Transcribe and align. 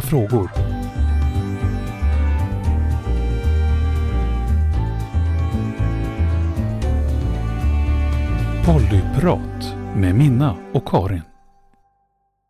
frågor. 0.00 0.50
Pollyprat 8.66 9.74
med 9.96 10.14
Minna 10.14 10.56
och 10.72 10.88
Karin. 10.88 11.22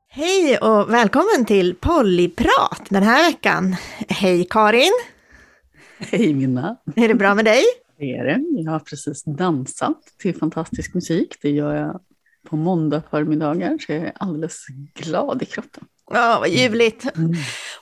Hej 0.09 0.59
och 0.59 0.93
välkommen 0.93 1.45
till 1.47 1.75
Pollyprat 1.75 2.83
den 2.89 3.03
här 3.03 3.31
veckan. 3.31 3.77
Hej 4.09 4.47
Karin! 4.51 4.93
Hej 5.99 6.35
Minna! 6.35 6.77
Är 6.97 7.09
det 7.09 7.15
bra 7.15 7.35
med 7.35 7.45
dig? 7.45 7.63
Det 7.99 8.17
är 8.17 8.25
det. 8.25 8.45
Jag 8.63 8.73
har 8.73 8.79
precis 8.79 9.25
dansat 9.25 9.99
till 10.19 10.37
fantastisk 10.37 10.95
musik. 10.95 11.37
Det 11.43 11.51
gör 11.51 11.75
jag 11.75 12.01
på 12.49 12.57
måndag 12.57 13.03
förmiddagar, 13.11 13.79
så 13.79 13.93
jag 13.93 14.03
är 14.03 14.13
alldeles 14.15 14.67
glad 14.95 15.43
i 15.43 15.47
kroppen. 15.47 15.85
Ja, 16.11 16.37
vad 16.41 16.49
ljuvligt! 16.49 17.17
Mm. 17.17 17.33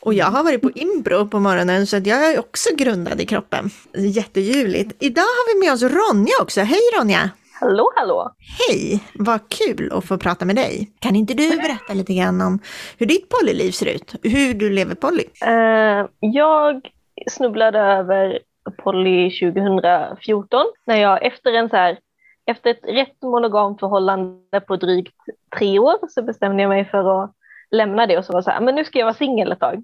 Och 0.01 0.15
jag 0.15 0.27
har 0.27 0.45
varit 0.45 0.63
på 0.63 0.71
impro 0.71 1.27
på 1.27 1.41
morgonen 1.41 1.87
så 1.87 1.97
jag 1.97 2.33
är 2.33 2.39
också 2.39 2.69
grundad 2.77 3.21
i 3.21 3.27
kroppen. 3.27 3.71
Jätteljuvligt! 3.95 4.97
Idag 5.05 5.23
har 5.23 5.55
vi 5.55 5.67
med 5.67 5.73
oss 5.75 5.83
Ronja 5.83 6.33
också. 6.43 6.61
Hej 6.61 6.81
Ronja! 6.98 7.31
Hallå, 7.61 7.93
hallå! 7.97 8.33
Hej! 8.69 9.05
Vad 9.15 9.41
kul 9.48 9.93
att 9.93 10.05
få 10.05 10.19
prata 10.19 10.45
med 10.45 10.57
dig. 10.57 10.91
Kan 10.98 11.17
inte 11.17 11.34
du 11.34 11.57
berätta 11.57 11.95
lite 11.95 12.15
grann 12.15 12.41
om 12.41 12.59
hur 12.98 13.07
ditt 13.07 13.29
polyliv 13.29 13.70
ser 13.70 13.87
ut? 13.87 14.15
Hur 14.23 14.55
du 14.55 14.70
lever 14.70 14.95
poly? 14.95 15.25
Eh, 15.47 16.06
jag 16.20 16.89
snubblade 17.31 17.79
över 17.79 18.39
Polly 18.83 19.31
2014 19.31 20.67
när 20.87 20.97
jag 20.97 21.27
efter 21.27 21.53
en 21.53 21.69
så 21.69 21.77
här, 21.77 21.98
efter 22.47 22.70
ett 22.70 22.84
rätt 22.89 23.23
monogamt 23.23 23.81
förhållande 23.81 24.61
på 24.67 24.77
drygt 24.77 25.15
tre 25.59 25.79
år 25.79 25.98
så 26.09 26.23
bestämde 26.23 26.62
jag 26.62 26.69
mig 26.69 26.84
för 26.84 27.23
att 27.23 27.33
lämna 27.70 28.06
det 28.06 28.19
och 28.19 28.25
så 28.25 28.33
var 28.33 28.43
så 28.43 28.51
här, 28.51 28.61
men 28.61 28.75
nu 28.75 28.84
ska 28.84 28.98
jag 28.98 29.06
vara 29.06 29.15
singel 29.15 29.52
ett 29.52 29.61
tag. 29.61 29.83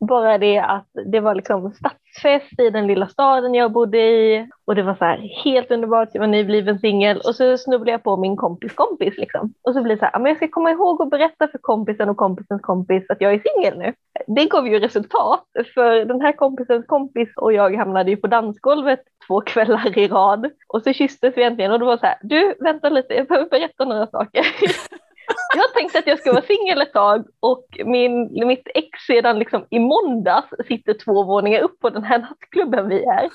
Bara 0.00 0.38
det 0.38 0.58
att 0.58 0.88
det 1.06 1.20
var 1.20 1.34
liksom 1.34 1.72
stadsfest 1.72 2.60
i 2.60 2.70
den 2.70 2.86
lilla 2.86 3.08
staden 3.08 3.54
jag 3.54 3.72
bodde 3.72 3.98
i 3.98 4.48
och 4.64 4.74
det 4.74 4.82
var 4.82 4.94
så 4.94 5.04
här 5.04 5.42
helt 5.44 5.70
underbart, 5.70 6.08
jag 6.12 6.20
var 6.20 6.26
nybliven 6.26 6.78
singel 6.78 7.20
och 7.26 7.34
så 7.34 7.58
snubblade 7.58 7.90
jag 7.90 8.02
på 8.02 8.16
min 8.16 8.36
kompis 8.36 8.74
kompis 8.74 9.14
liksom. 9.16 9.54
Och 9.62 9.74
så 9.74 9.82
blir 9.82 9.94
det 9.94 9.98
så 9.98 10.04
här, 10.04 10.18
men 10.18 10.28
jag 10.28 10.36
ska 10.36 10.48
komma 10.48 10.70
ihåg 10.70 11.02
att 11.02 11.10
berätta 11.10 11.48
för 11.48 11.58
kompisen 11.58 12.08
och 12.08 12.16
kompisens 12.16 12.62
kompis 12.62 13.04
att 13.08 13.20
jag 13.20 13.34
är 13.34 13.42
singel 13.54 13.78
nu. 13.78 13.94
Det 14.26 14.44
gav 14.44 14.68
ju 14.68 14.78
resultat 14.78 15.46
för 15.74 16.04
den 16.04 16.20
här 16.20 16.32
kompisens 16.32 16.86
kompis 16.86 17.28
och 17.36 17.52
jag 17.52 17.76
hamnade 17.76 18.10
ju 18.10 18.16
på 18.16 18.26
dansgolvet 18.26 19.00
två 19.26 19.40
kvällar 19.40 19.98
i 19.98 20.08
rad 20.08 20.50
och 20.68 20.82
så 20.82 20.92
kysstes 20.92 21.36
vi 21.36 21.42
äntligen 21.42 21.72
och 21.72 21.80
då 21.80 21.86
var 21.86 21.96
så 21.96 22.06
här, 22.06 22.18
du 22.22 22.54
vänta 22.60 22.88
lite, 22.88 23.14
jag 23.14 23.26
behöver 23.26 23.50
berätta 23.50 23.84
några 23.84 24.06
saker. 24.06 24.46
Jag 25.56 25.74
tänkte 25.74 25.98
att 25.98 26.06
jag 26.06 26.18
ska 26.18 26.32
vara 26.32 26.42
singel 26.42 26.80
ett 26.80 26.92
tag 26.92 27.24
och 27.40 27.66
min, 27.84 28.46
mitt 28.46 28.68
ex 28.74 28.88
sedan 29.06 29.38
liksom 29.38 29.64
i 29.70 29.78
måndags 29.78 30.48
sitter 30.68 30.94
två 30.94 31.24
våningar 31.24 31.60
upp 31.60 31.80
på 31.80 31.90
den 31.90 32.04
här 32.04 32.18
nattklubben 32.18 32.88
vi 32.88 33.04
är. 33.04 33.28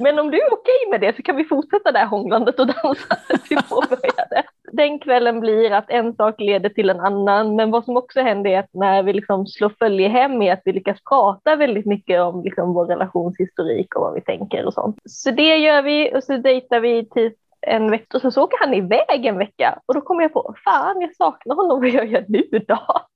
Men 0.00 0.18
om 0.18 0.30
du 0.30 0.38
är 0.38 0.52
okej 0.52 0.90
med 0.90 1.00
det 1.00 1.16
så 1.16 1.22
kan 1.22 1.36
vi 1.36 1.44
fortsätta 1.44 1.92
det 1.92 1.98
här 1.98 2.06
hånglandet 2.06 2.60
och 2.60 2.66
dansa 2.66 3.16
vi 3.50 3.56
påbörjade. 3.56 4.42
Den 4.72 4.98
kvällen 4.98 5.40
blir 5.40 5.72
att 5.72 5.90
en 5.90 6.14
sak 6.14 6.40
leder 6.40 6.68
till 6.68 6.90
en 6.90 7.00
annan 7.00 7.56
men 7.56 7.70
vad 7.70 7.84
som 7.84 7.96
också 7.96 8.20
händer 8.20 8.50
är 8.50 8.58
att 8.58 8.74
när 8.74 9.02
vi 9.02 9.12
liksom 9.12 9.46
slår 9.46 9.72
följe 9.78 10.08
hem 10.08 10.42
är 10.42 10.52
att 10.52 10.62
vi 10.64 10.72
lyckas 10.72 10.98
prata 11.08 11.56
väldigt 11.56 11.86
mycket 11.86 12.20
om 12.20 12.42
liksom 12.42 12.74
vår 12.74 12.86
relationshistorik 12.86 13.94
och 13.94 14.02
vad 14.02 14.14
vi 14.14 14.20
tänker 14.20 14.66
och 14.66 14.74
sånt. 14.74 14.98
Så 15.04 15.30
det 15.30 15.56
gör 15.56 15.82
vi 15.82 16.14
och 16.14 16.24
så 16.24 16.36
dejtar 16.36 16.80
vi 16.80 17.08
tills 17.08 17.34
en 17.66 17.90
vecka 17.90 18.16
och 18.16 18.20
så, 18.20 18.30
så 18.30 18.42
åker 18.42 18.58
han 18.60 18.74
iväg 18.74 19.26
en 19.26 19.38
vecka 19.38 19.78
och 19.86 19.94
då 19.94 20.00
kommer 20.00 20.22
jag 20.22 20.32
på, 20.32 20.54
fan 20.64 21.00
jag 21.00 21.16
saknar 21.16 21.56
honom, 21.56 21.80
vad 21.80 21.90
gör 21.90 22.04
jag 22.04 22.24
nu 22.28 22.64
då? 22.68 23.06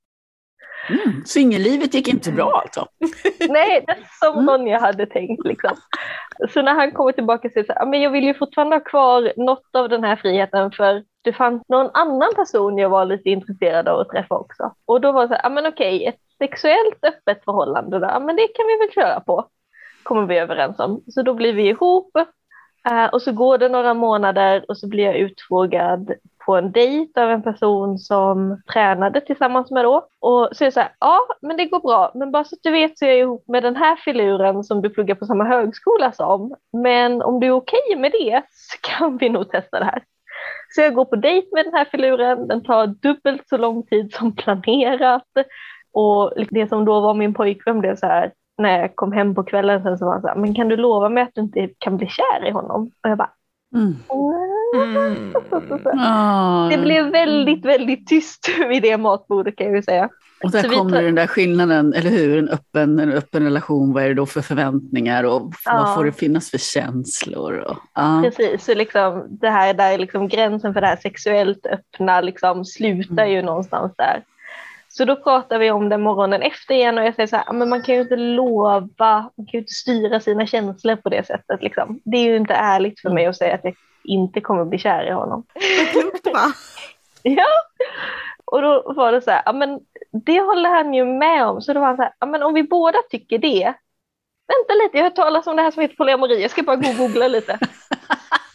Mm, 0.89 1.25
singellivet 1.25 1.95
gick 1.95 2.09
inte 2.09 2.33
bra 2.33 2.63
alltså? 2.65 2.87
Nej, 3.49 3.85
det 3.87 3.93
är 3.93 4.33
som 4.33 4.45
någon 4.45 4.67
jag 4.67 4.81
hade 4.81 5.07
tänkt 5.07 5.45
liksom. 5.45 5.71
Så 6.51 6.63
när 6.63 6.75
han 6.75 6.93
kommer 6.93 7.13
tillbaka 7.13 7.49
så 7.49 7.53
säger 7.53 7.87
men 7.87 8.01
jag 8.01 8.11
vill 8.11 8.25
ju 8.25 8.35
fortfarande 8.35 8.77
ha 8.77 8.81
kvar 8.81 9.33
något 9.37 9.77
av 9.77 9.89
den 9.89 10.05
här 10.05 10.17
friheten 10.17 10.71
för 10.71 11.03
det 11.23 11.33
fanns 11.33 11.63
någon 11.69 11.91
annan 11.95 12.35
person 12.37 12.79
jag 12.79 12.89
var 12.89 13.05
lite 13.05 13.31
intresserad 13.31 13.89
av 13.89 14.01
att 14.01 14.09
träffa 14.09 14.35
också. 14.35 14.75
Och 14.85 15.01
då 15.01 15.13
var 15.13 15.23
det 15.23 15.29
så 15.29 15.35
här, 15.35 15.51
men 15.51 15.67
okej, 15.67 16.07
ett 16.07 16.21
sexuellt 16.39 17.05
öppet 17.05 17.45
förhållande 17.45 17.99
där, 17.99 18.21
men 18.21 18.37
det 18.37 18.49
kan 18.49 18.67
vi 18.67 18.79
väl 18.79 18.95
köra 18.95 19.21
på, 19.21 19.49
kommer 20.03 20.27
vi 20.27 20.39
överens 20.39 20.79
om. 20.79 21.03
Så 21.07 21.23
då 21.23 21.35
blir 21.35 21.53
vi 21.53 21.69
ihop 21.69 22.11
Uh, 22.91 23.07
och 23.07 23.23
så 23.23 23.33
går 23.33 23.59
det 23.59 23.69
några 23.69 23.95
månader 23.95 24.65
och 24.69 24.79
så 24.79 24.89
blir 24.89 25.05
jag 25.05 25.17
utfrågad 25.17 26.13
på 26.49 26.57
en 26.57 26.73
dejt 26.73 27.21
av 27.21 27.31
en 27.31 27.43
person 27.43 27.99
som 27.99 28.63
tränade 28.73 29.21
tillsammans 29.21 29.71
med 29.71 29.85
då. 29.85 30.09
Och 30.21 30.49
så 30.53 30.65
är 30.65 30.67
det 30.67 30.73
så 30.73 30.81
här, 30.81 30.93
ja 31.01 31.19
men 31.43 31.57
det 31.57 31.65
går 31.65 31.81
bra, 31.81 32.13
men 32.15 32.31
bara 32.31 32.45
så 32.45 32.55
att 32.55 32.63
du 32.63 32.71
vet 32.71 32.99
så 32.99 33.05
är 33.05 33.09
jag 33.09 33.19
ihop 33.19 33.45
med 33.49 33.63
den 33.63 33.77
här 33.77 33.97
filuren 33.97 34.65
som 34.65 34.83
du 34.83 34.91
pluggar 34.91 35.15
på 35.15 35.27
samma 35.27 35.45
högskola 35.45 36.13
som. 36.13 36.55
Men 36.73 37.23
om 37.23 37.41
du 37.41 37.47
är 37.47 37.51
okej 37.51 37.81
okay 37.89 38.01
med 38.01 38.13
det 38.13 38.43
så 38.51 38.79
kan 38.81 39.17
vi 39.17 39.29
nog 39.29 39.51
testa 39.51 39.79
det 39.79 39.85
här. 39.85 40.03
Så 40.75 40.81
jag 40.81 40.95
går 40.95 41.05
på 41.05 41.17
dejt 41.17 41.49
med 41.53 41.65
den 41.65 41.75
här 41.75 41.85
filuren, 41.85 42.49
den 42.49 42.65
tar 42.65 42.87
dubbelt 42.87 43.49
så 43.49 43.57
lång 43.57 43.87
tid 43.87 44.13
som 44.13 44.37
planerat. 44.37 45.33
Och 45.93 46.33
det 46.51 46.69
som 46.69 46.85
då 46.85 47.01
var 47.01 47.15
min 47.15 47.35
pojkvän 47.35 47.81
blev 47.81 47.97
så 47.97 48.07
här, 48.07 48.33
när 48.59 48.81
jag 48.81 48.97
kom 48.97 49.13
hem 49.13 49.35
på 49.35 49.45
kvällen 49.45 49.83
sen 49.83 49.99
så 49.99 50.05
var 50.05 50.13
han 50.13 50.23
så 50.23 50.29
här, 50.29 50.37
men 50.37 50.55
kan 50.55 50.69
du 50.69 50.77
lova 50.77 51.09
mig 51.09 51.23
att 51.23 51.35
du 51.35 51.41
inte 51.41 51.69
kan 51.79 51.97
bli 51.97 52.07
kär 52.07 52.49
i 52.49 52.51
honom? 52.51 52.91
Och 53.03 53.11
jag 53.11 53.19
bara, 53.19 53.31
mm. 53.75 53.97
Mm. 54.75 55.33
Det 56.71 56.79
blev 56.79 57.11
väldigt, 57.11 57.65
väldigt 57.65 58.07
tyst 58.07 58.49
vid 58.69 58.83
det 58.83 58.97
matbordet 58.97 59.57
kan 59.57 59.67
jag 59.67 59.77
ju 59.77 59.83
säga. 59.83 60.09
Och 60.45 60.51
där 60.51 60.63
kommer 60.63 60.97
tar... 60.97 61.03
den 61.03 61.15
där 61.15 61.27
skillnaden, 61.27 61.93
eller 61.93 62.11
hur? 62.11 62.39
En 62.39 62.49
öppen, 62.49 62.99
en 62.99 63.13
öppen 63.13 63.45
relation, 63.45 63.93
vad 63.93 64.03
är 64.03 64.09
det 64.09 64.15
då 64.15 64.27
för 64.27 64.41
förväntningar 64.41 65.25
och 65.25 65.53
ja. 65.65 65.75
vad 65.75 65.95
får 65.95 66.05
det 66.05 66.13
finnas 66.13 66.51
för 66.51 66.59
känslor? 66.59 67.59
Och, 67.59 67.77
ja. 67.95 68.21
Precis, 68.25 68.65
så 68.65 68.75
liksom 68.75 69.27
det 69.41 69.51
här 69.51 69.75
där 69.75 69.99
liksom 69.99 70.29
gränsen 70.29 70.75
för 70.75 70.81
det 70.81 70.87
här 70.87 70.97
sexuellt 70.97 71.67
öppna 71.67 72.21
liksom 72.21 72.65
slutar 72.65 73.23
mm. 73.23 73.31
ju 73.31 73.43
någonstans 73.43 73.93
där. 73.97 74.23
Så 74.89 75.05
då 75.05 75.17
pratar 75.17 75.59
vi 75.59 75.71
om 75.71 75.89
det 75.89 75.99
morgonen 75.99 76.43
efter 76.43 76.75
igen 76.75 76.99
och 76.99 77.05
jag 77.05 77.15
säger 77.15 77.27
så 77.27 77.37
här, 77.37 77.53
men 77.53 77.69
man 77.69 77.83
kan 77.83 77.95
ju 77.95 78.01
inte 78.01 78.17
lova, 78.17 78.81
man 78.81 79.31
kan 79.37 79.47
ju 79.53 79.59
inte 79.59 79.73
styra 79.73 80.21
sina 80.21 80.47
känslor 80.47 80.97
på 80.97 81.09
det 81.09 81.27
sättet. 81.27 81.63
Liksom. 81.63 82.01
Det 82.05 82.17
är 82.17 82.25
ju 82.25 82.37
inte 82.37 82.55
ärligt 82.55 83.01
för 83.01 83.11
mig 83.11 83.27
att 83.27 83.37
säga 83.37 83.55
att 83.55 83.65
jag 83.65 83.75
inte 84.05 84.41
kommer 84.41 84.65
bli 84.65 84.79
kär 84.79 85.05
i 85.09 85.11
honom. 85.11 85.45
Klokt 85.93 86.27
va? 86.27 86.53
ja, 87.23 87.47
och 88.45 88.63
då 88.63 88.93
var 88.97 89.13
det 89.13 89.23
så 89.23 89.31
här, 89.31 89.53
men 89.53 89.81
det 90.25 90.41
håller 90.41 90.71
han 90.71 90.95
ju 90.95 91.05
med 91.05 91.47
om. 91.47 91.63
Så 91.63 91.73
då 91.73 91.81
var 91.81 91.87
han 91.87 91.97
så 91.97 92.03
här, 92.03 92.27
men 92.27 92.43
om 92.43 92.55
vi 92.55 92.63
båda 92.63 92.99
tycker 93.11 93.39
det, 93.39 93.75
vänta 94.49 94.75
lite, 94.83 94.97
jag 94.97 95.05
har 95.05 95.11
hört 95.11 95.17
talas 95.17 95.47
om 95.47 95.57
det 95.57 95.63
här 95.63 95.71
som 95.71 95.83
heter 95.83 95.97
polyamori, 95.97 96.43
jag 96.43 96.51
ska 96.51 96.63
bara 96.63 96.77
googla 96.77 97.29
lite. 97.29 97.59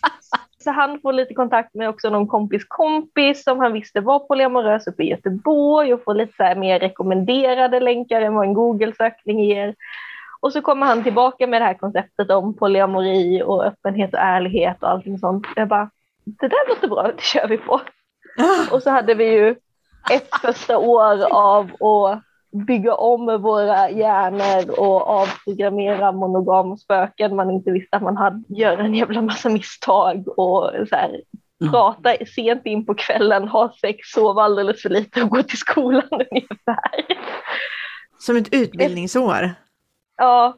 Så 0.64 0.72
han 0.72 1.00
får 1.02 1.14
lite 1.14 1.34
kontakt 1.34 1.74
med 1.74 1.90
också 1.90 2.10
någon 2.10 2.28
kompis 2.28 2.66
kompis 2.68 3.44
som 3.44 3.60
han 3.60 3.74
visste 3.74 4.02
var 4.02 4.20
polyamorös 4.20 4.88
uppe 4.88 5.04
i 5.04 5.10
Göteborg 5.10 5.94
och 5.94 6.04
får 6.04 6.14
lite 6.14 6.34
så 6.38 6.60
mer 6.60 6.80
rekommenderade 6.80 7.80
länkar 7.80 8.22
än 8.22 8.34
vad 8.34 8.46
en 8.46 8.54
Google-sökning 8.54 9.44
ger. 9.44 9.76
Och 10.42 10.54
så 10.54 10.62
kommer 10.62 10.86
han 10.86 11.04
tillbaka 11.04 11.48
med 11.48 11.62
det 11.62 11.66
här 11.66 11.74
konceptet 11.74 12.32
om 12.32 12.58
polyamori 12.58 13.44
och 13.44 13.66
öppenhet 13.66 14.14
och 14.14 14.20
ärlighet 14.20 14.84
och 14.84 14.90
allting 14.90 15.20
sånt. 15.20 15.48
Jag 15.56 15.68
bara, 15.68 15.90
det 16.26 16.48
där 16.48 16.70
låter 16.70 16.88
bra, 16.88 17.12
det 17.16 17.22
kör 17.22 17.48
vi 17.48 17.58
på. 17.58 17.82
Och 18.72 18.84
så 18.84 18.90
hade 18.90 19.14
vi 19.14 19.34
ju 19.34 19.56
ett 20.12 20.36
första 20.42 20.78
år 20.78 21.34
av 21.34 21.66
att 21.66 22.24
bygga 22.54 22.96
om 22.96 23.42
våra 23.42 23.90
hjärnor 23.90 24.80
och 24.80 25.08
avprogrammera 25.08 26.12
monogamspöken 26.12 27.36
man 27.36 27.52
inte 27.52 27.72
visste 27.72 27.98
att 27.98 28.04
man 28.04 28.18
hade, 28.18 28.44
göra 28.48 28.82
en 28.82 28.96
jävla 28.96 29.22
massa 29.22 29.50
misstag 29.50 30.28
och 30.28 30.72
så 30.90 30.96
här, 30.96 31.22
mm. 31.62 31.72
prata 31.72 32.16
sent 32.36 32.66
in 32.66 32.86
på 32.86 32.94
kvällen, 32.94 33.48
ha 33.48 33.74
sex, 33.82 34.08
sova 34.08 34.44
alldeles 34.44 34.82
för 34.82 34.90
lite 34.90 35.24
och 35.24 35.30
gå 35.30 35.44
till 35.44 35.58
skolan 35.58 36.04
ungefär. 36.12 37.06
Som 38.20 38.38
ett 38.38 38.54
utbildningsår? 38.54 39.54
Ja, 40.18 40.56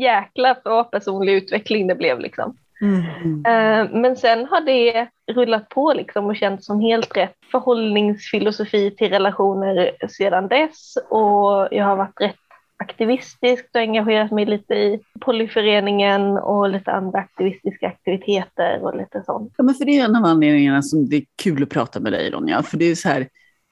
jäkla 0.00 0.56
bra 0.64 0.84
personlig 0.84 1.32
utveckling 1.32 1.86
det 1.86 1.94
blev 1.94 2.20
liksom. 2.20 2.56
Mm. 2.80 3.44
Eh, 3.46 4.00
men 4.00 4.16
sen 4.16 4.46
har 4.46 4.60
det 4.60 5.08
rullat 5.32 5.68
på 5.68 5.92
liksom 5.92 6.26
och 6.26 6.36
känts 6.36 6.66
som 6.66 6.80
helt 6.80 7.16
rätt 7.16 7.36
förhållningsfilosofi 7.50 8.90
till 8.90 9.10
relationer 9.10 9.92
sedan 10.08 10.48
dess 10.48 10.96
och 11.08 11.68
jag 11.70 11.84
har 11.84 11.96
varit 11.96 12.20
rätt 12.20 12.36
aktivistisk 12.78 13.64
och 13.74 13.80
engagerat 13.80 14.30
mig 14.30 14.46
lite 14.46 14.74
i 14.74 15.00
polyföreningen 15.20 16.22
och 16.22 16.70
lite 16.70 16.92
andra 16.92 17.18
aktivistiska 17.18 17.86
aktiviteter 17.86 18.82
och 18.82 18.96
lite 18.96 19.22
sånt. 19.26 19.54
Ja, 19.56 19.64
men 19.64 19.74
för 19.74 19.84
det 19.84 19.98
är 19.98 20.04
en 20.04 20.16
av 20.16 20.24
anledningarna 20.24 20.82
som 20.82 21.08
det 21.08 21.16
är 21.16 21.24
kul 21.42 21.62
att 21.62 21.68
prata 21.68 22.00
med 22.00 22.12
dig 22.12 22.30
Ronja, 22.30 22.62
för 22.62 22.76
det 22.76 22.84
är 22.84 22.94
så 22.94 23.08
här, 23.08 23.28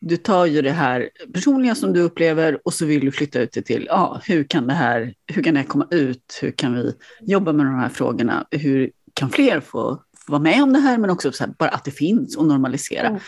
du 0.06 0.16
tar 0.16 0.46
ju 0.46 0.62
det 0.62 0.72
här 0.72 1.10
personliga 1.32 1.74
som 1.74 1.92
du 1.92 2.00
upplever 2.00 2.58
och 2.64 2.74
så 2.74 2.86
vill 2.86 3.04
du 3.04 3.12
flytta 3.12 3.40
ut 3.40 3.52
det 3.52 3.62
till, 3.62 3.86
ja, 3.88 4.20
hur 4.24 4.44
kan 4.44 4.66
det 4.66 4.74
här, 4.74 5.14
hur 5.26 5.42
kan 5.42 5.54
det 5.54 5.60
här 5.60 5.66
komma 5.66 5.86
ut? 5.90 6.38
Hur 6.42 6.50
kan 6.50 6.74
vi 6.74 6.92
jobba 7.20 7.52
med 7.52 7.66
de 7.66 7.74
här 7.74 7.88
frågorna? 7.88 8.46
Hur 8.50 8.90
kan 9.14 9.30
fler 9.30 9.60
få, 9.60 10.02
vara 10.26 10.40
med 10.40 10.62
om 10.62 10.72
det 10.72 10.78
här, 10.78 10.98
men 10.98 11.10
också 11.10 11.32
så 11.32 11.44
här, 11.44 11.52
bara 11.58 11.68
att 11.68 11.84
det 11.84 11.90
finns 11.90 12.36
och 12.36 12.46
normalisera. 12.46 13.06
Mm. 13.06 13.20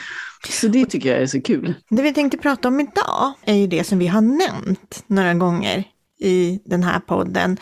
Så 0.51 0.69
det 0.69 0.87
tycker 0.87 1.13
jag 1.13 1.23
är 1.23 1.27
så 1.27 1.41
kul. 1.41 1.75
Det 1.91 2.03
vi 2.03 2.15
tänkte 2.15 2.39
prata 2.39 2.69
om 2.69 2.81
idag 2.81 3.33
är 3.45 3.55
ju 3.55 3.67
det 3.67 3.85
som 3.85 3.99
vi 3.99 4.07
har 4.07 4.21
nämnt 4.21 5.05
några 5.07 5.35
gånger 5.35 5.85
i 6.21 6.61
den 6.65 6.83
här 6.83 7.01
podden. 7.01 7.57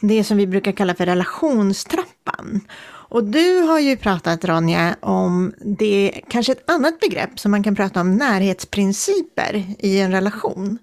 Det 0.00 0.24
som 0.24 0.36
vi 0.36 0.46
brukar 0.46 0.72
kalla 0.72 0.94
för 0.94 1.06
relationstrappan. 1.06 2.60
Och 3.08 3.24
du 3.24 3.60
har 3.60 3.78
ju 3.78 3.96
pratat 3.96 4.44
Ronja 4.44 4.96
om 5.00 5.54
det, 5.78 6.20
kanske 6.28 6.52
ett 6.52 6.70
annat 6.70 7.00
begrepp 7.00 7.38
som 7.38 7.50
man 7.50 7.62
kan 7.62 7.74
prata 7.74 8.00
om 8.00 8.16
närhetsprinciper 8.16 9.64
i 9.78 10.00
en 10.00 10.12
relation. 10.12 10.78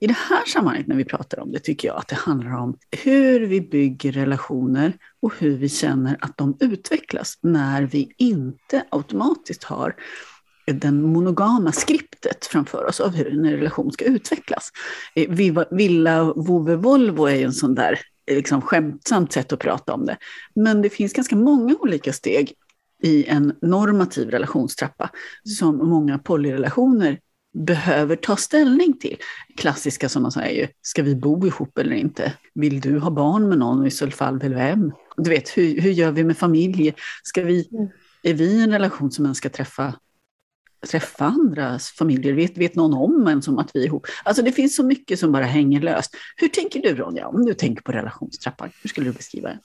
I 0.00 0.06
det 0.06 0.16
här 0.28 0.44
sammanhanget 0.46 0.86
när 0.86 0.96
vi 0.96 1.04
pratar 1.04 1.40
om 1.40 1.52
det 1.52 1.58
tycker 1.58 1.88
jag 1.88 1.96
att 1.96 2.08
det 2.08 2.16
handlar 2.16 2.56
om 2.56 2.76
hur 3.04 3.40
vi 3.40 3.60
bygger 3.60 4.12
relationer 4.12 4.92
och 5.22 5.32
hur 5.38 5.56
vi 5.56 5.68
känner 5.68 6.16
att 6.20 6.38
de 6.38 6.56
utvecklas 6.60 7.38
när 7.40 7.82
vi 7.82 8.14
inte 8.18 8.84
automatiskt 8.90 9.64
har 9.64 9.94
den 10.66 11.02
monogama 11.02 11.72
skriptet 11.72 12.46
framför 12.46 12.84
oss 12.84 13.00
av 13.00 13.14
hur 13.14 13.32
en 13.32 13.50
relation 13.50 13.92
ska 13.92 14.04
utvecklas. 14.04 14.70
Eh, 15.14 15.30
Villa, 15.70 16.32
vove, 16.36 16.76
Volvo 16.76 17.26
är 17.26 17.34
ju 17.34 17.44
en 17.44 17.52
sån 17.52 17.74
där 17.74 18.00
liksom, 18.30 18.62
skämtsamt 18.62 19.32
sätt 19.32 19.52
att 19.52 19.58
prata 19.58 19.94
om 19.94 20.06
det. 20.06 20.16
Men 20.54 20.82
det 20.82 20.90
finns 20.90 21.12
ganska 21.12 21.36
många 21.36 21.76
olika 21.80 22.12
steg 22.12 22.52
i 23.02 23.24
en 23.24 23.52
normativ 23.62 24.30
relationstrappa 24.30 25.10
som 25.58 25.76
många 25.76 26.18
polyrelationer 26.18 27.18
behöver 27.54 28.16
ta 28.16 28.36
ställning 28.36 28.98
till. 28.98 29.16
Klassiska 29.56 30.08
som 30.08 30.22
man 30.22 30.32
säger 30.32 30.60
ju, 30.62 30.68
ska 30.82 31.02
vi 31.02 31.16
bo 31.16 31.46
ihop 31.46 31.78
eller 31.78 31.96
inte? 31.96 32.32
Vill 32.54 32.80
du 32.80 32.98
ha 32.98 33.10
barn 33.10 33.48
med 33.48 33.58
någon 33.58 33.80
och 33.80 33.86
i 33.86 33.90
så 33.90 34.10
fall 34.10 34.38
väl 34.38 34.54
vem? 34.54 34.92
Du 35.16 35.30
vet, 35.30 35.48
hur, 35.48 35.80
hur 35.80 35.90
gör 35.90 36.12
vi 36.12 36.24
med 36.24 36.38
familj? 36.38 36.94
Ska 37.22 37.42
vi, 37.42 37.68
mm. 37.72 37.88
är 38.22 38.34
vi 38.34 38.62
en 38.62 38.72
relation 38.72 39.10
som 39.10 39.24
man 39.24 39.34
ska 39.34 39.48
träffa 39.48 39.94
träffa 40.84 41.24
andras 41.24 41.90
familjer? 41.90 42.32
Vet, 42.32 42.58
vet 42.58 42.74
någon 42.74 42.94
om 42.94 43.26
en 43.26 43.42
som 43.42 43.58
att 43.58 43.70
vi 43.74 43.82
är 43.82 43.86
ihop? 43.86 44.06
Alltså 44.24 44.42
det 44.42 44.52
finns 44.52 44.76
så 44.76 44.84
mycket 44.84 45.18
som 45.18 45.32
bara 45.32 45.44
hänger 45.44 45.80
löst. 45.80 46.16
Hur 46.36 46.48
tänker 46.48 46.82
du 46.82 46.94
Ronja, 46.94 47.28
om 47.28 47.44
du 47.44 47.54
tänker 47.54 47.82
på 47.82 47.92
relationstrappan? 47.92 48.70
Hur 48.82 48.88
skulle 48.88 49.06
du 49.06 49.12
beskriva 49.12 49.48
det? 49.48 49.58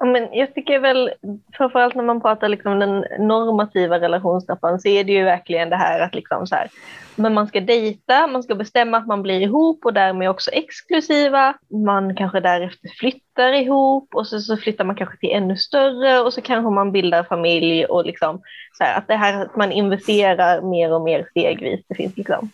Ja, 0.00 0.06
men 0.06 0.28
jag 0.32 0.54
tycker 0.54 0.78
väl, 0.78 1.10
framförallt 1.52 1.94
när 1.94 2.04
man 2.04 2.20
pratar 2.20 2.48
liksom 2.48 2.78
den 2.78 3.04
normativa 3.18 4.00
relationstrappan, 4.00 4.80
så 4.80 4.88
är 4.88 5.04
det 5.04 5.12
ju 5.12 5.24
verkligen 5.24 5.70
det 5.70 5.76
här 5.76 6.00
att 6.00 6.14
liksom 6.14 6.46
så 6.46 6.54
här, 6.54 6.68
men 7.16 7.34
man 7.34 7.46
ska 7.46 7.60
dejta, 7.60 8.26
man 8.26 8.42
ska 8.42 8.54
bestämma 8.54 8.96
att 8.96 9.06
man 9.06 9.22
blir 9.22 9.40
ihop 9.40 9.84
och 9.84 9.94
därmed 9.94 10.30
också 10.30 10.50
exklusiva. 10.50 11.54
Man 11.84 12.16
kanske 12.16 12.40
därefter 12.40 12.88
flyttar 12.88 13.52
ihop 13.52 14.14
och 14.14 14.26
så, 14.26 14.40
så 14.40 14.56
flyttar 14.56 14.84
man 14.84 14.96
kanske 14.96 15.16
till 15.16 15.32
ännu 15.32 15.56
större 15.56 16.20
och 16.20 16.32
så 16.32 16.40
kanske 16.40 16.70
man 16.70 16.92
bildar 16.92 17.22
familj 17.22 17.84
och 17.84 18.06
liksom 18.06 18.42
så 18.78 18.84
här, 18.84 18.98
att 18.98 19.08
det 19.08 19.16
här 19.16 19.44
att 19.44 19.56
man 19.56 19.72
investerar 19.72 20.62
mer 20.62 20.92
och 20.92 21.02
mer 21.02 21.26
stegvis. 21.30 21.84
Det 21.88 21.94
finns 21.94 22.16
liksom, 22.16 22.50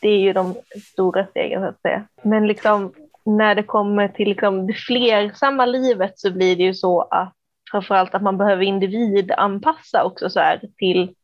det 0.00 0.08
är 0.08 0.18
ju 0.18 0.32
de 0.32 0.54
stora 0.92 1.26
stegen 1.26 1.62
så 1.62 1.68
att 1.68 1.80
säga. 1.80 2.04
Men 2.22 2.46
liksom 2.46 2.92
när 3.24 3.54
det 3.54 3.62
kommer 3.62 4.08
till 4.08 4.28
liksom 4.28 4.66
det 4.66 4.74
flersamma 4.74 5.66
livet 5.66 6.18
så 6.18 6.32
blir 6.32 6.56
det 6.56 6.62
ju 6.62 6.74
så 6.74 7.02
att 7.02 7.34
framförallt 7.70 8.14
att 8.14 8.22
man 8.22 8.38
behöver 8.38 8.62
individanpassa 8.62 10.04
också 10.04 10.30
så 10.30 10.40
här 10.40 10.60
till 10.78 11.14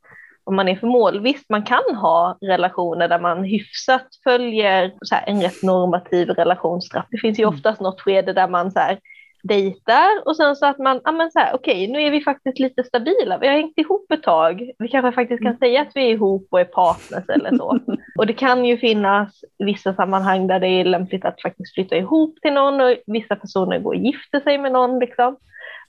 vad 0.45 0.55
man 0.55 0.69
är 0.69 0.77
för 0.77 0.87
mål. 0.87 1.21
Visst, 1.21 1.51
man 1.51 1.63
kan 1.63 1.97
ha 1.97 2.39
relationer 2.41 3.09
där 3.09 3.21
man 3.21 3.45
hyfsat 3.45 4.07
följer 4.25 4.93
så 5.03 5.15
här, 5.15 5.25
en 5.27 5.43
rätt 5.43 5.63
normativ 5.63 6.29
relationstrapp. 6.31 7.07
Det 7.11 7.19
finns 7.19 7.39
ju 7.39 7.43
mm. 7.43 7.55
oftast 7.55 7.81
något 7.81 8.01
skede 8.01 8.33
där 8.33 8.49
man 8.49 8.71
så 8.71 8.79
här, 8.79 8.99
dejtar 9.43 10.27
och 10.27 10.37
sen 10.37 10.57
så 10.57 10.67
att 10.67 10.79
man, 10.79 11.01
ja 11.05 11.13
men 11.13 11.31
så 11.31 11.39
här, 11.39 11.55
okej, 11.55 11.75
okay, 11.75 11.93
nu 11.93 12.03
är 12.03 12.11
vi 12.11 12.21
faktiskt 12.21 12.59
lite 12.59 12.85
stabila. 12.85 13.39
Vi 13.39 13.47
har 13.47 13.55
hängt 13.55 13.79
ihop 13.79 14.13
ett 14.13 14.23
tag. 14.23 14.71
Vi 14.79 14.89
kanske 14.89 15.13
faktiskt 15.13 15.43
kan 15.43 15.47
mm. 15.47 15.59
säga 15.59 15.83
att 15.83 15.93
vi 15.95 16.01
är 16.01 16.11
ihop 16.11 16.49
och 16.51 16.61
är 16.61 16.65
partners 16.65 17.29
eller 17.29 17.57
så. 17.57 17.79
och 18.19 18.27
det 18.27 18.33
kan 18.33 18.65
ju 18.65 18.79
finnas 18.79 19.45
vissa 19.59 19.95
sammanhang 19.95 20.47
där 20.47 20.61
det 20.61 20.69
är 20.69 20.85
lämpligt 20.85 21.25
att 21.25 21.43
faktiskt 21.43 21.75
flytta 21.75 21.97
ihop 21.97 22.39
till 22.43 22.53
någon 22.53 22.81
och 22.81 22.97
vissa 23.07 23.37
personer 23.37 23.79
går 23.79 23.95
och 23.95 24.01
gifter 24.01 24.41
sig 24.41 24.59
med 24.59 24.73
någon 24.73 24.99
liksom. 24.99 25.37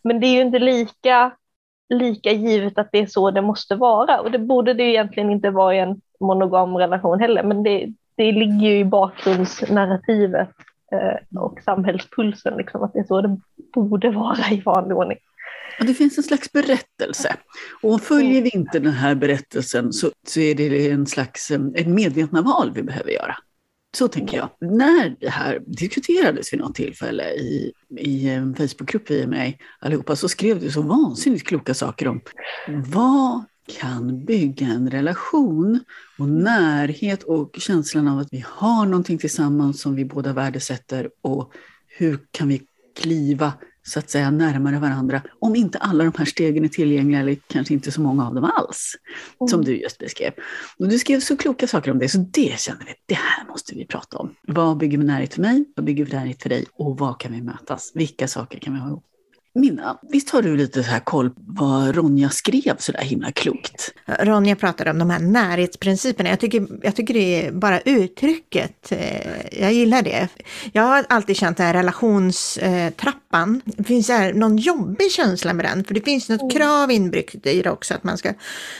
Men 0.03 0.19
det 0.19 0.27
är 0.27 0.33
ju 0.33 0.41
inte 0.41 0.59
lika, 0.59 1.31
lika 1.89 2.31
givet 2.31 2.77
att 2.77 2.89
det 2.91 2.99
är 2.99 3.05
så 3.05 3.31
det 3.31 3.41
måste 3.41 3.75
vara 3.75 4.19
och 4.19 4.31
det 4.31 4.39
borde 4.39 4.73
det 4.73 4.83
ju 4.83 4.89
egentligen 4.89 5.29
inte 5.29 5.49
vara 5.49 5.75
i 5.75 5.79
en 5.79 6.01
monogam 6.19 6.77
relation 6.77 7.19
heller, 7.19 7.43
men 7.43 7.63
det, 7.63 7.87
det 8.15 8.31
ligger 8.31 8.67
ju 8.67 8.77
i 8.77 8.85
bakgrundsnarrativet 8.85 10.49
och 11.35 11.59
samhällspulsen, 11.65 12.57
liksom, 12.57 12.83
att 12.83 12.93
det 12.93 12.99
är 12.99 13.03
så 13.03 13.21
det 13.21 13.39
borde 13.73 14.11
vara 14.11 14.51
i 14.51 14.61
vanlig 14.61 14.97
ordning. 14.97 15.17
Ja, 15.79 15.85
det 15.85 15.93
finns 15.93 16.17
en 16.17 16.23
slags 16.23 16.51
berättelse. 16.51 17.35
Och 17.81 18.01
följer 18.01 18.41
vi 18.41 18.49
inte 18.49 18.79
den 18.79 18.93
här 18.93 19.15
berättelsen 19.15 19.93
så, 19.93 20.11
så 20.27 20.39
är 20.39 20.55
det 20.55 20.91
en 20.91 21.05
slags 21.05 21.51
eh, 21.51 21.61
ett 21.75 21.87
medvetna 21.87 22.41
val 22.41 22.71
vi 22.75 22.83
behöver 22.83 23.11
göra. 23.11 23.35
Så 23.97 24.07
tänker 24.07 24.37
jag. 24.37 24.49
När 24.61 25.15
det 25.19 25.29
här 25.29 25.59
diskuterades 25.65 26.53
vid 26.53 26.59
något 26.59 26.75
tillfälle 26.75 27.31
i, 27.31 27.73
i 27.97 28.29
en 28.29 28.55
Facebookgrupp 28.55 29.11
vi 29.11 29.21
är 29.21 29.27
med 29.27 29.53
allihopa 29.79 30.15
så 30.15 30.29
skrev 30.29 30.59
du 30.59 30.71
så 30.71 30.81
vansinnigt 30.81 31.47
kloka 31.47 31.73
saker 31.73 32.07
om 32.07 32.21
vad 32.67 33.43
kan 33.69 34.25
bygga 34.25 34.67
en 34.67 34.89
relation 34.89 35.79
och 36.17 36.29
närhet 36.29 37.23
och 37.23 37.55
känslan 37.59 38.07
av 38.07 38.19
att 38.19 38.27
vi 38.31 38.45
har 38.47 38.85
någonting 38.85 39.17
tillsammans 39.17 39.81
som 39.81 39.95
vi 39.95 40.05
båda 40.05 40.33
värdesätter 40.33 41.09
och 41.21 41.53
hur 41.87 42.19
kan 42.31 42.47
vi 42.47 42.61
kliva 42.95 43.53
så 43.83 43.99
att 43.99 44.09
säga 44.09 44.31
närmare 44.31 44.79
varandra 44.79 45.21
om 45.39 45.55
inte 45.55 45.77
alla 45.77 46.03
de 46.03 46.13
här 46.17 46.25
stegen 46.25 46.63
är 46.63 46.67
tillgängliga 46.67 47.19
eller 47.19 47.37
kanske 47.47 47.73
inte 47.73 47.91
så 47.91 48.01
många 48.01 48.27
av 48.27 48.35
dem 48.35 48.43
alls. 48.43 48.95
Mm. 49.41 49.47
Som 49.47 49.65
du 49.65 49.77
just 49.81 49.97
beskrev. 49.97 50.31
Och 50.77 50.89
du 50.89 50.99
skrev 50.99 51.19
så 51.19 51.37
kloka 51.37 51.67
saker 51.67 51.91
om 51.91 51.99
det 51.99 52.09
så 52.09 52.17
det 52.17 52.59
känner 52.59 52.85
vi, 52.85 52.93
det 53.05 53.15
här 53.15 53.47
måste 53.47 53.75
vi 53.75 53.85
prata 53.85 54.17
om. 54.17 54.35
Vad 54.47 54.77
bygger 54.77 54.97
närhet 54.97 55.33
för 55.33 55.41
mig? 55.41 55.65
Vad 55.75 55.85
bygger 55.85 56.05
närhet 56.05 56.41
för 56.41 56.49
dig? 56.49 56.65
Och 56.73 56.97
vad 56.97 57.19
kan 57.19 57.31
vi 57.31 57.41
mötas? 57.41 57.91
Vilka 57.95 58.27
saker 58.27 58.59
kan 58.59 58.73
vi 58.73 58.79
ha 58.79 58.87
ihop? 58.87 59.05
Minna, 59.55 59.99
visst 60.11 60.29
har 60.29 60.41
du 60.41 60.57
lite 60.57 60.83
så 60.83 60.89
här 60.89 60.99
koll 60.99 61.29
på 61.29 61.41
vad 61.47 61.95
Ronja 61.95 62.29
skrev 62.29 62.77
så 62.77 62.91
där 62.91 63.01
himla 63.01 63.31
klokt? 63.31 63.93
Ronja 64.05 64.55
pratade 64.55 64.91
om 64.91 64.99
de 64.99 65.09
här 65.09 65.19
närhetsprinciperna. 65.19 66.29
Jag 66.29 66.39
tycker, 66.39 66.67
jag 66.81 66.95
tycker 66.95 67.13
det 67.13 67.45
är 67.45 67.51
bara 67.51 67.79
uttrycket, 67.79 68.91
eh, 68.91 69.61
jag 69.61 69.73
gillar 69.73 70.01
det. 70.01 70.27
Jag 70.73 70.83
har 70.83 71.05
alltid 71.09 71.37
känt 71.37 71.57
den 71.57 71.65
här 71.65 71.73
relationstrappan. 71.73 73.13
Eh, 73.13 73.18
det 73.65 73.83
finns 73.83 74.09
här 74.09 74.33
någon 74.33 74.57
jobbig 74.57 75.11
känsla 75.11 75.53
med 75.53 75.65
den, 75.65 75.83
för 75.83 75.93
det 75.93 76.01
finns 76.01 76.29
något 76.29 76.41
mm. 76.41 76.49
krav 76.49 76.91
inbyggt 76.91 77.45
i 77.45 77.61
det 77.61 77.69
också, 77.69 77.93
att 77.93 78.03
man 78.03 78.17
ska 78.17 78.33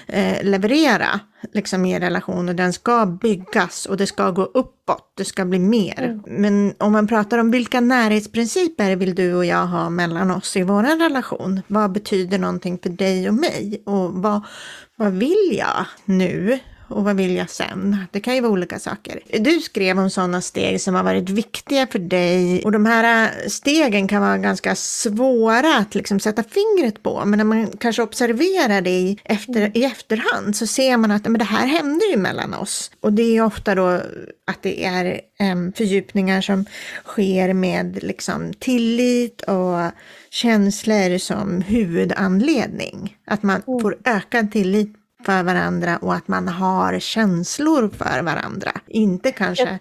eh, 0.07 0.43
leverera 0.43 1.19
liksom 1.53 1.85
i 1.85 1.93
en 1.93 2.01
relation 2.01 2.49
och 2.49 2.55
den 2.55 2.73
ska 2.73 3.05
byggas 3.05 3.85
och 3.85 3.97
det 3.97 4.07
ska 4.07 4.31
gå 4.31 4.43
uppåt, 4.43 5.13
det 5.17 5.25
ska 5.25 5.45
bli 5.45 5.59
mer. 5.59 6.03
Mm. 6.03 6.21
Men 6.27 6.73
om 6.77 6.91
man 6.91 7.07
pratar 7.07 7.37
om 7.37 7.51
vilka 7.51 7.81
närhetsprinciper 7.81 8.95
vill 8.95 9.15
du 9.15 9.33
och 9.33 9.45
jag 9.45 9.65
ha 9.65 9.89
mellan 9.89 10.31
oss 10.31 10.57
i 10.57 10.63
vår 10.63 10.83
relation? 10.83 11.61
Vad 11.67 11.91
betyder 11.91 12.37
någonting 12.37 12.79
för 12.83 12.89
dig 12.89 13.29
och 13.29 13.35
mig? 13.35 13.83
Och 13.85 14.13
vad, 14.13 14.41
vad 14.95 15.11
vill 15.13 15.55
jag 15.57 15.85
nu? 16.05 16.59
Och 16.89 17.03
vad 17.03 17.15
vill 17.15 17.35
jag 17.35 17.49
sen? 17.49 17.97
Det 18.11 18.19
kan 18.19 18.35
ju 18.35 18.41
vara 18.41 18.51
olika 18.51 18.79
saker. 18.79 19.19
Du 19.39 19.59
skrev 19.59 19.99
om 19.99 20.09
sådana 20.09 20.41
steg 20.41 20.81
som 20.81 20.95
har 20.95 21.03
varit 21.03 21.29
viktiga 21.29 21.87
för 21.87 21.99
dig 21.99 22.61
och 22.65 22.71
de 22.71 22.85
här 22.85 23.31
stegen 23.49 24.07
kan 24.07 24.21
vara 24.21 24.37
ganska 24.37 24.75
svåra 24.75 25.77
att 25.77 25.95
liksom 25.95 26.19
sätta 26.19 26.43
fingret 26.43 27.03
på. 27.03 27.25
Men 27.25 27.37
när 27.37 27.43
man 27.43 27.67
kanske 27.67 28.01
observerar 28.01 28.81
det 28.81 28.89
i, 28.89 29.19
efter, 29.23 29.77
i 29.77 29.83
efterhand 29.83 30.55
så 30.55 30.67
ser 30.67 30.97
man 30.97 31.11
att 31.11 31.23
men 31.23 31.39
det 31.39 31.45
här 31.45 31.67
hände 31.67 32.05
ju 32.05 32.17
mellan 32.17 32.53
oss. 32.53 32.91
Och 33.01 33.13
det 33.13 33.37
är 33.37 33.45
ofta 33.45 33.75
då 33.75 34.01
att 34.47 34.61
det 34.61 34.85
är 34.85 35.21
um, 35.39 35.73
fördjupningar 35.73 36.41
som 36.41 36.65
sker 37.05 37.53
med 37.53 38.03
liksom 38.03 38.53
tillit 38.53 39.41
och 39.41 39.91
känslor 40.29 41.17
som 41.17 41.61
huvudanledning. 41.61 43.17
Att 43.25 43.43
man 43.43 43.61
mm. 43.67 43.79
får 43.81 43.97
ökad 44.05 44.51
tillit 44.51 44.98
för 45.25 45.43
varandra 45.43 45.97
och 45.97 46.15
att 46.15 46.27
man 46.27 46.47
har 46.47 46.99
känslor 46.99 47.89
för 47.89 48.23
varandra. 48.23 48.71
Inte 48.87 49.31
kanske 49.31 49.79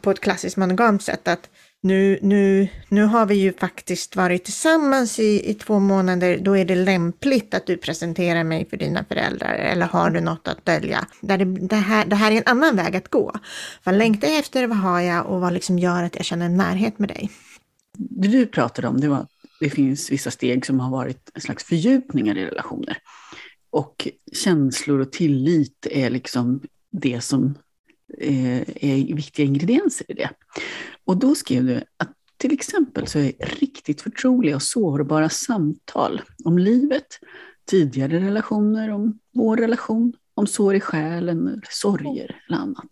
på 0.00 0.10
ett 0.10 0.20
klassiskt 0.20 0.56
monogamt 0.56 1.02
sätt 1.02 1.28
att 1.28 1.48
nu, 1.80 2.18
nu, 2.22 2.68
nu 2.88 3.04
har 3.04 3.26
vi 3.26 3.34
ju 3.34 3.52
faktiskt 3.52 4.16
varit 4.16 4.44
tillsammans 4.44 5.18
i, 5.18 5.50
i 5.50 5.54
två 5.54 5.78
månader, 5.78 6.38
då 6.38 6.56
är 6.56 6.64
det 6.64 6.74
lämpligt 6.74 7.54
att 7.54 7.66
du 7.66 7.76
presenterar 7.76 8.44
mig 8.44 8.68
för 8.68 8.76
dina 8.76 9.04
föräldrar 9.04 9.54
eller 9.54 9.86
har 9.86 10.10
du 10.10 10.20
något 10.20 10.48
att 10.48 10.64
dölja? 10.64 11.06
Där 11.20 11.38
det, 11.38 11.44
det, 11.44 11.76
här, 11.76 12.06
det 12.06 12.16
här 12.16 12.32
är 12.32 12.36
en 12.36 12.42
annan 12.46 12.76
väg 12.76 12.96
att 12.96 13.08
gå. 13.08 13.32
Vad 13.84 13.94
längtar 13.94 14.28
jag 14.28 14.38
efter, 14.38 14.66
vad 14.66 14.78
har 14.78 15.00
jag 15.00 15.26
och 15.26 15.40
vad 15.40 15.52
liksom 15.52 15.78
gör 15.78 16.02
att 16.02 16.16
jag 16.16 16.24
känner 16.24 16.48
närhet 16.48 16.98
med 16.98 17.08
dig? 17.08 17.30
Det 17.98 18.28
du 18.28 18.46
pratade 18.46 18.88
om, 18.88 19.00
det 19.00 19.08
var 19.08 19.16
att 19.16 19.30
det 19.60 19.70
finns 19.70 20.10
vissa 20.10 20.30
steg 20.30 20.66
som 20.66 20.80
har 20.80 20.90
varit 20.90 21.30
en 21.34 21.40
slags 21.40 21.64
fördjupningar 21.64 22.38
i 22.38 22.46
relationer. 22.46 22.98
Och 23.70 24.08
känslor 24.32 25.00
och 25.00 25.12
tillit 25.12 25.86
är 25.90 26.10
liksom 26.10 26.60
det 26.90 27.20
som 27.20 27.58
eh, 28.18 28.60
är 28.60 29.14
viktiga 29.14 29.46
ingredienser 29.46 30.10
i 30.10 30.14
det. 30.14 30.30
Och 31.04 31.16
då 31.16 31.34
skrev 31.34 31.64
du 31.64 31.82
att 31.96 32.12
till 32.36 32.52
exempel 32.52 33.06
så 33.06 33.18
är 33.18 33.32
riktigt 33.60 34.00
förtroliga 34.00 34.56
och 34.56 34.62
sårbara 34.62 35.28
samtal 35.28 36.20
om 36.44 36.58
livet, 36.58 37.06
tidigare 37.70 38.18
relationer, 38.18 38.90
om 38.90 39.18
vår 39.34 39.56
relation, 39.56 40.12
om 40.34 40.46
sår 40.46 40.74
i 40.74 40.80
själen, 40.80 41.62
sorger 41.70 42.42
eller 42.48 42.58
annat. 42.58 42.90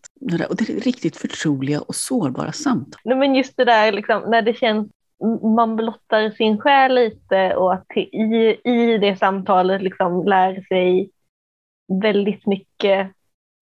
Och 0.48 0.56
det 0.56 0.70
är 0.70 0.80
riktigt 0.80 1.16
förtroliga 1.16 1.80
och 1.80 1.94
sårbara 1.94 2.52
samtal. 2.52 3.00
Nej, 3.04 3.16
men 3.16 3.34
just 3.34 3.56
det 3.56 3.64
där 3.64 3.92
liksom, 3.92 4.22
när 4.30 4.42
det 4.42 4.54
känns 4.54 4.88
man 5.56 5.76
blottar 5.76 6.30
sin 6.30 6.58
själ 6.58 6.94
lite 6.94 7.56
och 7.56 7.74
att 7.74 7.86
i, 7.96 8.56
i 8.64 8.98
det 8.98 9.16
samtalet 9.18 9.82
liksom 9.82 10.24
lär 10.24 10.66
sig 10.68 11.10
väldigt 11.88 12.46
mycket 12.46 13.12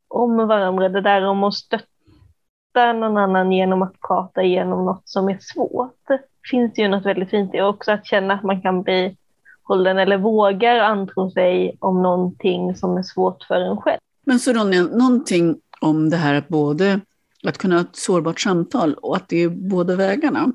om 0.08 0.36
varandra. 0.36 0.88
Det 0.88 1.00
där 1.00 1.24
om 1.26 1.44
att 1.44 1.54
stötta 1.54 2.92
någon 2.92 3.16
annan 3.16 3.52
genom 3.52 3.82
att 3.82 4.00
prata 4.08 4.42
igenom 4.42 4.84
något 4.84 5.08
som 5.08 5.28
är 5.28 5.38
svårt. 5.40 6.06
Finns 6.50 6.78
ju 6.78 6.88
något 6.88 7.06
väldigt 7.06 7.30
fint 7.30 7.54
i 7.54 7.60
också 7.60 7.92
att 7.92 8.06
känna 8.06 8.34
att 8.34 8.42
man 8.42 8.62
kan 8.62 8.82
bli 8.82 9.16
hållen 9.62 9.98
eller 9.98 10.18
vågar 10.18 10.76
antro 10.78 11.30
sig 11.30 11.76
om 11.80 12.02
någonting 12.02 12.76
som 12.76 12.96
är 12.96 13.02
svårt 13.02 13.42
för 13.42 13.60
en 13.60 13.76
själv. 13.76 13.98
Men 14.26 14.38
så 14.38 14.52
Ronja, 14.52 14.82
någonting 14.82 15.56
om 15.80 16.10
det 16.10 16.16
här 16.16 16.34
att 16.34 16.48
både 16.48 17.00
att 17.46 17.58
kunna 17.58 17.74
ha 17.74 17.82
ett 17.82 17.96
sårbart 17.96 18.40
samtal 18.40 18.94
och 18.94 19.16
att 19.16 19.28
det 19.28 19.36
är 19.36 19.48
båda 19.48 19.96
vägarna. 19.96 20.52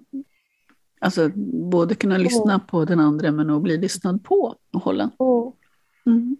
Alltså 1.02 1.30
både 1.70 1.96
kunna 1.96 2.18
lyssna 2.18 2.54
mm. 2.54 2.66
på 2.68 2.86
den 2.86 3.00
andra 3.00 3.32
men 3.32 3.50
att 3.50 3.62
bli 3.62 3.78
lyssnad 3.78 4.24
på 4.24 4.56
och 4.74 4.84
hålla. 4.84 5.10
Mm 6.06 6.38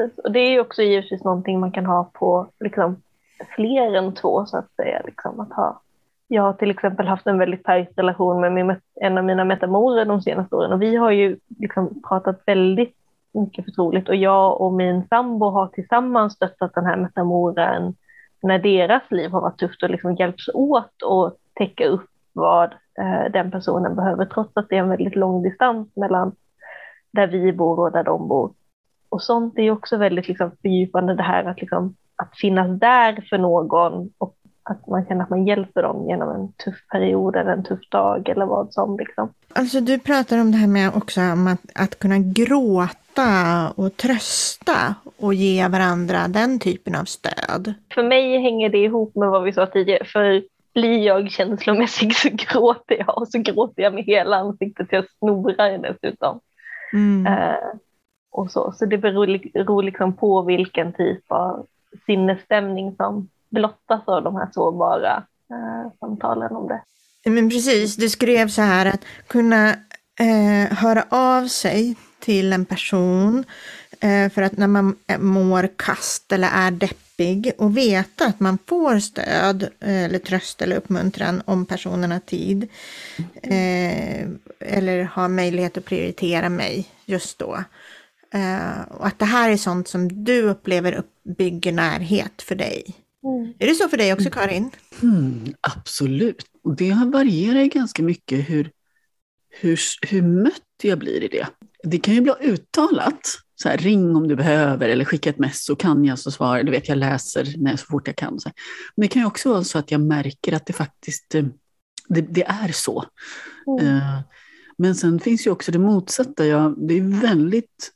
precis. 0.00 0.18
Och 0.18 0.32
det 0.32 0.38
är 0.38 0.50
ju 0.50 0.60
också 0.60 0.82
givetvis 0.82 1.24
någonting 1.24 1.60
man 1.60 1.72
kan 1.72 1.86
ha 1.86 2.10
på 2.14 2.46
liksom, 2.60 3.02
fler 3.56 3.94
än 3.94 4.14
två 4.14 4.46
så 4.46 4.56
att 4.56 4.74
säga. 4.74 5.02
Liksom, 5.04 5.40
att 5.40 5.52
ha. 5.52 5.80
Jag 6.28 6.42
har 6.42 6.52
till 6.52 6.70
exempel 6.70 7.06
haft 7.06 7.26
en 7.26 7.38
väldigt 7.38 7.64
tajt 7.64 7.92
relation 7.96 8.40
med 8.40 8.52
min, 8.52 8.76
en 9.00 9.18
av 9.18 9.24
mina 9.24 9.44
metamorer 9.44 10.04
de 10.04 10.22
senaste 10.22 10.56
åren 10.56 10.72
och 10.72 10.82
vi 10.82 10.96
har 10.96 11.10
ju 11.10 11.36
liksom 11.58 12.02
pratat 12.08 12.42
väldigt 12.46 12.96
mycket 13.32 13.64
förtroligt 13.64 14.08
och 14.08 14.16
jag 14.16 14.60
och 14.60 14.72
min 14.72 15.06
sambo 15.08 15.50
har 15.50 15.66
tillsammans 15.66 16.32
stöttat 16.32 16.74
den 16.74 16.86
här 16.86 16.96
metamoren 16.96 17.94
när 18.42 18.58
deras 18.58 19.02
liv 19.10 19.30
har 19.30 19.40
varit 19.40 19.58
tufft 19.58 19.82
och 19.82 19.90
liksom 19.90 20.14
hjälps 20.14 20.48
åt 20.54 21.02
att 21.02 21.36
täcka 21.54 21.86
upp 21.86 22.10
vad 22.32 22.72
eh, 23.00 23.32
den 23.32 23.50
personen 23.50 23.96
behöver 23.96 24.24
trots 24.24 24.50
att 24.54 24.68
det 24.68 24.76
är 24.76 24.80
en 24.80 24.88
väldigt 24.88 25.16
lång 25.16 25.42
distans 25.42 25.96
mellan 25.96 26.32
där 27.12 27.26
vi 27.26 27.52
bor 27.52 27.80
och 27.80 27.92
där 27.92 28.04
de 28.04 28.28
bor. 28.28 28.52
Och 29.10 29.22
sånt 29.22 29.58
är 29.58 29.70
också 29.70 29.96
väldigt 29.96 30.28
liksom, 30.28 30.50
fördjupande 30.62 31.14
det 31.14 31.22
här 31.22 31.44
att, 31.44 31.60
liksom, 31.60 31.94
att 32.16 32.38
finnas 32.38 32.80
där 32.80 33.26
för 33.30 33.38
någon 33.38 34.10
och 34.18 34.36
att 34.62 34.86
man 34.86 35.06
känner 35.06 35.22
att 35.22 35.30
man 35.30 35.46
hjälper 35.46 35.82
dem 35.82 36.08
genom 36.08 36.34
en 36.34 36.52
tuff 36.52 36.86
period 36.92 37.36
eller 37.36 37.52
en 37.52 37.64
tuff 37.64 37.88
dag 37.90 38.28
eller 38.28 38.46
vad 38.46 38.72
som. 38.72 38.98
Liksom. 38.98 39.32
Alltså 39.52 39.80
du 39.80 39.98
pratar 39.98 40.40
om 40.40 40.50
det 40.50 40.56
här 40.56 40.66
med 40.66 40.90
också 40.96 41.20
om 41.20 41.46
att, 41.46 41.60
att 41.74 41.98
kunna 41.98 42.18
gråta 42.18 43.72
och 43.76 43.96
trösta 43.96 44.94
och 45.18 45.34
ge 45.34 45.68
varandra 45.68 46.28
den 46.28 46.58
typen 46.58 46.94
av 46.94 47.04
stöd. 47.04 47.74
För 47.94 48.02
mig 48.02 48.40
hänger 48.42 48.68
det 48.68 48.78
ihop 48.78 49.14
med 49.14 49.28
vad 49.30 49.42
vi 49.42 49.52
sa 49.52 49.66
tidigare. 49.66 50.04
För 50.04 50.42
blir 50.74 51.06
jag 51.06 51.30
känslomässig 51.30 52.16
så 52.16 52.28
gråter 52.32 52.96
jag 52.98 53.18
och 53.18 53.28
så 53.28 53.38
gråter 53.38 53.82
jag 53.82 53.94
med 53.94 54.04
hela 54.04 54.36
ansiktet. 54.36 54.88
Jag 54.90 55.04
snorar 55.18 55.78
dessutom. 55.78 56.40
Mm. 56.92 57.26
Uh, 57.26 57.74
och 58.30 58.50
så. 58.50 58.74
så 58.78 58.86
det 58.86 58.98
beror, 58.98 59.82
liksom 59.82 60.16
på 60.16 60.42
vilken 60.42 60.92
typ 60.92 61.24
av 61.28 61.66
sinnesstämning 62.06 62.96
som 62.96 63.28
blottas 63.48 64.08
av 64.08 64.22
de 64.22 64.36
här 64.36 64.48
sårbara 64.52 65.22
eh, 65.50 65.92
samtalen 66.00 66.56
om 66.56 66.68
det. 66.68 66.82
Men 67.30 67.50
precis, 67.50 67.96
du 67.96 68.08
skrev 68.08 68.48
så 68.48 68.62
här 68.62 68.86
att 68.86 69.04
kunna 69.26 69.68
eh, 70.20 70.78
höra 70.78 71.04
av 71.08 71.46
sig 71.46 71.96
till 72.20 72.52
en 72.52 72.64
person 72.64 73.44
eh, 74.00 74.30
för 74.30 74.42
att 74.42 74.56
när 74.56 74.66
man 74.66 74.96
eh, 75.06 75.18
mår 75.18 75.68
kast 75.76 76.32
eller 76.32 76.48
är 76.52 76.70
deppig 76.70 77.52
och 77.58 77.76
veta 77.76 78.26
att 78.26 78.40
man 78.40 78.58
får 78.66 78.98
stöd 78.98 79.62
eh, 79.62 80.04
eller 80.04 80.18
tröst 80.18 80.62
eller 80.62 80.76
uppmuntran 80.76 81.42
om 81.44 81.66
personen 81.66 82.10
har 82.12 82.18
tid 82.18 82.68
eh, 83.42 84.26
eller 84.60 85.02
har 85.02 85.28
möjlighet 85.28 85.76
att 85.76 85.84
prioritera 85.84 86.48
mig 86.48 86.88
just 87.04 87.38
då. 87.38 87.58
Eh, 88.34 88.82
och 88.90 89.06
att 89.06 89.18
det 89.18 89.24
här 89.24 89.50
är 89.50 89.56
sånt 89.56 89.88
som 89.88 90.24
du 90.24 90.42
upplever 90.42 90.92
uppbygger 90.92 91.72
närhet 91.72 92.42
för 92.42 92.54
dig. 92.54 92.94
Mm. 93.24 93.54
Är 93.58 93.66
det 93.66 93.74
så 93.74 93.88
för 93.88 93.96
dig 93.96 94.12
också 94.12 94.30
Karin? 94.30 94.70
Mm, 95.02 95.54
absolut. 95.60 96.46
Och 96.64 96.76
det 96.76 96.94
varierar 97.12 97.64
ganska 97.64 98.02
mycket 98.02 98.48
hur, 98.48 98.70
hur, 99.60 99.80
hur 100.06 100.22
mött 100.22 100.62
jag 100.82 100.98
blir 100.98 101.24
i 101.24 101.28
det. 101.28 101.46
Det 101.82 101.98
kan 101.98 102.14
ju 102.14 102.20
bli 102.20 102.32
uttalat, 102.40 103.20
så 103.54 103.68
här, 103.68 103.76
ring 103.76 104.16
om 104.16 104.28
du 104.28 104.36
behöver 104.36 104.88
eller 104.88 105.04
skicka 105.04 105.30
ett 105.30 105.38
mess 105.38 105.64
så 105.64 105.76
kan 105.76 106.04
jag 106.04 106.18
så 106.18 106.30
svara. 106.30 106.62
Du 106.62 106.70
vet, 106.70 106.88
jag 106.88 106.98
läser 106.98 107.54
när, 107.56 107.76
så 107.76 107.86
fort 107.86 108.06
jag 108.06 108.16
kan. 108.16 108.40
Så 108.40 108.50
Men 108.96 109.02
det 109.02 109.08
kan 109.08 109.22
ju 109.22 109.26
också 109.26 109.52
vara 109.52 109.64
så 109.64 109.78
att 109.78 109.90
jag 109.90 110.00
märker 110.00 110.52
att 110.52 110.66
det 110.66 110.72
faktiskt 110.72 111.34
eh, 111.34 111.44
det, 112.08 112.20
det 112.20 112.42
är 112.42 112.72
så. 112.72 113.04
Mm. 113.80 113.94
Uh, 113.94 114.20
men 114.78 114.94
sen 114.94 115.20
finns 115.20 115.46
ju 115.46 115.50
också 115.50 115.72
det 115.72 115.78
motsatta. 115.78 116.46
Jag, 116.46 116.88
det 116.88 116.94
är 116.94 117.20
väldigt 117.20 117.92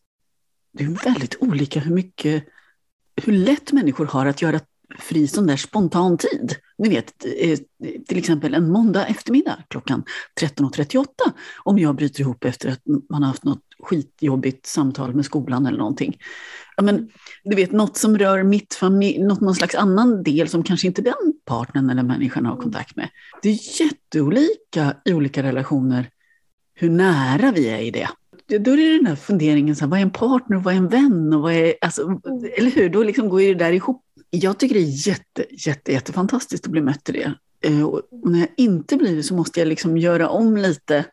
det 0.74 0.84
är 0.84 1.04
väldigt 1.04 1.36
olika 1.40 1.80
hur 1.80 1.94
mycket, 1.94 2.44
hur 3.22 3.32
lätt 3.32 3.72
människor 3.72 4.06
har 4.06 4.26
att 4.26 4.42
göra 4.42 4.60
fri 4.98 5.28
sån 5.28 5.46
där 5.46 5.56
spontan 5.56 6.18
tid. 6.18 6.56
Ni 6.78 6.88
vet, 6.88 7.24
eh, 7.38 7.58
till 8.08 8.18
exempel 8.18 8.54
en 8.54 8.70
måndag 8.70 9.06
eftermiddag 9.06 9.58
klockan 9.68 10.04
13.38 10.40 11.06
om 11.64 11.78
jag 11.78 11.96
bryter 11.96 12.20
ihop 12.20 12.44
efter 12.44 12.68
att 12.68 12.80
man 13.10 13.22
har 13.22 13.28
haft 13.28 13.44
något 13.44 13.62
skitjobbigt 13.78 14.66
samtal 14.66 15.14
med 15.14 15.24
skolan 15.24 15.66
eller 15.66 15.78
någonting. 15.78 16.18
Ja, 16.76 16.82
men, 16.82 17.10
du 17.44 17.56
vet, 17.56 17.72
något 17.72 17.96
som 17.96 18.18
rör 18.18 18.42
mitt 18.42 18.74
familj, 18.74 19.18
något, 19.18 19.40
någon 19.40 19.54
slags 19.54 19.74
annan 19.74 20.22
del 20.22 20.48
som 20.48 20.62
kanske 20.62 20.86
inte 20.86 21.02
den 21.02 21.34
partnern 21.44 21.90
eller 21.90 22.02
människan 22.02 22.46
har 22.46 22.56
kontakt 22.56 22.96
med. 22.96 23.08
Det 23.42 23.48
är 23.48 23.80
jätteolika 23.80 24.96
i 25.04 25.12
olika 25.12 25.42
relationer 25.42 26.10
hur 26.74 26.90
nära 26.90 27.52
vi 27.52 27.68
är 27.68 27.78
i 27.78 27.90
det 27.90 28.08
då 28.46 28.70
är 28.70 28.76
det 28.76 28.96
den 28.96 29.06
här 29.06 29.16
funderingen, 29.16 29.76
så 29.76 29.84
här, 29.84 29.90
vad 29.90 29.98
är 29.98 30.02
en 30.02 30.10
partner 30.10 30.56
och 30.56 30.62
vad 30.62 30.74
är 30.74 30.78
en 30.78 30.88
vän? 30.88 31.32
Och 31.32 31.42
vad 31.42 31.52
är, 31.52 31.74
alltså, 31.80 32.02
mm. 32.02 32.20
Eller 32.58 32.70
hur? 32.70 32.88
Då 32.88 33.02
liksom 33.02 33.28
går 33.28 33.40
det 33.40 33.54
där 33.54 33.72
ihop. 33.72 34.02
Jag 34.30 34.58
tycker 34.58 34.74
det 34.74 34.80
är 34.80 35.08
jätte, 35.08 35.44
jätte, 35.50 35.92
jättefantastiskt 35.92 36.64
att 36.64 36.70
bli 36.70 36.80
mött 36.80 37.08
i 37.08 37.12
det. 37.12 37.34
Eh, 37.64 37.82
och 37.82 38.02
när 38.24 38.38
jag 38.38 38.48
inte 38.56 38.96
blir 38.96 39.16
det 39.16 39.22
så 39.22 39.34
måste 39.34 39.60
jag 39.60 39.68
liksom 39.68 39.98
göra 39.98 40.28
om 40.28 40.56
lite. 40.56 41.04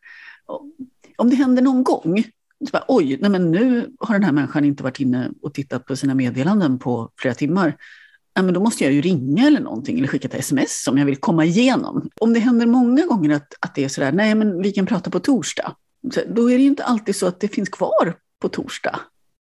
Om 1.15 1.29
det 1.29 1.35
händer 1.35 1.61
någon 1.61 1.83
gång, 1.83 2.23
så 2.59 2.71
bara, 2.71 2.85
oj, 2.87 3.17
nej 3.21 3.29
men 3.29 3.51
nu 3.51 3.91
har 3.99 4.13
den 4.15 4.23
här 4.23 4.31
människan 4.31 4.65
inte 4.65 4.83
varit 4.83 4.99
inne 4.99 5.31
och 5.41 5.53
tittat 5.53 5.85
på 5.85 5.95
sina 5.95 6.15
meddelanden 6.15 6.79
på 6.79 7.09
flera 7.17 7.33
timmar. 7.33 7.77
Ja, 8.33 8.41
men 8.41 8.53
då 8.53 8.59
måste 8.59 8.83
jag 8.83 8.93
ju 8.93 9.01
ringa 9.01 9.47
eller 9.47 9.59
någonting 9.59 9.97
eller 9.97 10.07
skicka 10.07 10.27
ett 10.27 10.33
sms 10.33 10.87
om 10.87 10.97
jag 10.97 11.05
vill 11.05 11.17
komma 11.17 11.45
igenom. 11.45 12.09
Om 12.21 12.33
det 12.33 12.39
händer 12.39 12.65
många 12.65 13.05
gånger 13.05 13.35
att, 13.35 13.53
att 13.59 13.75
det 13.75 13.83
är 13.83 13.89
sådär, 13.89 14.11
nej 14.11 14.35
men 14.35 14.61
vi 14.61 14.71
kan 14.71 14.85
prata 14.85 15.09
på 15.09 15.19
torsdag 15.19 15.75
då 16.27 16.51
är 16.51 16.57
det 16.57 16.63
inte 16.63 16.83
alltid 16.83 17.15
så 17.15 17.27
att 17.27 17.39
det 17.39 17.47
finns 17.47 17.69
kvar 17.69 18.13
på 18.41 18.49
torsdag. 18.49 18.99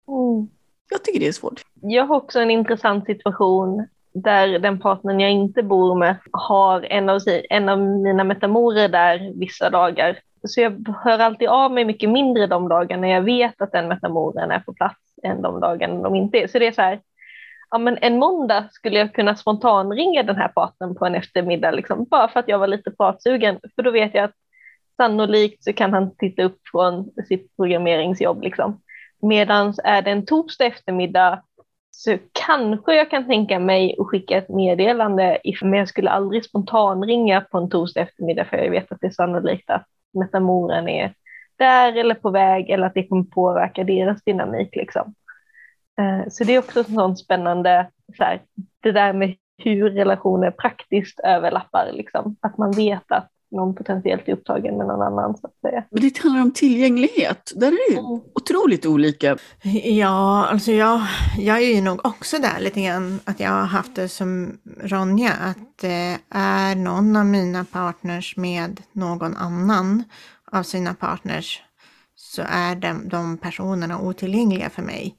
Mm. 0.09 0.49
Jag 0.91 1.05
tycker 1.05 1.21
det 1.21 1.29
är 1.29 1.33
svårt. 1.33 1.63
Jag 1.83 2.07
har 2.07 2.17
också 2.17 2.41
en 2.41 2.51
intressant 2.51 3.07
situation 3.07 3.87
där 4.15 4.59
den 4.59 4.79
partnern 4.79 5.21
jag 5.21 5.31
inte 5.31 5.63
bor 5.63 5.99
med 5.99 6.17
har 6.33 6.83
en 6.83 7.09
av, 7.09 7.21
en 7.51 7.69
av 7.69 7.81
mina 7.81 8.25
metamorer 8.25 8.89
där 8.89 9.33
vissa 9.39 9.71
dagar. 9.71 10.19
Så 10.49 10.61
jag 10.61 10.95
hör 11.05 11.19
alltid 11.19 11.49
av 11.49 11.73
mig 11.73 11.85
mycket 11.85 12.11
mindre 12.11 12.47
de 12.47 12.69
dagar 12.69 12.97
när 12.97 13.09
jag 13.09 13.23
vet 13.23 13.63
att 13.63 13.73
den 13.73 13.89
metamoren 13.89 14.51
är 14.51 14.61
på 14.61 14.73
plats 14.73 15.01
än 15.23 15.43
de 15.43 15.61
dagarna 15.61 16.03
de 16.03 16.15
inte 16.15 16.39
är. 16.39 16.47
Så 16.47 16.59
det 16.59 16.67
är 16.67 16.73
så 16.73 16.83
här, 16.83 17.01
ja, 17.71 17.79
men 17.79 17.99
en 18.01 18.19
måndag 18.19 18.69
skulle 18.73 18.99
jag 18.99 19.15
kunna 19.15 19.37
spontanringa 19.37 20.23
den 20.23 20.37
här 20.37 20.49
partnern 20.49 20.95
på 20.95 21.07
en 21.07 21.15
eftermiddag, 21.15 21.71
liksom, 21.71 22.05
bara 22.05 22.29
för 22.29 22.41
att 22.41 22.49
jag 22.49 22.59
var 22.59 22.67
lite 22.67 22.91
pratsugen. 22.91 23.59
För 23.75 23.83
då 23.83 23.91
vet 23.91 24.15
jag 24.15 24.25
att 24.25 24.35
sannolikt 24.97 25.65
så 25.65 25.73
kan 25.73 25.93
han 25.93 26.17
titta 26.17 26.43
upp 26.43 26.59
från 26.73 27.11
sitt 27.29 27.57
programmeringsjobb. 27.57 28.43
Liksom. 28.43 28.81
Medan 29.23 29.75
är 29.85 30.03
det 30.03 30.11
en 30.11 30.27
torsdag 30.27 30.67
eftermiddag 30.67 31.43
så 31.91 32.19
kanske 32.47 32.95
jag 32.95 33.11
kan 33.11 33.27
tänka 33.27 33.59
mig 33.59 33.97
att 33.99 34.07
skicka 34.07 34.37
ett 34.37 34.49
meddelande, 34.49 35.39
men 35.63 35.73
jag 35.73 35.89
skulle 35.89 36.11
aldrig 36.11 36.45
spontanringa 36.45 37.41
på 37.41 37.59
en 37.59 37.71
torsdag 37.71 38.01
eftermiddag 38.01 38.45
för 38.45 38.57
jag 38.57 38.71
vet 38.71 38.93
att 38.93 39.01
det 39.01 39.07
är 39.07 39.11
sannolikt 39.11 39.71
att 39.71 39.87
metamoren 40.15 40.89
är 40.89 41.15
där 41.59 41.97
eller 41.97 42.15
på 42.15 42.31
väg 42.31 42.71
eller 42.71 42.87
att 42.87 42.95
det 42.95 43.07
kommer 43.07 43.25
påverka 43.25 43.85
deras 43.85 44.25
dynamik. 44.25 44.77
Liksom. 44.77 45.15
Eh, 45.99 46.29
så 46.29 46.45
det 46.45 46.55
är 46.55 46.59
också 46.59 46.85
sånt 46.85 47.19
spännande, 47.19 47.91
så 48.17 48.25
här, 48.25 48.43
det 48.83 48.93
där 48.93 49.13
med 49.13 49.37
hur 49.59 49.91
relationer 49.91 50.51
praktiskt 50.51 51.21
överlappar, 51.21 51.93
liksom. 51.93 52.37
att 52.41 52.59
man 52.59 52.73
vet 52.73 53.13
att 53.13 53.31
någon 53.51 53.75
potentiellt 53.75 54.29
är 54.29 54.33
upptagen 54.33 54.77
med 54.79 54.87
någon 54.87 55.03
annan. 55.03 55.37
Så 55.37 55.47
att 55.47 55.61
säga. 55.61 55.85
Men 55.91 56.03
det 56.03 56.19
handlar 56.19 56.43
om 56.43 56.53
tillgänglighet. 56.53 57.53
Där 57.57 57.67
är 57.67 57.91
det 57.91 57.99
mm. 57.99 58.21
otroligt 58.35 58.87
olika. 58.87 59.37
Ja, 59.85 60.47
alltså 60.47 60.73
jag, 60.73 61.01
jag 61.39 61.57
är 61.57 61.75
ju 61.75 61.81
nog 61.81 62.07
också 62.07 62.39
där 62.39 62.61
lite 62.61 62.83
grann 62.83 63.21
att 63.25 63.41
jag 63.41 63.51
har 63.51 63.65
haft 63.65 63.95
det 63.95 64.09
som 64.09 64.59
Ronja, 64.81 65.33
att 65.33 65.85
eh, 65.85 66.39
är 66.39 66.75
någon 66.75 67.17
av 67.17 67.27
mina 67.27 67.65
partners 67.65 68.37
med 68.37 68.83
någon 68.93 69.37
annan 69.37 70.05
av 70.53 70.63
sina 70.63 70.95
partners 70.95 71.63
så 72.17 72.43
är 72.49 72.77
de, 72.77 73.09
de 73.09 73.39
personerna 73.39 74.01
otillgängliga 74.01 74.71
för 74.71 74.83
mig. 74.83 75.17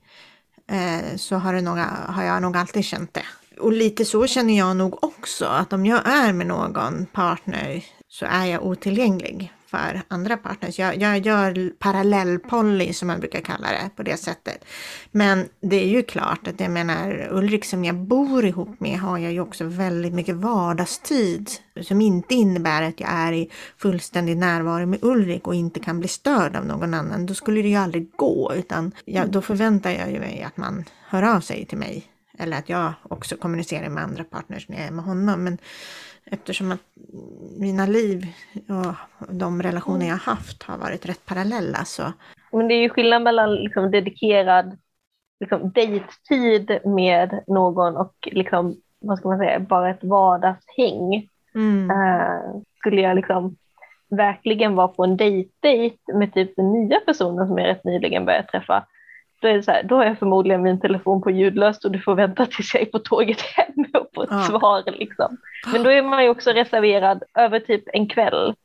Eh, 0.72 1.15
så 1.15 1.36
har, 1.36 1.53
det 1.53 1.62
nog, 1.62 1.77
har 2.07 2.24
jag 2.24 2.41
nog 2.41 2.57
alltid 2.57 2.86
känt 2.86 3.13
det. 3.13 3.25
Och 3.60 3.74
lite 3.74 4.05
så 4.05 4.27
känner 4.27 4.57
jag 4.57 4.77
nog 4.77 5.03
också, 5.03 5.46
att 5.46 5.74
om 5.74 5.86
jag 5.86 6.07
är 6.07 6.34
med 6.34 6.48
någon 6.48 7.05
partner 7.05 7.84
så 8.19 8.25
är 8.25 8.45
jag 8.45 8.65
otillgänglig 8.65 9.53
för 9.65 10.01
andra 10.07 10.38
partners. 10.38 10.79
Jag, 10.79 11.01
jag 11.01 11.17
gör 11.17 11.69
parallellpoly 11.79 12.93
som 12.93 13.07
man 13.07 13.19
brukar 13.19 13.41
kalla 13.41 13.67
det 13.67 13.89
på 13.95 14.03
det 14.03 14.17
sättet. 14.17 14.65
Men 15.12 15.45
det 15.62 15.75
är 15.75 15.88
ju 15.88 16.03
klart 16.03 16.47
att 16.47 16.59
jag 16.59 16.71
menar 16.71 17.27
Ulrik 17.31 17.65
som 17.65 17.86
jag 17.86 17.95
bor 17.95 18.45
ihop 18.45 18.79
med 18.79 19.00
har 19.00 19.17
jag 19.17 19.31
ju 19.33 19.39
också 19.39 19.63
väldigt 19.63 20.13
mycket 20.13 20.36
vardagstid 20.36 21.50
som 21.81 22.01
inte 22.01 22.36
innebär 22.36 22.81
att 22.81 23.00
jag 23.00 23.09
är 23.12 23.33
i 23.33 23.50
fullständig 23.77 24.38
närvaro 24.38 24.86
med 24.86 25.00
Ulrik 25.01 25.47
och 25.47 25.55
inte 25.55 25.79
kan 25.79 26.00
bli 26.00 26.07
störd 26.07 26.55
av 26.55 26.65
någon 26.65 26.93
annan. 26.93 27.25
Då 27.25 27.33
skulle 27.33 27.62
det 27.62 27.69
ju 27.69 27.75
aldrig 27.75 28.12
gå 28.15 28.53
utan 28.55 28.91
jag, 29.05 29.29
då 29.29 29.41
förväntar 29.41 29.91
jag 29.91 30.12
ju 30.12 30.19
mig 30.19 30.43
att 30.43 30.57
man 30.57 30.86
hör 31.07 31.24
av 31.24 31.39
sig 31.39 31.65
till 31.65 31.77
mig 31.77 32.05
eller 32.38 32.57
att 32.57 32.69
jag 32.69 32.93
också 33.03 33.38
kommunicerar 33.38 33.89
med 33.89 34.03
andra 34.03 34.24
partners 34.24 34.69
när 34.69 34.77
jag 34.77 34.88
är 34.88 34.91
med 34.91 35.05
honom. 35.05 35.43
Men 35.43 35.57
eftersom 36.31 36.72
att 36.72 36.81
mina 37.60 37.86
liv 37.86 38.25
och 38.53 38.96
de 39.36 39.62
relationer 39.62 40.07
jag 40.07 40.15
haft 40.15 40.63
har 40.63 40.77
varit 40.77 41.05
rätt 41.05 41.25
parallella 41.25 41.86
så. 41.86 42.03
Men 42.51 42.67
det 42.67 42.74
är 42.74 42.81
ju 42.81 42.89
skillnad 42.89 43.22
mellan 43.22 43.55
liksom 43.55 43.91
dedikerad 43.91 44.77
liksom, 45.39 45.72
dejttid 45.72 46.79
med 46.86 47.43
någon 47.48 47.98
och 47.98 48.13
liksom, 48.31 48.75
vad 49.00 49.17
ska 49.17 49.27
man 49.27 49.38
säga, 49.38 49.60
bara 49.60 49.89
ett 49.89 50.03
vardagshäng. 50.03 51.29
Mm. 51.55 51.91
Uh, 51.91 52.62
skulle 52.79 53.01
jag 53.01 53.15
liksom 53.15 53.55
verkligen 54.10 54.75
vara 54.75 54.88
på 54.88 55.03
en 55.03 55.17
dejtdejt 55.17 55.98
med 56.13 56.34
typ 56.34 56.55
den 56.55 56.72
nya 56.72 57.00
personen 57.00 57.48
som 57.48 57.57
jag 57.57 57.67
rätt 57.67 57.84
nyligen 57.84 58.25
börjat 58.25 58.48
träffa 58.48 58.86
då, 59.41 59.48
är 59.48 59.53
det 59.53 59.63
så 59.63 59.72
här, 59.72 59.84
då 59.84 59.96
har 59.96 60.06
jag 60.06 60.20
förmodligen 60.20 60.62
min 60.62 60.79
telefon 60.79 61.22
på 61.22 61.32
ljudlöst 61.32 61.86
och 61.86 61.91
du 61.91 62.00
får 62.00 62.15
vänta 62.15 62.46
tills 62.46 62.74
jag 62.74 62.84
är 62.84 62.86
på 62.86 63.00
tåget 63.00 63.41
hem 63.41 63.86
och 63.94 64.10
få 64.15 64.24
ett 64.24 64.29
ja. 64.32 64.44
svar. 64.44 64.84
Liksom. 64.86 65.38
Men 65.72 65.84
då 65.84 65.89
är 65.89 66.01
man 66.03 66.24
ju 66.24 66.29
också 66.29 66.50
reserverad 66.50 67.24
över 67.38 67.60
typ 67.60 67.84
en 67.94 68.10
kväll 68.10 68.56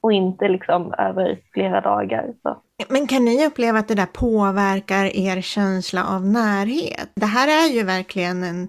och 0.00 0.12
inte 0.12 0.48
liksom 0.48 0.94
över 0.98 1.38
flera 1.52 1.80
dagar. 1.80 2.34
Så. 2.42 2.62
Men 2.88 3.06
kan 3.06 3.24
ni 3.24 3.46
uppleva 3.46 3.78
att 3.78 3.88
det 3.88 3.94
där 3.94 4.06
påverkar 4.06 5.16
er 5.16 5.40
känsla 5.40 6.04
av 6.04 6.26
närhet? 6.26 7.10
Det 7.14 7.26
här 7.26 7.48
är 7.48 7.72
ju 7.72 7.82
verkligen 7.82 8.42
en, 8.42 8.68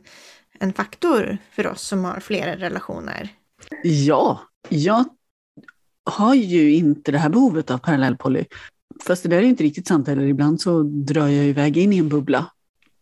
en 0.60 0.74
faktor 0.74 1.38
för 1.52 1.68
oss 1.68 1.82
som 1.82 2.06
har 2.06 2.20
flera 2.20 2.56
relationer. 2.56 3.30
Ja, 3.84 4.40
jag 4.70 5.06
har 6.10 6.34
ju 6.34 6.74
inte 6.74 7.12
det 7.12 7.18
här 7.18 7.30
behovet 7.30 7.72
av 7.72 7.78
parallellpoly. 7.78 8.46
Fast 9.08 9.24
det 9.24 9.30
där 9.30 9.38
är 9.38 9.42
inte 9.42 9.64
riktigt 9.64 9.88
sant 9.88 10.08
heller. 10.08 10.26
Ibland 10.26 10.62
så 10.62 10.84
drar 10.84 11.28
jag 11.28 11.46
iväg 11.46 11.78
in 11.78 11.94
i 11.94 11.98
en 11.98 12.10
bubbla 12.10 12.46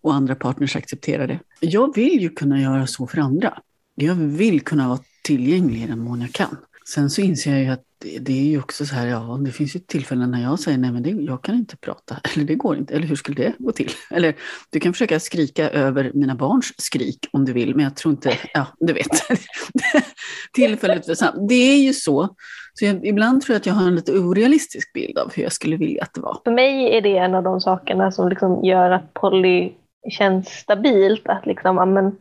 och 0.01 0.13
andra 0.13 0.35
partners 0.35 0.75
accepterar 0.75 1.27
det. 1.27 1.39
Jag 1.59 1.95
vill 1.95 2.21
ju 2.21 2.29
kunna 2.29 2.61
göra 2.61 2.87
så 2.87 3.07
för 3.07 3.17
andra. 3.17 3.59
Jag 3.95 4.15
vill 4.15 4.61
kunna 4.61 4.87
vara 4.87 4.99
tillgänglig 5.23 5.83
i 5.83 5.87
den 5.87 5.99
mån 5.99 6.21
jag 6.21 6.31
kan. 6.31 6.57
Sen 6.93 7.09
så 7.09 7.21
inser 7.21 7.51
jag 7.51 7.63
ju 7.63 7.69
att 7.69 7.83
det, 8.19 8.31
är 8.31 8.43
ju 8.43 8.59
också 8.59 8.85
så 8.85 8.95
här, 8.95 9.07
ja, 9.07 9.39
det 9.45 9.51
finns 9.51 9.75
ju 9.75 9.79
tillfällen 9.79 10.31
när 10.31 10.43
jag 10.43 10.59
säger 10.59 10.77
nej, 10.77 10.91
men 10.91 11.03
det, 11.03 11.09
jag 11.09 11.41
kan 11.41 11.55
inte 11.55 11.77
prata, 11.77 12.15
eller 12.35 12.45
det 12.45 12.55
går 12.55 12.77
inte, 12.77 12.95
eller 12.95 13.07
hur 13.07 13.15
skulle 13.15 13.43
det 13.43 13.53
gå 13.57 13.71
till? 13.71 13.89
Eller 14.11 14.35
du 14.71 14.79
kan 14.79 14.93
försöka 14.93 15.19
skrika 15.19 15.69
över 15.69 16.11
mina 16.13 16.35
barns 16.35 16.73
skrik 16.77 17.27
om 17.31 17.45
du 17.45 17.53
vill, 17.53 17.75
men 17.75 17.83
jag 17.83 17.95
tror 17.95 18.11
inte, 18.11 18.37
ja, 18.53 18.67
du 18.79 18.93
vet. 18.93 19.11
Tillfället 20.53 21.05
för 21.05 21.13
sam 21.13 21.47
Det 21.47 21.73
är 21.73 21.77
ju 21.77 21.93
så. 21.93 22.29
Så 22.73 22.85
jag, 22.85 23.05
ibland 23.05 23.41
tror 23.41 23.53
jag 23.53 23.59
att 23.59 23.65
jag 23.65 23.73
har 23.73 23.87
en 23.87 23.95
lite 23.95 24.11
orealistisk 24.11 24.93
bild 24.93 25.17
av 25.17 25.31
hur 25.35 25.43
jag 25.43 25.51
skulle 25.51 25.77
vilja 25.77 26.03
att 26.03 26.13
det 26.13 26.21
var. 26.21 26.41
För 26.43 26.51
mig 26.51 26.97
är 26.97 27.01
det 27.01 27.17
en 27.17 27.35
av 27.35 27.43
de 27.43 27.61
sakerna 27.61 28.11
som 28.11 28.29
liksom 28.29 28.65
gör 28.65 28.91
att 28.91 29.13
poly 29.13 29.71
känns 30.09 30.47
stabilt, 30.47 31.27
att 31.27 31.45
liksom, 31.45 31.77
amen, 31.77 32.15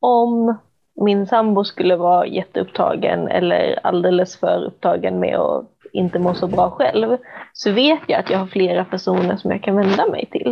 om 0.00 0.58
min 1.04 1.26
sambo 1.26 1.64
skulle 1.64 1.96
vara 1.96 2.26
jätteupptagen 2.26 3.28
eller 3.28 3.86
alldeles 3.86 4.36
för 4.36 4.64
upptagen 4.64 5.20
med 5.20 5.36
att 5.36 5.70
inte 5.92 6.18
må 6.18 6.34
så 6.34 6.46
bra 6.46 6.70
själv 6.70 7.16
så 7.52 7.72
vet 7.72 8.00
jag 8.06 8.20
att 8.20 8.30
jag 8.30 8.38
har 8.38 8.46
flera 8.46 8.84
personer 8.84 9.36
som 9.36 9.50
jag 9.50 9.62
kan 9.62 9.76
vända 9.76 10.06
mig 10.06 10.28
till. 10.32 10.48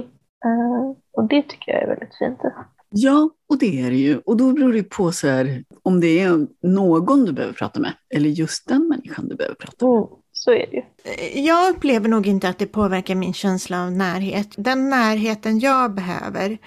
Uh, 0.46 0.92
och 1.12 1.29
det 1.29 1.42
tycker 1.42 1.72
jag 1.72 1.83
är 1.83 1.88
väldigt 1.88 2.18
fint. 2.18 2.40
Ja, 2.90 3.31
och 3.49 3.59
det 3.59 3.81
är 3.81 3.90
det 3.90 3.96
ju. 3.96 4.18
Och 4.18 4.37
då 4.37 4.53
beror 4.53 4.72
det 4.72 4.83
på 4.83 5.12
så 5.12 5.29
här, 5.29 5.64
om 5.83 6.01
det 6.01 6.20
är 6.20 6.46
någon 6.62 7.25
du 7.25 7.33
behöver 7.33 7.55
prata 7.55 7.81
med 7.81 7.92
eller 8.14 8.29
just 8.29 8.68
den 8.68 8.88
människan 8.88 9.29
du 9.29 9.37
behöver 9.37 9.57
prata 9.57 9.87
med. 9.87 9.94
Mm, 9.94 10.09
så 10.33 10.51
är 10.51 10.66
det 10.70 10.77
ju. 10.77 11.42
Jag 11.42 11.70
upplever 11.77 12.09
nog 12.09 12.27
inte 12.27 12.49
att 12.49 12.59
det 12.59 12.66
påverkar 12.66 13.14
min 13.14 13.33
känsla 13.33 13.85
av 13.85 13.92
närhet. 13.92 14.49
Den 14.57 14.88
närheten 14.88 15.59
jag 15.59 15.94
behöver, 15.94 16.59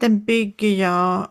den 0.00 0.24
bygger 0.24 0.68
jag 0.68 1.28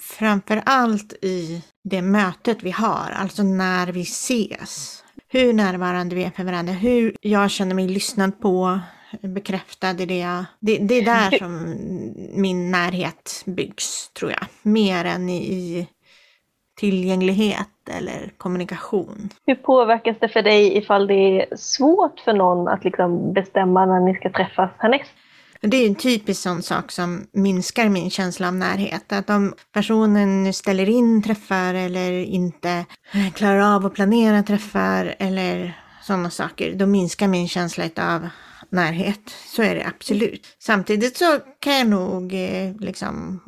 framför 0.00 0.62
allt 0.66 1.12
i 1.12 1.64
det 1.84 2.02
mötet 2.02 2.62
vi 2.62 2.70
har, 2.70 3.10
alltså 3.16 3.42
när 3.42 3.86
vi 3.86 4.02
ses. 4.02 5.02
Hur 5.28 5.52
närvarande 5.52 6.14
vi 6.16 6.24
är 6.24 6.30
för 6.30 6.44
varandra, 6.44 6.72
hur 6.72 7.16
jag 7.20 7.50
känner 7.50 7.74
mig 7.74 7.88
lyssnad 7.88 8.40
på, 8.40 8.80
bekräftad 9.20 9.90
i 9.90 10.06
det 10.06 10.18
jag... 10.18 10.44
Det, 10.60 10.78
det 10.78 10.94
är 10.94 11.04
där 11.04 11.38
som 11.38 11.76
min 12.42 12.70
närhet 12.70 13.42
byggs, 13.46 14.10
tror 14.12 14.30
jag. 14.30 14.46
Mer 14.62 15.04
än 15.04 15.28
i, 15.28 15.88
tillgänglighet 16.76 17.88
eller 17.90 18.32
kommunikation. 18.36 19.28
Hur 19.46 19.54
påverkas 19.54 20.16
det 20.20 20.28
för 20.28 20.42
dig 20.42 20.76
ifall 20.76 21.06
det 21.06 21.14
är 21.42 21.56
svårt 21.56 22.20
för 22.20 22.32
någon 22.32 22.68
att 22.68 22.84
liksom 22.84 23.32
bestämma 23.32 23.86
när 23.86 24.00
ni 24.00 24.14
ska 24.14 24.30
träffas 24.30 24.70
härnäst? 24.78 25.12
Det 25.66 25.76
är 25.76 25.86
en 25.86 25.94
typisk 25.94 26.40
sån 26.40 26.62
sak 26.62 26.92
som 26.92 27.26
minskar 27.32 27.88
min 27.88 28.10
känsla 28.10 28.48
av 28.48 28.54
närhet. 28.54 29.12
Att 29.12 29.30
om 29.30 29.54
personen 29.72 30.52
ställer 30.52 30.88
in 30.88 31.22
träffar 31.22 31.74
eller 31.74 32.12
inte 32.12 32.84
klarar 33.34 33.74
av 33.74 33.86
att 33.86 33.94
planera 33.94 34.42
träffar 34.42 35.16
eller 35.18 35.80
sådana 36.02 36.30
saker, 36.30 36.74
då 36.74 36.86
minskar 36.86 37.28
min 37.28 37.48
känsla 37.48 37.84
av 37.96 38.28
närhet. 38.70 39.34
Så 39.46 39.62
är 39.62 39.74
det 39.74 39.86
absolut. 39.86 40.46
Samtidigt 40.58 41.16
så 41.16 41.38
kan 41.60 41.78
jag 41.78 41.88
nog 41.88 42.34
eh, 42.34 42.76
liksom 42.80 43.40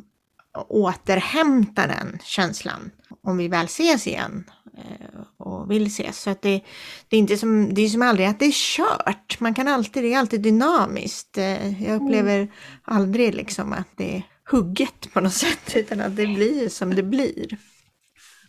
återhämta 0.69 1.87
den 1.87 2.19
känslan 2.25 2.91
om 3.23 3.37
vi 3.37 3.49
väl 3.49 3.65
ses 3.65 4.07
igen 4.07 4.45
Eh, 4.79 5.21
och 5.37 5.71
vill 5.71 5.87
ses. 5.87 6.23
Så 6.23 6.31
att 6.31 6.43
det, 6.43 6.61
det, 7.09 7.17
är 7.17 7.21
inte 7.21 7.37
som, 7.37 7.75
det 7.75 7.83
är 7.83 7.88
som 7.88 8.03
aldrig 8.03 8.27
att 8.27 8.38
det 8.38 8.47
är 8.47 8.53
kört. 8.53 9.41
Man 9.41 9.55
kan 9.55 9.69
alltid, 9.69 10.03
det 10.03 10.12
är 10.12 10.19
alltid 10.19 10.41
dynamiskt. 10.41 11.38
Eh, 11.38 11.85
jag 11.85 12.03
upplever 12.03 12.37
mm. 12.37 12.49
aldrig 12.83 13.35
liksom 13.35 13.73
att 13.73 13.88
det 13.97 14.17
är 14.17 14.23
hugget 14.51 15.12
på 15.12 15.21
något 15.21 15.33
sätt, 15.45 15.77
utan 15.77 16.01
att 16.01 16.17
det 16.17 16.27
blir 16.27 16.69
som 16.69 16.95
det 16.95 17.03
blir. 17.03 17.59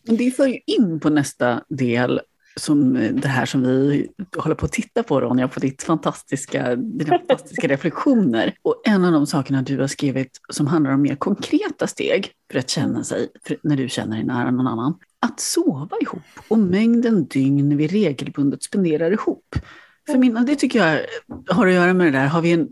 Det 0.04 0.32
för 0.32 0.48
ju 0.48 0.60
in 0.66 1.00
på 1.00 1.10
nästa 1.10 1.64
del 1.70 2.22
som 2.60 2.94
det 2.94 3.28
här 3.28 3.46
som 3.46 3.62
vi 3.62 4.10
håller 4.38 4.56
på 4.56 4.66
att 4.66 4.72
titta 4.72 5.04
på 5.04 5.22
Ronja, 5.22 5.48
på 5.48 5.60
ditt 5.60 5.84
fantastiska, 5.84 6.76
dina 6.76 7.18
fantastiska 7.18 7.68
reflektioner. 7.68 8.54
Och 8.62 8.82
en 8.86 9.06
av 9.06 9.12
de 9.12 9.28
sakerna 9.28 9.62
du 9.62 9.80
har 9.80 9.88
skrivit 9.88 10.32
som 10.50 10.68
handlar 10.68 10.92
om 10.92 11.02
mer 11.02 11.16
konkreta 11.16 11.88
steg 11.88 12.32
för 12.52 12.60
att 12.60 12.70
känna 12.70 13.04
sig, 13.04 13.28
när 13.64 13.78
du 13.78 13.90
känner 13.90 14.16
dig 14.16 14.26
nära 14.26 14.52
någon 14.52 14.68
annan. 14.68 14.98
Att 15.22 15.40
sova 15.40 15.98
ihop 16.02 16.22
och 16.48 16.60
mängden 16.60 17.26
dygn 17.26 17.78
vi 17.78 17.88
regelbundet 17.88 18.64
spenderar 18.64 19.12
ihop. 19.12 19.56
För 20.12 20.18
mina, 20.18 20.44
det 20.44 20.56
tycker 20.56 20.80
jag 20.80 21.06
har 21.48 21.68
att 21.68 21.74
göra 21.74 21.94
med 21.94 22.08
det 22.08 22.20
där, 22.20 22.28
har 22.28 22.42
vi 22.42 22.52
en 22.52 22.68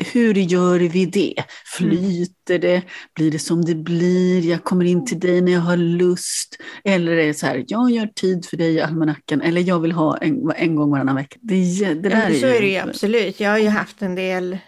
hur 0.00 0.34
gör 0.34 0.78
vi 0.78 1.06
det? 1.06 1.44
Flyter 1.76 2.58
det? 2.58 2.82
Blir 3.14 3.30
det 3.30 3.38
som 3.38 3.64
det 3.64 3.74
blir? 3.74 4.50
Jag 4.50 4.64
kommer 4.64 4.84
in 4.84 5.06
till 5.06 5.20
dig 5.20 5.40
när 5.40 5.52
jag 5.52 5.60
har 5.60 5.76
lust. 5.76 6.56
Eller 6.84 7.12
är 7.12 7.26
det 7.26 7.34
så 7.34 7.46
här, 7.46 7.64
jag 7.68 7.90
gör 7.90 8.06
tid 8.06 8.46
för 8.46 8.56
dig 8.56 8.74
i 8.74 8.80
almanackan. 8.80 9.40
Eller 9.40 9.60
jag 9.60 9.80
vill 9.80 9.92
ha 9.92 10.16
en, 10.16 10.52
en 10.56 10.76
gång 10.76 10.90
varannan 10.90 11.16
vecka. 11.16 11.36
Det, 11.40 11.84
det 11.94 12.08
där 12.08 12.30
ja, 12.30 12.40
så 12.40 12.46
är 12.46 12.60
det 12.60 12.68
ju 12.68 12.76
absolut. 12.76 13.40
Jag 13.40 13.50
har 13.50 13.58
ju 13.58 13.68
haft 13.68 14.02
en 14.02 14.14
del, 14.14 14.58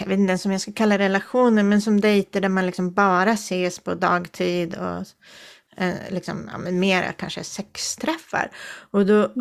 jag 0.00 0.06
vet 0.06 0.18
inte 0.18 0.30
ens 0.30 0.44
om 0.44 0.52
jag 0.52 0.60
ska 0.60 0.72
kalla 0.72 0.98
relationer, 0.98 1.62
men 1.62 1.82
som 1.82 2.00
dejter 2.00 2.40
där 2.40 2.48
man 2.48 2.66
liksom 2.66 2.92
bara 2.92 3.32
ses 3.32 3.78
på 3.78 3.94
dagtid. 3.94 4.74
och 4.74 5.04
eh, 5.82 5.94
liksom, 6.10 6.50
ja, 6.52 6.58
mera 6.70 7.12
kanske 7.12 7.44
sexträffar. 7.44 8.50
Och 8.90 9.06
då, 9.06 9.32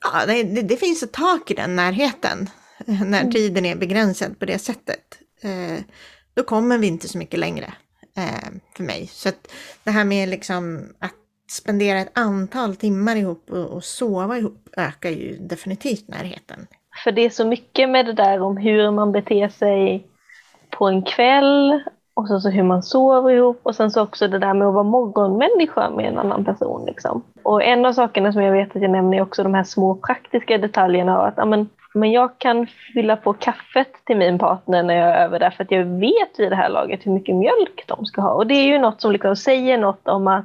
ja, 0.00 0.26
det, 0.26 0.42
det, 0.42 0.62
det 0.62 0.76
finns 0.76 1.02
ett 1.02 1.12
tak 1.12 1.50
i 1.50 1.54
den 1.54 1.76
närheten. 1.76 2.50
när 2.86 3.20
mm. 3.20 3.30
tiden 3.30 3.66
är 3.66 3.76
begränsad 3.76 4.38
på 4.38 4.44
det 4.44 4.58
sättet, 4.58 5.18
eh, 5.42 5.84
då 6.34 6.42
kommer 6.42 6.78
vi 6.78 6.86
inte 6.86 7.08
så 7.08 7.18
mycket 7.18 7.40
längre 7.40 7.72
eh, 8.16 8.50
för 8.76 8.84
mig. 8.84 9.06
Så 9.06 9.28
att 9.28 9.52
det 9.84 9.90
här 9.90 10.04
med 10.04 10.28
liksom 10.28 10.80
att 10.98 11.14
spendera 11.50 11.98
ett 11.98 12.18
antal 12.18 12.76
timmar 12.76 13.16
ihop 13.16 13.50
och, 13.50 13.84
sova 13.84 14.38
ihop 14.38 14.68
ökar 14.76 15.10
ju 15.10 15.36
definitivt 15.36 16.08
närheten. 16.08 16.66
För 17.04 17.12
det 17.12 17.24
är 17.24 17.30
så 17.30 17.46
mycket 17.46 17.88
med 17.88 18.06
det 18.06 18.12
där 18.12 18.40
om 18.40 18.56
hur 18.56 18.90
man 18.90 19.12
beter 19.12 19.48
sig 19.48 20.06
på 20.70 20.88
en 20.88 21.02
kväll 21.02 21.82
och 22.14 22.28
så, 22.28 22.40
så 22.40 22.48
hur 22.48 22.62
man 22.62 22.82
sover 22.82 23.30
ihop 23.30 23.60
och 23.62 23.74
sen 23.74 23.90
så 23.90 24.02
också 24.02 24.28
det 24.28 24.38
där 24.38 24.54
med 24.54 24.68
att 24.68 24.74
vara 24.74 24.84
morgonmänniska 24.84 25.90
med 25.90 26.06
en 26.06 26.18
annan 26.18 26.44
person. 26.44 26.86
Liksom. 26.86 27.22
Och 27.42 27.62
en 27.62 27.86
av 27.86 27.92
sakerna 27.92 28.32
som 28.32 28.42
jag 28.42 28.52
vet 28.52 28.76
att 28.76 28.82
jag 28.82 28.90
nämner 28.90 29.18
är 29.18 29.22
också 29.22 29.42
de 29.42 29.54
här 29.54 29.64
små 29.64 29.94
praktiska 29.94 30.58
detaljerna 30.58 31.18
att 31.18 31.38
amen, 31.38 31.68
men 31.94 32.12
jag 32.12 32.38
kan 32.38 32.66
fylla 32.66 33.16
på 33.16 33.32
kaffet 33.32 33.92
till 34.04 34.16
min 34.16 34.38
partner 34.38 34.82
när 34.82 34.94
jag 34.94 35.08
är 35.08 35.24
över 35.24 35.38
där 35.38 35.50
för 35.50 35.64
att 35.64 35.70
jag 35.70 35.84
vet 35.84 36.38
vid 36.38 36.52
det 36.52 36.56
här 36.56 36.68
laget 36.68 37.06
hur 37.06 37.12
mycket 37.12 37.36
mjölk 37.36 37.84
de 37.86 38.06
ska 38.06 38.20
ha. 38.20 38.32
Och 38.32 38.46
det 38.46 38.54
är 38.54 38.66
ju 38.66 38.78
något 38.78 39.00
som 39.00 39.12
liksom 39.12 39.36
säger 39.36 39.78
något 39.78 40.08
om 40.08 40.26
att 40.26 40.44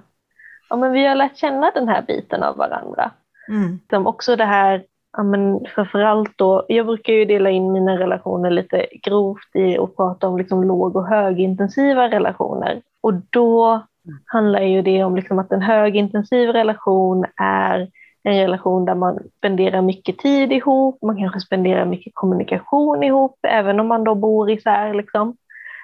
ja, 0.70 0.76
men 0.76 0.92
vi 0.92 1.06
har 1.06 1.16
lärt 1.16 1.38
känna 1.38 1.72
den 1.72 1.88
här 1.88 2.02
biten 2.02 2.44
av 2.44 2.58
varandra. 2.58 3.12
Mm. 3.50 3.80
Som 3.90 4.08
också 4.08 4.36
det 4.36 4.46
här 4.46 4.84
ja, 5.18 5.24
men 5.24 5.66
framförallt 5.76 6.38
då, 6.38 6.66
jag 6.68 6.86
brukar 6.86 7.14
ju 7.14 7.26
dela 7.26 7.50
in 7.50 7.72
mina 7.72 8.00
relationer 8.00 8.52
lite 8.52 8.86
grovt 9.04 9.56
i 9.56 9.78
att 9.78 9.96
prata 9.96 10.28
om 10.28 10.38
liksom 10.38 10.64
låg 10.64 10.96
och 10.96 11.08
högintensiva 11.08 12.10
relationer. 12.10 12.82
Och 13.02 13.14
då 13.30 13.82
handlar 14.26 14.62
ju 14.62 14.82
det 14.82 15.04
om 15.04 15.16
liksom 15.16 15.40
att 15.40 15.52
en 15.52 15.62
högintensiv 15.62 16.50
relation 16.50 17.26
är 17.38 17.88
en 18.26 18.38
relation 18.38 18.86
där 18.86 18.96
man 18.96 19.20
spenderar 19.38 19.82
mycket 19.82 20.18
tid 20.18 20.52
ihop, 20.52 21.02
man 21.02 21.18
kanske 21.18 21.40
spenderar 21.40 21.86
mycket 21.86 22.16
kommunikation 22.16 23.04
ihop, 23.04 23.40
även 23.48 23.80
om 23.80 23.88
man 23.88 24.04
då 24.04 24.16
bor 24.16 24.52
isär. 24.52 24.94
Liksom. 24.94 25.38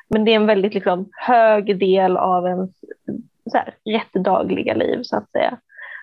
Men 0.10 0.26
det 0.26 0.32
är 0.32 0.36
en 0.36 0.48
väldigt 0.48 0.74
liksom, 0.74 1.10
hög 1.12 1.80
del 1.80 2.18
av 2.18 2.48
ens 2.48 2.72
så 3.52 3.58
här, 3.58 3.74
rätt 3.86 4.24
dagliga 4.24 4.74
liv 4.74 5.00
så 5.04 5.18
att 5.18 5.32
säga. 5.32 5.58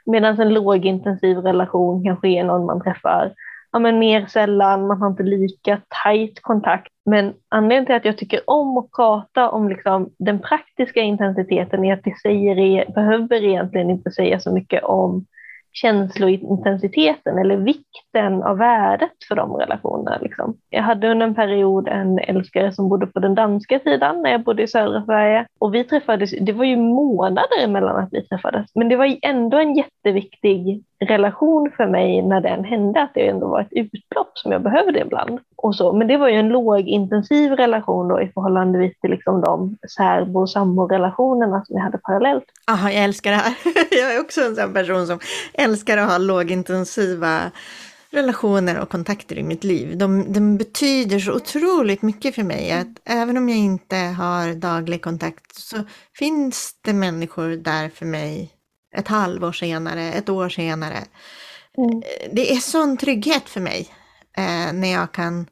Medan 0.06 0.40
en 0.40 0.54
lågintensiv 0.54 1.38
relation 1.38 2.04
kanske 2.04 2.28
är 2.28 2.44
någon 2.44 2.66
man 2.66 2.82
träffar 2.82 3.32
ja, 3.72 3.78
men 3.78 3.98
mer 3.98 4.26
sällan, 4.26 4.86
man 4.86 5.02
har 5.02 5.08
inte 5.08 5.22
lika 5.22 5.80
tajt 6.04 6.42
kontakt. 6.42 6.92
Men 7.04 7.34
anledningen 7.48 7.86
till 7.86 7.94
att 7.94 8.04
jag 8.04 8.18
tycker 8.18 8.40
om 8.46 8.78
att 8.78 8.90
prata 8.90 9.50
om 9.50 9.68
liksom 9.68 10.10
den 10.18 10.38
praktiska 10.38 11.00
intensiteten 11.00 11.84
är 11.84 11.94
att 11.94 12.04
det 12.04 12.18
säger, 12.22 12.92
behöver 12.92 13.44
egentligen 13.44 13.90
inte 13.90 14.10
säga 14.10 14.40
så 14.40 14.52
mycket 14.52 14.84
om 14.84 15.26
känslointensiteten 15.72 17.38
eller 17.38 17.56
vikten 17.56 18.42
av 18.42 18.58
värdet 18.58 19.12
för 19.28 19.34
de 19.34 19.52
relationerna. 19.52 20.18
Liksom. 20.20 20.56
Jag 20.70 20.82
hade 20.82 21.10
under 21.10 21.26
en 21.26 21.34
period 21.34 21.88
en 21.88 22.18
älskare 22.18 22.72
som 22.72 22.88
bodde 22.88 23.06
på 23.06 23.20
den 23.20 23.34
danska 23.34 23.78
sidan 23.78 24.22
när 24.22 24.30
jag 24.30 24.44
bodde 24.44 24.62
i 24.62 24.68
södra 24.68 25.04
Sverige 25.04 25.46
och 25.58 25.74
vi 25.74 25.84
träffades, 25.84 26.30
det 26.40 26.52
var 26.52 26.64
ju 26.64 26.76
månader 26.76 27.64
emellan 27.64 27.96
att 27.96 28.12
vi 28.12 28.26
träffades, 28.26 28.70
men 28.74 28.88
det 28.88 28.96
var 28.96 29.18
ändå 29.22 29.58
en 29.58 29.74
jätteviktig 29.74 30.84
relation 31.00 31.70
för 31.76 31.86
mig 31.86 32.22
när 32.22 32.40
den 32.40 32.64
hände, 32.64 33.02
att 33.02 33.14
det 33.14 33.28
ändå 33.28 33.48
var 33.48 33.60
ett 33.60 33.72
utlopp 33.72 34.38
som 34.38 34.52
jag 34.52 34.62
behövde 34.62 35.00
ibland. 35.00 35.40
Och 35.56 35.74
så. 35.74 35.92
Men 35.92 36.08
det 36.08 36.16
var 36.16 36.28
ju 36.28 36.34
en 36.34 36.48
lågintensiv 36.48 37.52
relation 37.52 38.08
då 38.08 38.20
i 38.20 38.28
förhållande 38.34 38.92
till 39.00 39.10
liksom 39.10 39.40
de 39.40 39.76
särbo 39.96 40.40
och 40.40 40.50
samborelationerna 40.50 41.64
som 41.64 41.76
jag 41.76 41.82
hade 41.82 41.98
parallellt. 41.98 42.44
Aha, 42.70 42.90
jag 42.90 43.04
älskar 43.04 43.30
det 43.30 43.36
här. 43.36 43.54
Jag 43.90 44.14
är 44.14 44.20
också 44.20 44.40
en 44.40 44.56
sån 44.56 44.74
person 44.74 45.06
som 45.06 45.18
älskar 45.54 45.98
att 45.98 46.10
ha 46.10 46.18
lågintensiva 46.18 47.40
relationer 48.10 48.80
och 48.80 48.88
kontakter 48.88 49.38
i 49.38 49.42
mitt 49.42 49.64
liv. 49.64 49.98
De, 49.98 50.32
de 50.32 50.56
betyder 50.56 51.18
så 51.18 51.32
otroligt 51.32 52.02
mycket 52.02 52.34
för 52.34 52.42
mig 52.42 52.72
att 52.72 53.00
även 53.04 53.36
om 53.36 53.48
jag 53.48 53.58
inte 53.58 53.96
har 53.96 54.54
daglig 54.54 55.02
kontakt 55.02 55.54
så 55.54 55.76
finns 56.18 56.72
det 56.84 56.92
människor 56.92 57.48
där 57.48 57.88
för 57.88 58.06
mig 58.06 58.50
ett 58.98 59.08
halvår 59.08 59.52
senare, 59.52 60.12
ett 60.12 60.28
år 60.28 60.48
senare. 60.48 61.04
Mm. 61.78 62.02
Det 62.32 62.52
är 62.52 62.56
sån 62.56 62.96
trygghet 62.96 63.48
för 63.48 63.60
mig 63.60 63.88
eh, 64.36 64.72
när 64.72 64.92
jag 64.92 65.12
kan 65.12 65.46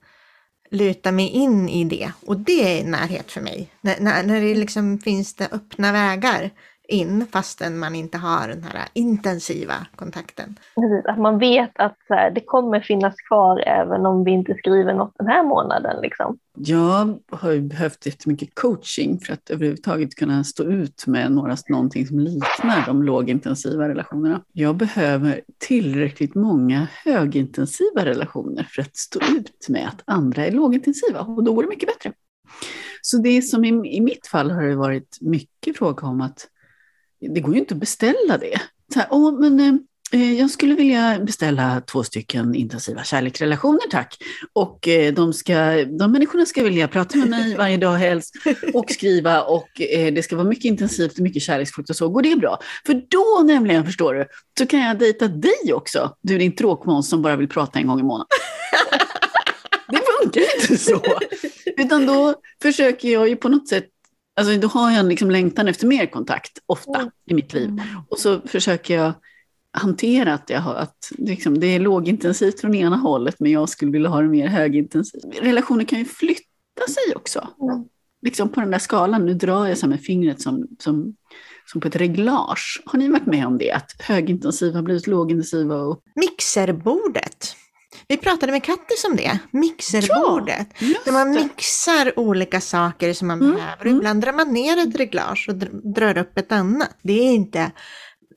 luta 0.70 1.12
mig 1.12 1.28
in 1.28 1.68
i 1.68 1.84
det. 1.84 2.12
Och 2.26 2.36
det 2.36 2.80
är 2.80 2.84
närhet 2.84 3.32
för 3.32 3.40
mig. 3.40 3.70
När, 3.80 4.00
när, 4.00 4.22
när 4.22 4.40
det 4.40 4.54
liksom 4.54 4.98
finns 4.98 5.34
det 5.34 5.48
öppna 5.52 5.92
vägar 5.92 6.50
in 6.88 7.26
fastän 7.26 7.78
man 7.78 7.94
inte 7.94 8.18
har 8.18 8.48
den 8.48 8.62
här 8.62 8.88
intensiva 8.92 9.74
kontakten. 9.96 10.58
Precis, 10.74 11.06
att 11.06 11.18
man 11.18 11.38
vet 11.38 11.70
att 11.74 11.96
här, 12.08 12.30
det 12.30 12.40
kommer 12.40 12.80
finnas 12.80 13.14
kvar 13.28 13.58
även 13.66 14.06
om 14.06 14.24
vi 14.24 14.30
inte 14.30 14.54
skriver 14.54 14.94
något 14.94 15.14
den 15.18 15.26
här 15.26 15.42
månaden. 15.42 16.00
Liksom. 16.02 16.38
Jag 16.58 17.18
har 17.30 17.52
ju 17.52 17.60
behövt 17.60 18.06
jättemycket 18.06 18.54
coaching 18.54 19.20
för 19.20 19.32
att 19.32 19.50
överhuvudtaget 19.50 20.14
kunna 20.14 20.44
stå 20.44 20.64
ut 20.64 21.06
med 21.06 21.32
några, 21.32 21.56
någonting 21.68 22.06
som 22.06 22.18
liknar 22.18 22.86
de 22.86 23.02
lågintensiva 23.02 23.88
relationerna. 23.88 24.42
Jag 24.52 24.76
behöver 24.76 25.40
tillräckligt 25.58 26.34
många 26.34 26.86
högintensiva 27.04 28.04
relationer 28.04 28.68
för 28.70 28.82
att 28.82 28.96
stå 28.96 29.18
ut 29.20 29.68
med 29.68 29.88
att 29.88 30.02
andra 30.04 30.46
är 30.46 30.52
lågintensiva 30.52 31.20
och 31.20 31.44
då 31.44 31.52
går 31.52 31.62
det 31.62 31.68
mycket 31.68 31.88
bättre. 31.88 32.12
Så 33.02 33.18
det 33.18 33.42
som 33.42 33.64
i, 33.64 33.96
i 33.96 34.00
mitt 34.00 34.26
fall 34.26 34.50
har 34.50 34.62
det 34.62 34.76
varit 34.76 35.18
mycket 35.20 35.76
fråga 35.76 36.06
om 36.06 36.20
att 36.20 36.48
det 37.34 37.40
går 37.40 37.54
ju 37.54 37.60
inte 37.60 37.74
att 37.74 37.80
beställa 37.80 38.38
det. 38.40 38.60
Så 38.94 38.98
här, 38.98 39.08
åh, 39.10 39.40
men, 39.40 39.60
eh, 39.60 39.74
eh, 40.20 40.38
jag 40.38 40.50
skulle 40.50 40.74
vilja 40.74 41.18
beställa 41.20 41.80
två 41.80 42.04
stycken 42.04 42.54
intensiva 42.54 43.04
kärleksrelationer, 43.04 43.90
tack. 43.90 44.16
Och 44.52 44.88
eh, 44.88 45.14
de, 45.14 45.32
ska, 45.32 45.84
de 45.84 46.12
människorna 46.12 46.46
ska 46.46 46.62
vilja 46.62 46.88
prata 46.88 47.18
med 47.18 47.28
mig 47.28 47.54
varje 47.58 47.76
dag 47.76 47.92
helst 47.92 48.34
och 48.74 48.90
skriva 48.90 49.42
och 49.42 49.80
eh, 49.80 50.14
det 50.14 50.22
ska 50.22 50.36
vara 50.36 50.48
mycket 50.48 50.64
intensivt 50.64 51.12
och 51.12 51.20
mycket 51.20 51.42
kärleksfullt 51.42 51.90
och 51.90 51.96
så. 51.96 52.08
Går 52.08 52.22
det 52.22 52.36
bra? 52.36 52.58
För 52.86 52.94
då 52.94 53.42
nämligen, 53.44 53.84
förstår 53.84 54.14
du, 54.14 54.26
så 54.58 54.66
kan 54.66 54.80
jag 54.80 54.98
dejta 54.98 55.28
dig 55.28 55.72
också. 55.72 56.16
Du 56.22 56.38
din 56.38 56.56
tråkmåns 56.56 57.08
som 57.08 57.22
bara 57.22 57.36
vill 57.36 57.48
prata 57.48 57.78
en 57.78 57.86
gång 57.86 58.00
i 58.00 58.02
månaden. 58.02 58.26
det 59.88 60.00
funkar 60.20 60.42
inte 60.60 60.76
så. 60.76 61.02
Utan 61.76 62.06
då 62.06 62.34
försöker 62.62 63.08
jag 63.08 63.28
ju 63.28 63.36
på 63.36 63.48
något 63.48 63.68
sätt 63.68 63.86
Alltså 64.36 64.56
då 64.56 64.68
har 64.68 64.90
jag 64.90 65.00
en 65.00 65.08
liksom 65.08 65.30
längtan 65.30 65.68
efter 65.68 65.86
mer 65.86 66.06
kontakt 66.06 66.58
ofta 66.66 66.98
mm. 66.98 67.10
i 67.26 67.34
mitt 67.34 67.52
liv. 67.52 67.68
Mm. 67.68 67.84
Och 68.08 68.18
så 68.18 68.40
försöker 68.40 68.94
jag 68.94 69.12
hantera 69.70 70.34
att, 70.34 70.50
jag 70.50 70.60
har, 70.60 70.74
att 70.74 71.12
liksom, 71.18 71.60
det 71.60 71.66
är 71.66 71.80
lågintensivt 71.80 72.60
från 72.60 72.74
ena 72.74 72.96
hållet 72.96 73.34
men 73.38 73.52
jag 73.52 73.68
skulle 73.68 73.92
vilja 73.92 74.08
ha 74.08 74.20
det 74.20 74.28
mer 74.28 74.46
högintensivt. 74.46 75.24
Relationer 75.40 75.84
kan 75.84 75.98
ju 75.98 76.04
flytta 76.04 76.86
sig 76.88 77.16
också. 77.16 77.48
Mm. 77.62 77.84
Liksom 78.22 78.48
på 78.48 78.60
den 78.60 78.70
där 78.70 78.78
skalan, 78.78 79.26
nu 79.26 79.34
drar 79.34 79.66
jag 79.66 79.78
så 79.78 79.88
med 79.88 80.00
fingret 80.00 80.42
som, 80.42 80.66
som, 80.78 81.16
som 81.72 81.80
på 81.80 81.88
ett 81.88 81.96
reglage. 81.96 82.82
Har 82.86 82.98
ni 82.98 83.08
varit 83.08 83.26
med 83.26 83.46
om 83.46 83.58
det? 83.58 83.72
Att 83.72 83.90
högintensiva 83.98 84.78
har 84.78 84.82
blivit 84.82 85.06
lågintensiva? 85.06 85.76
Och... 85.76 86.02
Mixerbordet. 86.14 87.56
Vi 88.08 88.16
pratade 88.16 88.52
med 88.52 88.64
Kattis 88.64 89.04
om 89.04 89.16
det, 89.16 89.38
mixerbordet. 89.50 90.68
Ja, 90.78 90.98
där 91.04 91.12
man 91.12 91.30
mixar 91.30 92.18
olika 92.18 92.60
saker 92.60 93.12
som 93.12 93.28
man 93.28 93.42
mm, 93.42 93.54
behöver. 93.54 93.84
Mm. 93.84 93.96
Ibland 93.96 94.20
drar 94.20 94.32
man 94.32 94.52
ner 94.52 94.78
ett 94.78 94.96
reglage 94.96 95.46
och 95.48 95.54
drar 95.94 96.18
upp 96.18 96.38
ett 96.38 96.52
annat. 96.52 96.98
Det 97.02 97.12
är 97.12 97.32
inte 97.32 97.70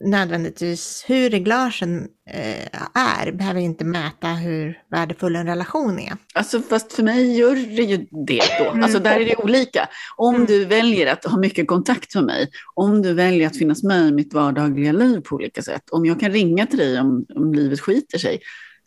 nödvändigtvis 0.04 1.04
hur 1.06 1.30
reglagen 1.30 2.08
eh, 2.30 2.66
är, 2.94 3.32
behöver 3.32 3.60
inte 3.60 3.84
mäta 3.84 4.28
hur 4.28 4.78
värdefull 4.90 5.36
en 5.36 5.46
relation 5.46 5.98
är. 5.98 6.12
Alltså 6.34 6.60
fast 6.60 6.92
för 6.92 7.02
mig 7.02 7.38
gör 7.38 7.54
det 7.54 7.82
ju 7.82 7.96
det 8.26 8.42
då. 8.58 8.70
Mm. 8.70 8.84
Alltså 8.84 8.98
där 8.98 9.20
är 9.20 9.24
det 9.24 9.36
olika. 9.36 9.88
Om 10.16 10.34
mm. 10.34 10.46
du 10.46 10.64
väljer 10.64 11.12
att 11.12 11.24
ha 11.24 11.38
mycket 11.38 11.66
kontakt 11.66 12.14
med 12.14 12.24
mig, 12.24 12.50
om 12.74 13.02
du 13.02 13.14
väljer 13.14 13.46
att 13.46 13.58
finnas 13.58 13.82
med 13.82 14.08
i 14.08 14.12
mitt 14.12 14.34
vardagliga 14.34 14.92
liv 14.92 15.20
på 15.20 15.34
olika 15.34 15.62
sätt, 15.62 15.90
om 15.90 16.06
jag 16.06 16.20
kan 16.20 16.32
ringa 16.32 16.66
till 16.66 16.78
dig 16.78 17.00
om, 17.00 17.26
om 17.34 17.54
livet 17.54 17.80
skiter 17.80 18.18
sig, 18.18 18.40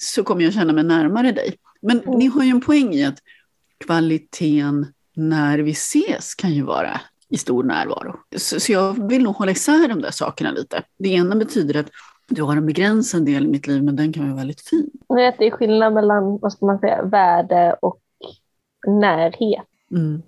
så 0.03 0.23
kommer 0.23 0.43
jag 0.43 0.53
känna 0.53 0.73
mig 0.73 0.83
närmare 0.83 1.31
dig. 1.31 1.55
Men 1.81 1.99
mm. 1.99 2.17
ni 2.19 2.27
har 2.27 2.43
ju 2.43 2.49
en 2.49 2.61
poäng 2.61 2.93
i 2.93 3.05
att 3.05 3.19
kvaliteten 3.85 4.87
när 5.15 5.59
vi 5.59 5.71
ses 5.71 6.35
kan 6.35 6.53
ju 6.53 6.63
vara 6.63 7.01
i 7.29 7.37
stor 7.37 7.63
närvaro. 7.63 8.15
Så, 8.37 8.59
så, 8.59 8.71
jag 8.71 9.09
vill 9.09 9.23
nog 9.23 9.35
hålla 9.35 9.51
isär 9.51 9.87
de 9.87 10.01
där 10.01 10.11
sakerna 10.11 10.51
lite. 10.51 10.83
Det 10.97 11.09
ena 11.09 11.35
betyder 11.35 11.79
att 11.79 11.89
du 12.27 12.41
har 12.41 12.57
en 12.57 12.65
begränsad 12.65 13.25
del 13.25 13.45
i 13.45 13.47
mitt 13.47 13.67
liv, 13.67 13.83
men 13.83 13.95
den 13.95 14.13
kan 14.13 14.23
vara 14.23 14.35
väldigt 14.35 14.61
fin. 14.61 14.89
Jag 15.07 15.33
det 15.37 15.47
är 15.47 15.51
skillnad 15.51 15.93
mellan, 15.93 16.39
vad 16.41 16.53
ska 16.53 16.65
man 16.65 16.79
säga, 16.79 17.03
värde 17.03 17.75
och 17.81 17.99
närhet. 18.87 19.67
Mm. 19.91 20.21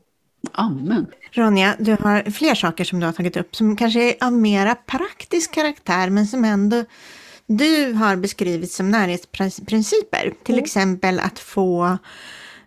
Amen. 0.51 1.07
Ronja, 1.31 1.75
du 1.79 1.91
har 1.91 2.31
fler 2.31 2.55
saker 2.55 2.83
som 2.83 2.99
du 2.99 3.05
har 3.05 3.13
tagit 3.13 3.37
upp 3.37 3.55
som 3.55 3.75
kanske 3.75 4.09
är 4.09 4.27
av 4.27 4.33
mera 4.33 4.75
praktisk 4.75 5.53
karaktär, 5.53 6.09
men 6.09 6.25
som 6.25 6.45
ändå 6.45 6.83
du 7.47 7.93
har 7.93 8.15
beskrivit 8.15 8.71
som 8.71 8.91
närhetsprinciper. 8.91 10.33
Till 10.43 10.55
mm. 10.55 10.63
exempel 10.63 11.19
att 11.19 11.39
få 11.39 11.97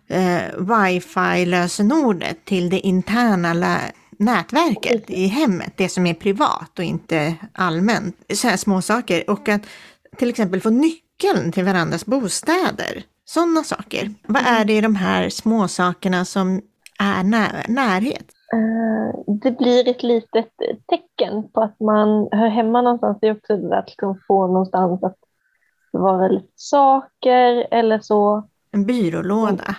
eh, 0.07 0.41
wifi-lösenordet 0.57 2.45
till 2.45 2.69
det 2.69 2.79
interna 2.79 3.79
nätverket 4.19 5.09
i 5.09 5.27
hemmet, 5.27 5.73
det 5.75 5.89
som 5.89 6.05
är 6.05 6.13
privat 6.13 6.79
och 6.79 6.85
inte 6.85 7.35
allmänt. 7.53 8.15
Så 8.33 8.47
här 8.47 8.57
små 8.57 8.81
saker. 8.81 9.29
Och 9.29 9.49
att 9.49 9.61
till 10.17 10.29
exempel 10.29 10.61
få 10.61 10.69
nyckeln 10.69 11.51
till 11.51 11.63
varandras 11.63 12.05
bostäder. 12.05 13.03
Sådana 13.25 13.63
saker. 13.63 14.13
Vad 14.27 14.41
är 14.45 14.65
det 14.65 14.73
i 14.73 14.81
de 14.81 14.95
här 14.95 15.29
små 15.29 15.67
sakerna 15.67 16.25
som 16.25 16.61
är 16.99 17.23
när 17.23 17.65
närhet? 17.67 18.25
Eh, 18.53 19.19
det 19.27 19.51
blir 19.51 19.87
ett 19.87 20.03
litet 20.03 20.53
tecken 20.87 21.49
på 21.49 21.61
att 21.61 21.79
man 21.79 22.29
hör 22.31 22.47
hemma 22.47 22.81
någonstans. 22.81 23.17
Det 23.21 23.27
är 23.27 23.35
också 23.35 23.57
det 23.57 23.77
att 23.77 23.89
liksom 23.89 24.19
få 24.27 24.47
någonstans 24.47 25.03
att 25.03 25.17
bevara 25.91 26.27
lite 26.27 26.53
saker 26.55 27.67
eller 27.71 27.99
så. 27.99 28.47
En 28.71 28.85
byrålåda. 28.85 29.75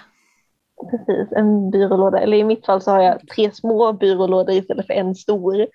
Precis, 0.90 1.33
en 1.33 1.70
byrålåda. 1.70 2.18
Eller 2.18 2.37
i 2.37 2.44
mitt 2.44 2.66
fall 2.66 2.83
så 2.83 2.90
har 2.90 3.02
jag 3.02 3.28
tre 3.28 3.50
små 3.52 3.92
byrålådor 3.92 4.54
istället 4.54 4.87
för 4.87 4.94
en 4.94 5.14
stor. 5.14 5.61
Uh, 5.61 5.66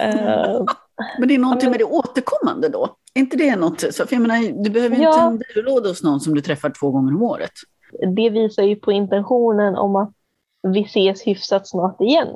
men 1.18 1.28
det 1.28 1.34
är 1.34 1.38
någonting 1.38 1.70
med 1.70 1.78
det 1.78 1.84
återkommande 1.84 2.68
då? 2.68 2.96
Är 3.14 3.20
inte 3.20 3.36
det 3.36 3.56
något? 3.56 3.80
För 3.80 4.08
jag 4.10 4.20
menar, 4.20 4.62
du 4.64 4.70
behöver 4.70 4.96
ju 4.96 5.02
ja. 5.02 5.12
inte 5.12 5.20
en 5.20 5.42
byrålåda 5.54 5.88
hos 5.88 6.02
någon 6.02 6.20
som 6.20 6.34
du 6.34 6.40
träffar 6.40 6.70
två 6.80 6.90
gånger 6.90 7.14
om 7.14 7.22
året. 7.22 7.52
Det 8.16 8.30
visar 8.30 8.62
ju 8.62 8.76
på 8.76 8.92
intentionen 8.92 9.76
om 9.76 9.96
att 9.96 10.12
vi 10.64 10.80
ses 10.80 11.26
hyfsat 11.26 11.68
snart 11.68 12.00
igen. 12.00 12.28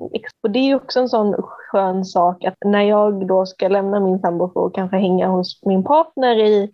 Och 0.43 0.51
det 0.51 0.59
är 0.59 0.75
också 0.75 1.01
en 1.01 1.09
sån 1.09 1.35
skön 1.43 2.05
sak 2.05 2.45
att 2.45 2.55
när 2.65 2.83
jag 2.83 3.27
då 3.27 3.47
ska 3.47 3.69
lämna 3.69 4.01
min 4.01 4.19
sambo 4.19 4.53
för 4.53 4.67
att 4.67 4.73
kanske 4.73 4.97
hänga 4.97 5.29
hos 5.29 5.61
min 5.65 5.85
partner 5.85 6.37
i 6.37 6.71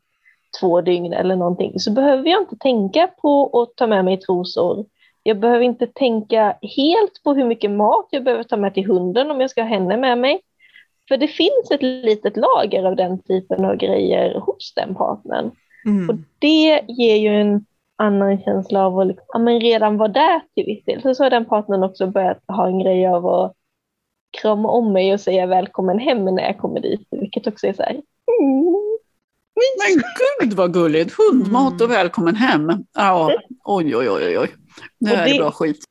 två 0.60 0.80
dygn 0.80 1.12
eller 1.12 1.36
någonting 1.36 1.80
så 1.80 1.92
behöver 1.92 2.30
jag 2.30 2.42
inte 2.42 2.56
tänka 2.56 3.10
på 3.22 3.62
att 3.62 3.76
ta 3.76 3.86
med 3.86 4.04
mig 4.04 4.16
trosor. 4.16 4.84
Jag 5.22 5.40
behöver 5.40 5.64
inte 5.64 5.86
tänka 5.86 6.56
helt 6.76 7.22
på 7.24 7.34
hur 7.34 7.44
mycket 7.44 7.70
mat 7.70 8.06
jag 8.10 8.24
behöver 8.24 8.44
ta 8.44 8.56
med 8.56 8.74
till 8.74 8.86
hunden 8.86 9.30
om 9.30 9.40
jag 9.40 9.50
ska 9.50 9.62
ha 9.62 9.68
henne 9.68 9.96
med 9.96 10.18
mig. 10.18 10.40
För 11.08 11.16
det 11.16 11.28
finns 11.28 11.70
ett 11.70 11.82
litet 11.82 12.36
lager 12.36 12.84
av 12.84 12.96
den 12.96 13.22
typen 13.22 13.64
av 13.64 13.76
grejer 13.76 14.40
hos 14.40 14.74
den 14.74 14.94
partnern. 14.94 15.50
Mm. 15.86 16.08
Och 16.08 16.16
det 16.38 16.80
ger 16.88 17.16
ju 17.16 17.40
en 17.40 17.66
annan 17.96 18.42
känsla 18.42 18.86
av 18.86 18.98
att 18.98 19.06
liksom, 19.06 19.26
ja, 19.28 19.38
men 19.38 19.60
redan 19.60 19.96
vara 19.96 20.08
där 20.08 20.40
till 20.54 20.64
viss 20.64 20.84
del. 20.84 21.02
Så, 21.02 21.14
så 21.14 21.22
har 21.22 21.30
den 21.30 21.44
partnern 21.44 21.82
också 21.82 22.06
börjat 22.06 22.40
ha 22.48 22.66
en 22.66 22.78
grej 22.78 23.06
av 23.06 23.26
att 23.26 23.52
krama 24.42 24.68
om 24.68 24.92
mig 24.92 25.12
och 25.12 25.20
säga 25.20 25.46
välkommen 25.46 25.98
hem 25.98 26.24
när 26.24 26.42
jag 26.42 26.58
kommer 26.58 26.80
dit, 26.80 27.08
vilket 27.10 27.46
också 27.46 27.66
är 27.66 27.72
så 27.72 27.82
här. 27.82 27.92
Mm. 27.92 28.94
Men 29.78 30.02
gud 30.40 30.52
vad 30.56 30.72
gulligt! 30.72 31.14
Hundmat 31.18 31.80
och 31.80 31.90
välkommen 31.90 32.36
hem. 32.36 32.72
Ja, 32.94 33.32
oj, 33.64 33.96
oj, 33.96 34.10
oj, 34.10 34.38
oj. 34.38 34.48
Det 35.00 35.16
här 35.16 35.24
det, 35.24 35.30
är 35.30 35.38
bra 35.38 35.50
skit. 35.50 35.84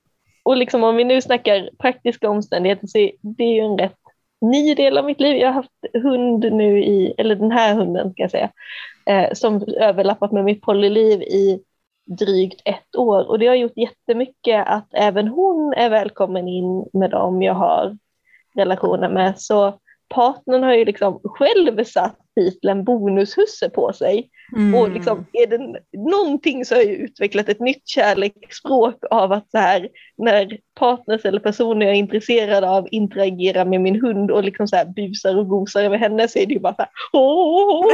Och 0.43 0.57
liksom 0.57 0.83
om 0.83 0.95
vi 0.95 1.03
nu 1.03 1.21
snackar 1.21 1.69
praktiska 1.79 2.29
omständigheter 2.29 2.87
så 2.87 2.97
är 2.97 3.11
det 3.21 3.43
ju 3.43 3.59
en 3.59 3.77
rätt 3.77 3.97
ny 4.41 4.75
del 4.75 4.97
av 4.97 5.05
mitt 5.05 5.19
liv. 5.19 5.35
Jag 5.35 5.47
har 5.47 5.53
haft 5.53 6.03
hund 6.03 6.53
nu 6.53 6.83
i, 6.83 7.13
eller 7.17 7.35
den 7.35 7.51
här 7.51 7.75
hunden 7.75 8.11
ska 8.11 8.21
jag 8.21 8.31
säga, 8.31 8.49
eh, 9.05 9.33
som 9.33 9.63
överlappat 9.79 10.31
med 10.31 10.43
mitt 10.43 10.61
polyliv 10.61 11.21
i 11.21 11.63
drygt 12.05 12.61
ett 12.65 12.95
år 12.95 13.29
och 13.29 13.39
det 13.39 13.47
har 13.47 13.55
gjort 13.55 13.77
jättemycket 13.77 14.67
att 14.67 14.87
även 14.93 15.27
hon 15.27 15.73
är 15.73 15.89
välkommen 15.89 16.47
in 16.47 16.89
med 16.93 17.11
dem 17.11 17.41
jag 17.41 17.53
har 17.53 17.97
relationer 18.55 19.09
med. 19.09 19.39
Så 19.39 19.79
partnern 20.13 20.63
har 20.63 20.73
ju 20.73 20.85
liksom 20.85 21.19
själv 21.23 21.83
satt 21.83 22.17
titeln 22.35 22.83
bonushusse 22.83 23.69
på 23.69 23.93
sig. 23.93 24.29
Mm. 24.55 24.75
Och 24.75 24.89
liksom, 24.89 25.25
är 25.33 25.47
det 25.47 25.79
någonting 25.97 26.65
så 26.65 26.75
har 26.75 26.81
jag 26.81 26.91
utvecklat 26.91 27.49
ett 27.49 27.59
nytt 27.59 27.87
kärleksspråk 27.87 28.95
av 29.11 29.31
att 29.31 29.51
så 29.51 29.57
här, 29.57 29.89
när 30.17 30.57
partners 30.79 31.25
eller 31.25 31.39
personer 31.39 31.85
jag 31.85 31.95
är 31.95 31.99
intresserad 31.99 32.63
av 32.63 32.87
interagerar 32.91 33.65
med 33.65 33.81
min 33.81 34.01
hund 34.01 34.31
och 34.31 34.43
liksom 34.43 34.67
så 34.67 34.75
här 34.75 34.85
busar 34.85 35.37
och 35.37 35.47
gosar 35.47 35.83
över 35.83 35.97
henne 35.97 36.27
så 36.27 36.39
är 36.39 36.45
det 36.45 36.53
ju 36.53 36.59
bara 36.59 36.75
så 36.75 36.81
här, 36.81 36.91
Åh! 37.13 37.85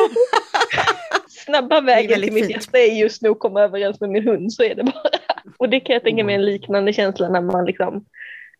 Snabba 1.45 1.81
vägen 1.81 2.21
till 2.21 2.33
mitt 2.33 2.49
hjärta 2.49 2.77
är 2.77 2.99
just 2.99 3.21
nu 3.21 3.29
att 3.29 3.39
komma 3.39 3.61
överens 3.61 3.99
med 3.99 4.09
min 4.09 4.27
hund, 4.27 4.53
så 4.53 4.63
är 4.63 4.75
det 4.75 4.83
bara. 4.83 5.09
Och 5.57 5.69
det 5.69 5.79
kan 5.79 5.93
jag 5.93 6.03
tänka 6.03 6.23
mig 6.23 6.35
en 6.35 6.45
liknande 6.45 6.93
känsla 6.93 7.29
när 7.29 7.41
man 7.41 7.65
liksom 7.65 8.05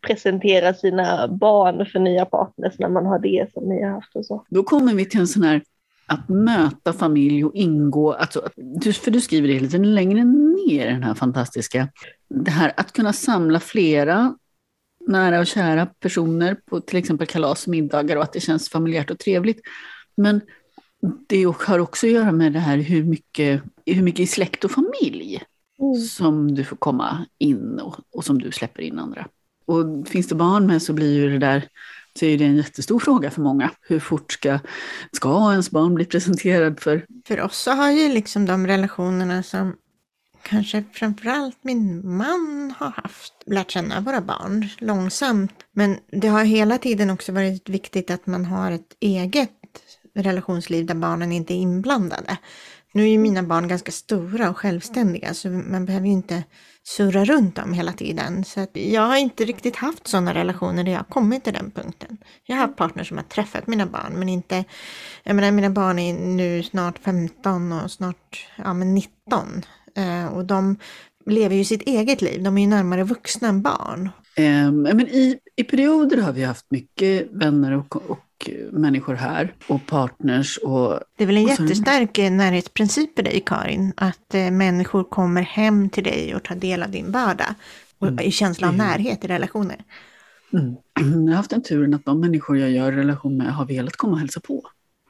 presentera 0.08 0.74
sina 0.74 1.28
barn 1.28 1.86
för 1.86 2.00
nya 2.00 2.26
partners 2.26 2.80
när 2.80 2.90
man 2.90 3.06
har 3.06 3.20
det 3.20 3.54
som 3.54 3.70
ni 3.70 3.84
har 3.84 3.92
haft 3.92 4.16
och 4.16 4.26
så. 4.26 4.46
Då 4.50 4.64
kommer 4.64 4.94
vi 4.94 5.06
till 5.06 5.20
en 5.20 5.28
sån 5.28 5.44
här 5.44 5.62
att 6.08 6.30
möta 6.30 6.94
familj 6.94 7.46
och 7.46 7.56
ingå, 7.56 8.14
alltså, 8.14 8.42
för 9.02 9.12
du 9.12 9.22
skriver 9.22 9.48
det 9.48 9.60
lite 9.60 9.78
längre 9.78 10.24
ner 10.24 10.88
den 10.88 11.04
här 11.04 11.14
fantastiska, 11.14 11.88
det 12.30 12.52
här 12.52 12.74
att 12.78 12.94
kunna 12.94 13.14
samla 13.14 13.60
flera 13.60 14.36
nära 15.08 15.40
och 15.40 15.48
kära 15.48 15.86
personer 15.86 16.56
på 16.56 16.82
till 16.82 17.00
exempel 17.00 17.28
kalas 17.28 17.64
och 17.64 17.72
middagar 17.72 18.16
och 18.16 18.24
att 18.24 18.34
det 18.34 18.40
känns 18.40 18.70
familjärt 18.70 19.12
och 19.12 19.20
trevligt. 19.20 19.62
Men 20.18 20.42
det 21.28 21.44
har 21.44 21.80
också 21.80 22.08
att 22.08 22.14
göra 22.14 22.32
med 22.32 22.54
det 22.54 22.60
här 22.60 22.78
hur 22.78 23.04
mycket, 23.04 23.62
hur 23.86 24.02
mycket 24.02 24.20
i 24.20 24.28
släkt 24.28 24.64
och 24.64 24.72
familj 24.72 25.44
mm. 25.82 25.96
som 25.96 26.56
du 26.56 26.64
får 26.64 26.76
komma 26.76 27.26
in 27.38 27.80
och, 27.80 27.96
och 28.12 28.26
som 28.26 28.40
du 28.40 28.52
släpper 28.52 28.82
in 28.82 29.00
andra. 29.00 29.28
Och 29.70 30.08
finns 30.08 30.28
det 30.28 30.36
barn 30.36 30.68
med 30.68 30.82
så 30.82 30.94
blir 30.94 31.14
ju 31.14 31.30
det 31.30 31.40
där 31.40 31.68
så 32.20 32.26
är 32.26 32.38
det 32.38 32.46
en 32.46 32.58
jättestor 32.58 33.00
fråga 33.00 33.32
för 33.32 33.42
många. 33.42 33.72
Hur 33.82 34.00
fort 34.00 34.32
ska, 34.32 34.60
ska 35.12 35.52
ens 35.52 35.72
barn 35.72 35.96
bli 35.96 36.06
presenterad 36.06 36.80
för? 36.80 37.06
För 37.28 37.42
oss 37.42 37.58
så 37.58 37.72
har 37.72 37.92
ju 37.92 38.14
liksom 38.14 38.46
de 38.46 38.68
relationerna 38.68 39.44
som 39.44 39.76
kanske 40.44 40.84
framförallt 40.94 41.58
min 41.62 42.18
man 42.18 42.74
har 42.78 42.90
haft, 42.90 43.34
lärt 43.46 43.72
känna 43.72 44.02
våra 44.02 44.22
barn 44.22 44.70
långsamt. 44.78 45.54
Men 45.72 45.98
det 46.12 46.28
har 46.28 46.44
hela 46.44 46.78
tiden 46.78 47.10
också 47.10 47.32
varit 47.32 47.70
viktigt 47.70 48.12
att 48.12 48.28
man 48.28 48.46
har 48.46 48.72
ett 48.72 48.98
eget 49.00 49.52
relationsliv 50.16 50.86
där 50.86 50.96
barnen 50.96 51.32
inte 51.32 51.54
är 51.54 51.62
inblandade. 51.62 52.38
Nu 52.94 53.04
är 53.04 53.08
ju 53.08 53.18
mina 53.18 53.44
barn 53.44 53.68
ganska 53.68 53.92
stora 53.92 54.50
och 54.50 54.58
självständiga 54.58 55.34
så 55.34 55.50
man 55.50 55.86
behöver 55.86 56.08
ju 56.08 56.14
inte 56.14 56.44
surra 56.90 57.26
runt 57.26 57.56
dem 57.56 57.74
hela 57.74 57.94
tiden. 57.94 58.44
Så 58.44 58.60
att 58.60 58.70
jag 58.74 59.02
har 59.02 59.18
inte 59.18 59.46
riktigt 59.46 59.76
haft 59.76 60.08
sådana 60.08 60.34
relationer 60.34 60.84
där 60.84 60.92
jag 60.92 61.00
har 61.00 61.06
kommit 61.06 61.44
till 61.44 61.54
den 61.54 61.72
punkten. 61.72 62.18
Jag 62.46 62.56
har 62.56 62.62
haft 62.62 62.76
partner 62.76 63.04
som 63.04 63.18
har 63.18 63.24
träffat 63.24 63.68
mina 63.68 63.86
barn 63.86 64.14
men 64.16 64.30
inte, 64.30 64.64
jag 65.24 65.36
menar 65.36 65.52
mina 65.52 65.70
barn 65.70 66.00
är 66.00 66.14
nu 66.14 66.64
snart 66.64 67.00
15 67.00 67.72
och 67.72 67.92
snart 67.92 68.48
ja, 68.56 68.74
men 68.74 68.96
19. 68.96 69.66
Eh, 69.96 70.26
och 70.26 70.46
de 70.46 70.78
lever 71.26 71.56
ju 71.56 71.64
sitt 71.64 71.82
eget 71.82 72.22
liv, 72.22 72.44
de 72.44 72.58
är 72.58 72.62
ju 72.62 72.68
närmare 72.68 73.04
vuxna 73.04 73.48
än 73.48 73.62
barn. 73.62 74.10
Eh, 74.36 74.72
men 74.72 75.02
i, 75.02 75.40
i 75.56 75.64
perioder 75.64 76.22
har 76.22 76.34
vi 76.34 76.44
haft 76.44 76.66
mycket 76.72 77.28
vänner 77.32 77.72
och, 77.72 77.96
och 77.96 78.20
människor 78.72 79.14
här 79.14 79.54
och 79.68 79.86
partners. 79.86 80.58
Och, 80.58 81.00
det 81.18 81.24
är 81.24 81.28
väl 81.28 81.38
en 81.38 81.48
jättestark 81.48 82.18
närhetsprincip 82.18 83.20
i 83.20 83.22
dig 83.22 83.44
Karin, 83.46 83.94
att 83.98 84.34
eh, 84.34 84.52
människor 84.52 85.04
kommer 85.04 85.42
hem 85.42 85.90
till 85.90 86.04
dig 86.04 86.36
och 86.36 86.44
tar 86.44 86.56
del 86.56 86.84
av 86.84 86.92
din 86.92 87.12
vardag 87.12 87.54
och 88.00 88.08
mm. 88.08 88.26
i 88.26 88.32
känsla 88.32 88.68
av 88.68 88.74
närhet 88.74 89.26
i 89.26 89.28
relationer. 89.28 89.78
Mm. 90.54 90.76
Jag 91.26 91.32
har 91.32 91.36
haft 91.36 91.50
den 91.50 91.64
turen 91.64 91.94
att 91.94 92.06
de 92.06 92.20
människor 92.20 92.58
jag 92.58 92.72
gör 92.72 92.92
relation 92.92 93.38
med 93.38 93.54
har 93.54 93.66
velat 93.66 93.96
komma 93.96 94.14
och 94.14 94.20
hälsa 94.20 94.40
på. 94.40 94.64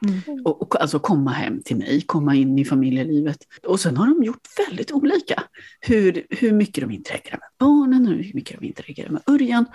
Mm. 0.07 0.45
Och, 0.45 0.61
och, 0.61 0.81
alltså 0.81 0.99
komma 0.99 1.31
hem 1.31 1.61
till 1.61 1.75
mig, 1.75 2.01
komma 2.01 2.35
in 2.35 2.59
i 2.59 2.65
familjelivet. 2.65 3.37
Och 3.67 3.79
sen 3.79 3.97
har 3.97 4.07
de 4.07 4.23
gjort 4.23 4.47
väldigt 4.67 4.91
olika. 4.91 5.43
Hur, 5.79 6.25
hur 6.29 6.51
mycket 6.51 6.83
de 6.83 6.91
interagerar 6.91 7.37
med 7.37 7.49
barnen, 7.59 8.05
hur 8.05 8.31
mycket 8.33 8.59
de 8.59 8.67
interagerar 8.67 9.09
med 9.09 9.21
Örjan 9.27 9.65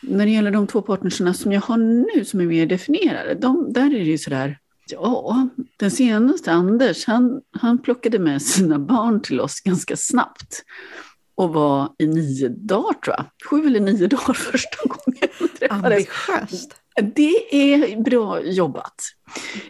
när 0.00 0.26
det 0.26 0.32
gäller 0.32 0.50
de 0.50 0.66
två 0.66 0.82
partnerserna 0.82 1.34
som 1.34 1.52
jag 1.52 1.60
har 1.60 1.76
nu 1.76 2.24
som 2.24 2.40
är 2.40 2.46
mer 2.46 2.66
definierade, 2.66 3.34
de, 3.34 3.72
där 3.72 3.86
är 3.86 3.98
det 3.98 4.04
ju 4.04 4.18
sådär, 4.18 4.58
ja, 4.90 5.48
den 5.76 5.90
senaste, 5.90 6.52
Anders, 6.52 7.06
han, 7.06 7.40
han 7.50 7.78
plockade 7.78 8.18
med 8.18 8.42
sina 8.42 8.78
barn 8.78 9.22
till 9.22 9.40
oss 9.40 9.60
ganska 9.60 9.96
snabbt 9.96 10.64
och 11.34 11.52
var 11.52 11.94
i 11.98 12.06
nio 12.06 12.48
dagar 12.48 12.92
tror 12.92 13.16
jag, 13.16 13.24
sju 13.50 13.66
eller 13.66 13.80
nio 13.80 14.06
dagar 14.06 14.34
första 14.52 14.76
gången 14.88 15.28
vi 15.40 15.48
träffades. 15.48 15.84
Ambitiöst. 15.84 16.74
Det 17.14 17.54
är 17.74 18.02
bra 18.02 18.42
jobbat. 18.42 19.02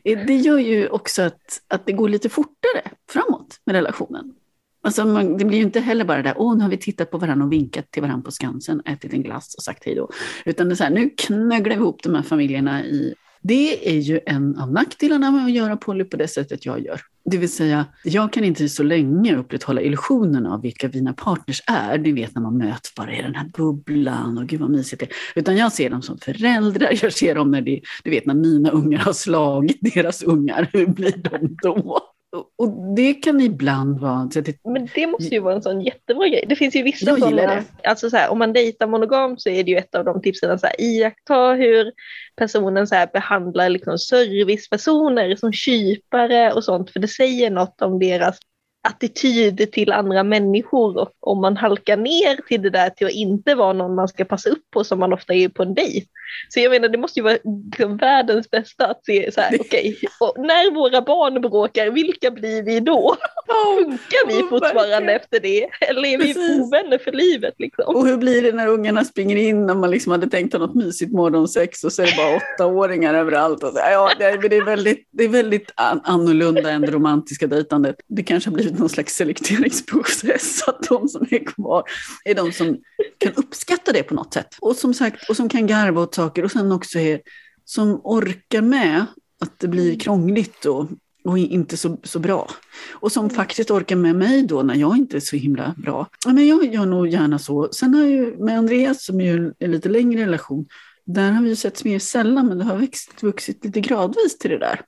Det 0.02 0.36
gör 0.36 0.58
ju 0.58 0.88
också 0.88 1.22
att, 1.22 1.60
att 1.68 1.86
det 1.86 1.92
går 1.92 2.08
lite 2.08 2.28
fortare 2.28 2.82
framåt 3.10 3.60
med 3.64 3.74
relationen. 3.74 4.34
Alltså 4.82 5.04
man, 5.04 5.36
det 5.36 5.44
blir 5.44 5.58
ju 5.58 5.64
inte 5.64 5.80
heller 5.80 6.04
bara 6.04 6.22
där, 6.22 6.34
åh, 6.36 6.56
nu 6.56 6.62
har 6.62 6.70
vi 6.70 6.76
tittat 6.76 7.10
på 7.10 7.18
varandra 7.18 7.46
och 7.46 7.52
vinkat 7.52 7.90
till 7.90 8.02
varandra 8.02 8.24
på 8.24 8.30
Skansen, 8.30 8.82
ätit 8.86 9.12
en 9.12 9.22
glass 9.22 9.54
och 9.54 9.62
sagt 9.62 9.84
hej 9.84 9.94
då. 9.94 10.10
Utan 10.44 10.68
det 10.68 10.72
är 10.72 10.76
så 10.76 10.84
här, 10.84 10.90
nu 10.90 11.10
knögglar 11.10 11.76
vi 11.76 11.82
ihop 11.82 12.02
de 12.02 12.14
här 12.14 12.22
familjerna 12.22 12.84
i 12.84 13.14
det 13.42 13.96
är 13.96 13.98
ju 13.98 14.20
en 14.26 14.58
av 14.58 14.72
nackdelarna 14.72 15.30
med 15.30 15.44
att 15.44 15.52
göra 15.52 15.76
poly 15.76 16.04
på 16.04 16.16
det 16.16 16.28
sättet 16.28 16.66
jag 16.66 16.84
gör. 16.84 17.00
Det 17.24 17.36
vill 17.36 17.52
säga, 17.52 17.86
jag 18.04 18.32
kan 18.32 18.44
inte 18.44 18.68
så 18.68 18.82
länge 18.82 19.36
upprätthålla 19.36 19.80
illusionen 19.80 20.46
av 20.46 20.62
vilka 20.62 20.88
mina 20.88 21.12
partners 21.12 21.62
är. 21.66 21.98
Ni 21.98 22.12
vet 22.12 22.34
när 22.34 22.42
man 22.42 22.58
möts 22.58 22.94
bara 22.94 23.12
i 23.12 23.22
den 23.22 23.34
här 23.34 23.48
bubblan 23.48 24.38
och 24.38 24.46
gud 24.46 24.60
vad 24.60 24.70
mysigt 24.70 25.00
det 25.00 25.06
är. 25.06 25.12
Utan 25.34 25.56
jag 25.56 25.72
ser 25.72 25.90
dem 25.90 26.02
som 26.02 26.18
föräldrar, 26.18 26.98
jag 27.02 27.12
ser 27.12 27.34
dem 27.34 27.50
när 27.50 27.60
det, 27.60 27.80
du 28.04 28.10
vet 28.10 28.26
när 28.26 28.34
mina 28.34 28.70
ungar 28.70 28.98
har 28.98 29.12
slagit 29.12 29.78
deras 29.80 30.22
ungar, 30.22 30.68
hur 30.72 30.86
blir 30.86 31.16
de 31.16 31.56
då? 31.62 32.00
Och 32.32 32.94
det 32.96 33.14
kan 33.14 33.40
ibland 33.40 34.00
vara... 34.00 34.30
Så 34.30 34.40
det, 34.40 34.56
men 34.64 34.88
det 34.94 35.06
måste 35.06 35.34
ju 35.34 35.40
vara 35.40 35.54
en 35.54 35.62
sån 35.62 35.80
jättebra 35.80 36.28
grej. 36.28 36.44
Det 36.48 36.56
finns 36.56 36.76
ju 36.76 36.82
vissa 36.82 37.16
sådana, 37.16 37.64
alltså 37.84 38.10
så 38.10 38.16
här, 38.16 38.30
om 38.30 38.38
man 38.38 38.52
dejtar 38.52 38.86
monogamt 38.86 39.42
så 39.42 39.48
är 39.48 39.64
det 39.64 39.70
ju 39.70 39.76
ett 39.76 39.94
av 39.94 40.04
de 40.04 40.22
tipsen 40.22 40.50
att 40.50 40.60
så 40.60 40.66
här, 40.66 40.80
iaktta 40.80 41.52
hur 41.52 41.92
personen 42.36 42.86
så 42.86 42.94
här, 42.94 43.08
behandlar 43.12 43.68
liksom 43.68 43.98
servicepersoner 43.98 45.36
som 45.36 45.52
kypare 45.52 46.52
och 46.52 46.64
sånt, 46.64 46.90
för 46.90 47.00
det 47.00 47.08
säger 47.08 47.50
något 47.50 47.82
om 47.82 47.98
deras 47.98 48.38
attityd 48.82 49.72
till 49.72 49.92
andra 49.92 50.22
människor 50.22 50.98
och 50.98 51.12
om 51.20 51.40
man 51.40 51.56
halkar 51.56 51.96
ner 51.96 52.48
till 52.48 52.62
det 52.62 52.70
där 52.70 52.90
till 52.90 53.06
att 53.06 53.12
inte 53.12 53.54
vara 53.54 53.72
någon 53.72 53.94
man 53.94 54.08
ska 54.08 54.24
passa 54.24 54.50
upp 54.50 54.70
på 54.70 54.84
som 54.84 54.98
man 54.98 55.12
ofta 55.12 55.34
är 55.34 55.48
på 55.48 55.62
en 55.62 55.74
dejt. 55.74 56.06
Så 56.48 56.60
jag 56.60 56.70
menar 56.70 56.88
det 56.88 56.98
måste 56.98 57.18
ju 57.18 57.24
vara 57.24 57.38
liksom 57.44 57.96
världens 57.96 58.50
bästa 58.50 58.86
att 58.86 59.04
se 59.04 59.32
så 59.32 59.40
här, 59.40 59.56
okej, 59.60 59.98
okay, 60.20 60.46
när 60.46 60.74
våra 60.74 61.02
barn 61.02 61.40
bråkar, 61.40 61.90
vilka 61.90 62.30
blir 62.30 62.62
vi 62.62 62.80
då? 62.80 63.16
Funkar 63.46 64.28
vi 64.28 64.48
fortfarande 64.48 65.12
efter 65.12 65.40
det? 65.40 65.68
Eller 65.80 66.08
är 66.08 66.18
vi 66.18 66.60
ovänner 66.60 66.98
för 66.98 67.12
livet? 67.12 67.54
Liksom? 67.58 67.96
Och 67.96 68.06
hur 68.06 68.16
blir 68.16 68.42
det 68.42 68.52
när 68.52 68.66
ungarna 68.66 69.04
springer 69.04 69.36
in 69.36 69.66
när 69.66 69.74
man 69.74 69.90
liksom 69.90 70.12
hade 70.12 70.30
tänkt 70.30 70.52
ha 70.52 70.60
något 70.60 70.74
mysigt 70.74 71.12
morgonsex 71.12 71.84
och 71.84 71.92
så 71.92 72.02
är 72.02 72.06
det 72.06 72.16
bara 72.16 72.36
åttaåringar 72.36 73.14
överallt? 73.14 73.62
Och 73.62 73.72
så, 73.72 73.78
ja, 73.78 74.10
det, 74.18 74.24
är 74.24 74.64
väldigt, 74.64 75.08
det 75.10 75.24
är 75.24 75.28
väldigt 75.28 75.72
annorlunda 75.76 76.70
än 76.70 76.80
det 76.80 76.90
romantiska 76.90 77.46
dejtandet. 77.46 77.96
Det 78.08 78.22
kanske 78.22 78.50
har 78.50 78.58
blivit 78.68 78.80
någon 78.80 78.88
slags 78.88 79.14
selekteringsprocess 79.14 80.62
att 80.68 80.82
de 80.88 81.08
som 81.08 81.26
är 81.30 81.44
kvar 81.44 81.82
är 82.24 82.34
de 82.34 82.52
som 82.52 82.78
kan 83.18 83.32
uppskatta 83.32 83.92
det 83.92 84.02
på 84.02 84.14
något 84.14 84.34
sätt. 84.34 84.56
Och 84.60 84.76
som 84.76 84.94
sagt, 84.94 85.30
och 85.30 85.36
som 85.36 85.48
kan 85.48 85.66
garva 85.66 86.00
åt 86.00 86.14
saker 86.14 86.44
och 86.44 86.50
sen 86.50 86.72
också 86.72 86.98
är, 86.98 87.20
som 87.64 88.00
orkar 88.04 88.62
med 88.62 89.06
att 89.40 89.58
det 89.58 89.68
blir 89.68 89.98
krångligt 89.98 90.64
och, 90.64 90.86
och 91.24 91.38
inte 91.38 91.76
så, 91.76 91.98
så 92.02 92.18
bra. 92.18 92.50
Och 92.90 93.12
som 93.12 93.30
faktiskt 93.30 93.70
orkar 93.70 93.96
med 93.96 94.16
mig 94.16 94.42
då 94.42 94.62
när 94.62 94.74
jag 94.74 94.96
inte 94.96 95.16
är 95.16 95.20
så 95.20 95.36
himla 95.36 95.74
bra. 95.76 96.06
men 96.26 96.46
jag 96.46 96.74
gör 96.74 96.86
nog 96.86 97.08
gärna 97.08 97.38
så. 97.38 97.68
Sen 97.72 97.94
har 97.94 98.02
jag 98.02 98.10
ju 98.10 98.36
med 98.36 98.58
Andreas 98.58 99.04
som 99.04 99.20
är 99.20 99.52
en 99.58 99.70
lite 99.70 99.88
längre 99.88 100.22
relation, 100.22 100.66
där 101.04 101.30
har 101.30 101.42
vi 101.42 101.48
ju 101.48 101.56
setts 101.56 101.84
mer 101.84 101.98
sällan 101.98 102.46
men 102.46 102.58
det 102.58 102.64
har 102.64 102.76
växt, 102.76 103.22
vuxit 103.22 103.64
lite 103.64 103.80
gradvis 103.80 104.38
till 104.38 104.50
det 104.50 104.58
där. 104.58 104.80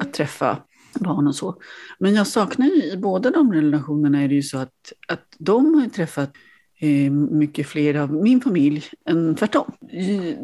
Att 0.00 0.12
träffa 0.12 0.58
barn 1.00 1.26
och 1.26 1.34
så. 1.34 1.56
Men 1.98 2.14
jag 2.14 2.26
saknar 2.26 2.66
ju 2.66 2.92
i 2.92 2.96
båda 2.96 3.30
de 3.30 3.52
relationerna 3.52 4.22
är 4.22 4.28
det 4.28 4.34
ju 4.34 4.42
så 4.42 4.58
att, 4.58 4.92
att 5.08 5.26
de 5.38 5.74
har 5.74 5.88
träffat 5.88 6.32
eh, 6.78 7.10
mycket 7.12 7.66
fler 7.66 7.94
av 7.94 8.12
min 8.12 8.40
familj 8.40 8.84
än 9.08 9.34
tvärtom. 9.34 9.72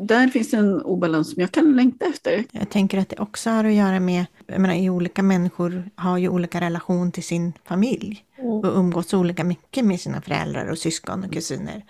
Där 0.03 0.29
finns 0.29 0.55
en 0.55 0.83
obalans 0.83 1.33
som 1.33 1.41
jag 1.41 1.53
kan 1.53 1.77
längta 1.77 2.07
efter. 2.07 2.45
Jag 2.51 2.71
tänker 2.71 2.99
att 2.99 3.09
det 3.09 3.19
också 3.19 3.51
har 3.51 3.65
att 3.65 3.73
göra 3.73 4.01
med, 4.01 4.27
jag 4.47 4.61
menar, 4.61 4.91
olika 4.91 5.23
människor 5.23 5.91
har 5.95 6.19
ju 6.19 6.29
olika 6.29 6.61
relation 6.61 7.13
till 7.13 7.25
sin 7.25 7.53
familj 7.65 8.25
mm. 8.39 8.51
och 8.51 8.79
umgås 8.79 9.15
olika 9.15 9.45
mycket 9.45 9.85
med 9.85 10.01
sina 10.01 10.21
föräldrar 10.21 10.67
och 10.67 10.79
syskon 10.79 11.25
och 11.25 11.33
kusiner. 11.33 11.85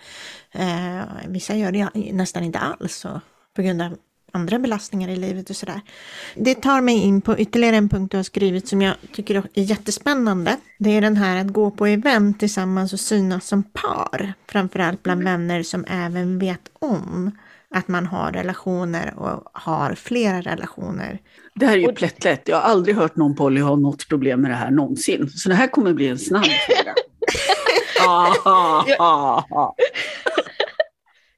Eh, 0.51 1.01
vissa 1.27 1.55
gör 1.55 1.71
det 1.71 1.89
nästan 2.13 2.43
inte 2.43 2.59
alls 2.59 3.05
och 3.05 3.19
på 3.55 3.61
grund 3.61 3.81
av 3.81 3.97
andra 4.31 4.59
belastningar 4.59 5.09
i 5.09 5.15
livet 5.15 5.49
och 5.49 5.55
sådär. 5.55 5.81
Det 6.35 6.55
tar 6.55 6.81
mig 6.81 6.95
in 6.95 7.21
på 7.21 7.39
ytterligare 7.39 7.75
en 7.75 7.89
punkt 7.89 8.11
du 8.11 8.17
har 8.17 8.23
skrivit 8.23 8.67
som 8.67 8.81
jag 8.81 8.95
tycker 9.13 9.35
är 9.35 9.43
jättespännande. 9.53 10.57
Det 10.77 10.97
är 10.97 11.01
den 11.01 11.17
här 11.17 11.41
att 11.41 11.53
gå 11.53 11.71
på 11.71 11.85
event 11.85 12.39
tillsammans 12.39 12.93
och 12.93 12.99
synas 12.99 13.47
som 13.47 13.63
par. 13.63 14.33
Framförallt 14.47 15.03
bland 15.03 15.23
vänner 15.23 15.63
som 15.63 15.85
även 15.87 16.39
vet 16.39 16.71
om 16.79 17.31
att 17.75 17.87
man 17.87 18.05
har 18.05 18.31
relationer 18.31 19.13
och 19.17 19.43
har 19.53 19.95
flera 19.95 20.41
relationer. 20.41 21.19
Det 21.55 21.65
här 21.65 21.73
är 21.77 21.81
ju 21.81 21.91
plättlätt. 21.91 22.41
Jag 22.45 22.55
har 22.55 22.69
aldrig 22.69 22.95
hört 22.95 23.15
någon 23.15 23.35
Polly 23.35 23.61
ha 23.61 23.75
något 23.75 24.07
problem 24.07 24.41
med 24.41 24.51
det 24.51 24.55
här 24.55 24.71
någonsin. 24.71 25.29
Så 25.29 25.49
det 25.49 25.55
här 25.55 25.67
kommer 25.67 25.93
bli 25.93 26.07
en 26.07 26.19
snabb 26.19 26.45
fråga. 26.67 26.95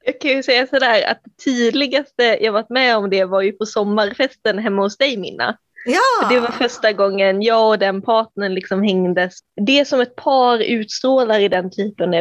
Jag 0.04 0.20
kan 0.20 0.30
ju 0.30 0.42
säga 0.42 0.66
sådär 0.66 1.10
att 1.10 1.20
det 1.24 1.44
tydligaste 1.44 2.38
jag 2.40 2.52
varit 2.52 2.70
med 2.70 2.96
om 2.96 3.10
det 3.10 3.24
var 3.24 3.42
ju 3.42 3.52
på 3.52 3.66
sommarfesten 3.66 4.58
hemma 4.58 4.82
hos 4.82 4.96
dig 4.96 5.16
Minna. 5.16 5.56
Ja! 5.86 6.28
det 6.28 6.40
var 6.40 6.48
första 6.48 6.92
gången 6.92 7.42
jag 7.42 7.68
och 7.68 7.78
den 7.78 8.02
partnern 8.02 8.54
liksom 8.54 8.82
hängdes. 8.82 9.38
Det 9.66 9.84
som 9.88 10.00
ett 10.00 10.16
par 10.16 10.58
utstrålar 10.58 11.40
i 11.40 11.48
den 11.48 11.70
typen 11.70 12.14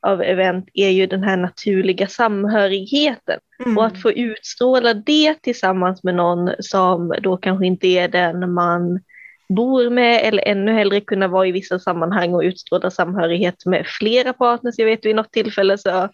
av 0.00 0.22
event 0.22 0.68
är 0.74 0.90
ju 0.90 1.06
den 1.06 1.22
här 1.22 1.36
naturliga 1.36 2.06
samhörigheten. 2.06 3.38
Mm. 3.64 3.78
Och 3.78 3.86
att 3.86 4.02
få 4.02 4.12
utstråla 4.12 4.94
det 4.94 5.34
tillsammans 5.42 6.02
med 6.02 6.14
någon 6.14 6.50
som 6.60 7.14
då 7.22 7.36
kanske 7.36 7.66
inte 7.66 7.86
är 7.86 8.08
den 8.08 8.52
man 8.52 9.00
bor 9.48 9.90
med 9.90 10.20
eller 10.24 10.48
ännu 10.48 10.72
hellre 10.72 11.00
kunna 11.00 11.28
vara 11.28 11.46
i 11.46 11.52
vissa 11.52 11.78
sammanhang 11.78 12.34
och 12.34 12.42
utstråla 12.42 12.90
samhörighet 12.90 13.66
med 13.66 13.86
flera 13.86 14.32
partners. 14.32 14.74
Jag 14.78 14.86
vet 14.86 15.04
vid 15.04 15.16
något 15.16 15.32
tillfälle 15.32 15.78
så 15.78 16.08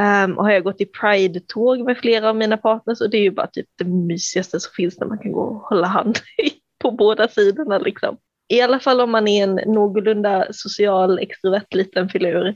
Um, 0.00 0.38
och 0.38 0.44
har 0.44 0.52
jag 0.52 0.64
gått 0.64 0.80
i 0.80 0.86
Pride-tåg 0.86 1.84
med 1.84 1.98
flera 1.98 2.28
av 2.28 2.36
mina 2.36 2.56
partners 2.56 3.00
och 3.00 3.10
det 3.10 3.16
är 3.16 3.22
ju 3.22 3.30
bara 3.30 3.46
typ 3.46 3.66
det 3.78 3.84
mysigaste 3.84 4.60
som 4.60 4.72
finns 4.76 5.00
när 5.00 5.06
man 5.06 5.18
kan 5.18 5.32
gå 5.32 5.40
och 5.40 5.60
hålla 5.60 5.86
hand 5.86 6.18
på 6.82 6.90
båda 6.90 7.28
sidorna 7.28 7.78
liksom. 7.78 8.16
I 8.48 8.60
alla 8.60 8.80
fall 8.80 9.00
om 9.00 9.10
man 9.10 9.28
är 9.28 9.42
en 9.44 9.54
någorlunda 9.54 10.46
social 10.50 11.18
extrovert 11.18 11.74
liten 11.74 12.08
filur. 12.08 12.54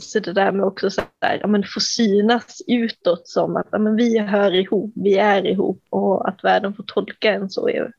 Så 0.00 0.20
det 0.20 0.32
där 0.32 0.52
med 0.52 0.66
också 0.66 0.90
så 0.90 1.02
här, 1.20 1.38
ja, 1.40 1.46
men 1.46 1.64
få 1.64 1.80
synas 1.80 2.62
utåt 2.66 3.28
som 3.28 3.56
att 3.56 3.66
ja, 3.70 3.78
men 3.78 3.96
vi 3.96 4.18
hör 4.18 4.54
ihop, 4.54 4.92
vi 4.94 5.14
är 5.14 5.46
ihop 5.46 5.84
och 5.90 6.28
att 6.28 6.44
världen 6.44 6.74
får 6.74 6.82
tolka 6.82 7.32
en 7.32 7.50
så 7.50 7.68
är, 7.68 7.92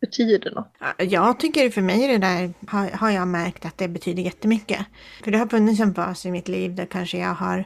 betyder 0.00 0.50
något. 0.50 0.72
Jag 0.98 1.40
tycker 1.40 1.70
för 1.70 1.82
mig 1.82 2.08
det 2.08 2.18
där 2.18 2.52
har, 2.66 2.90
har 2.90 3.10
jag 3.10 3.28
märkt 3.28 3.64
att 3.64 3.78
det 3.78 3.88
betyder 3.88 4.22
jättemycket. 4.22 4.86
För 5.24 5.30
det 5.30 5.38
har 5.38 5.46
funnits 5.46 5.80
en 5.80 5.94
fas 5.94 6.26
i 6.26 6.30
mitt 6.30 6.48
liv 6.48 6.74
där 6.74 6.86
kanske 6.86 7.18
jag 7.18 7.34
har 7.34 7.64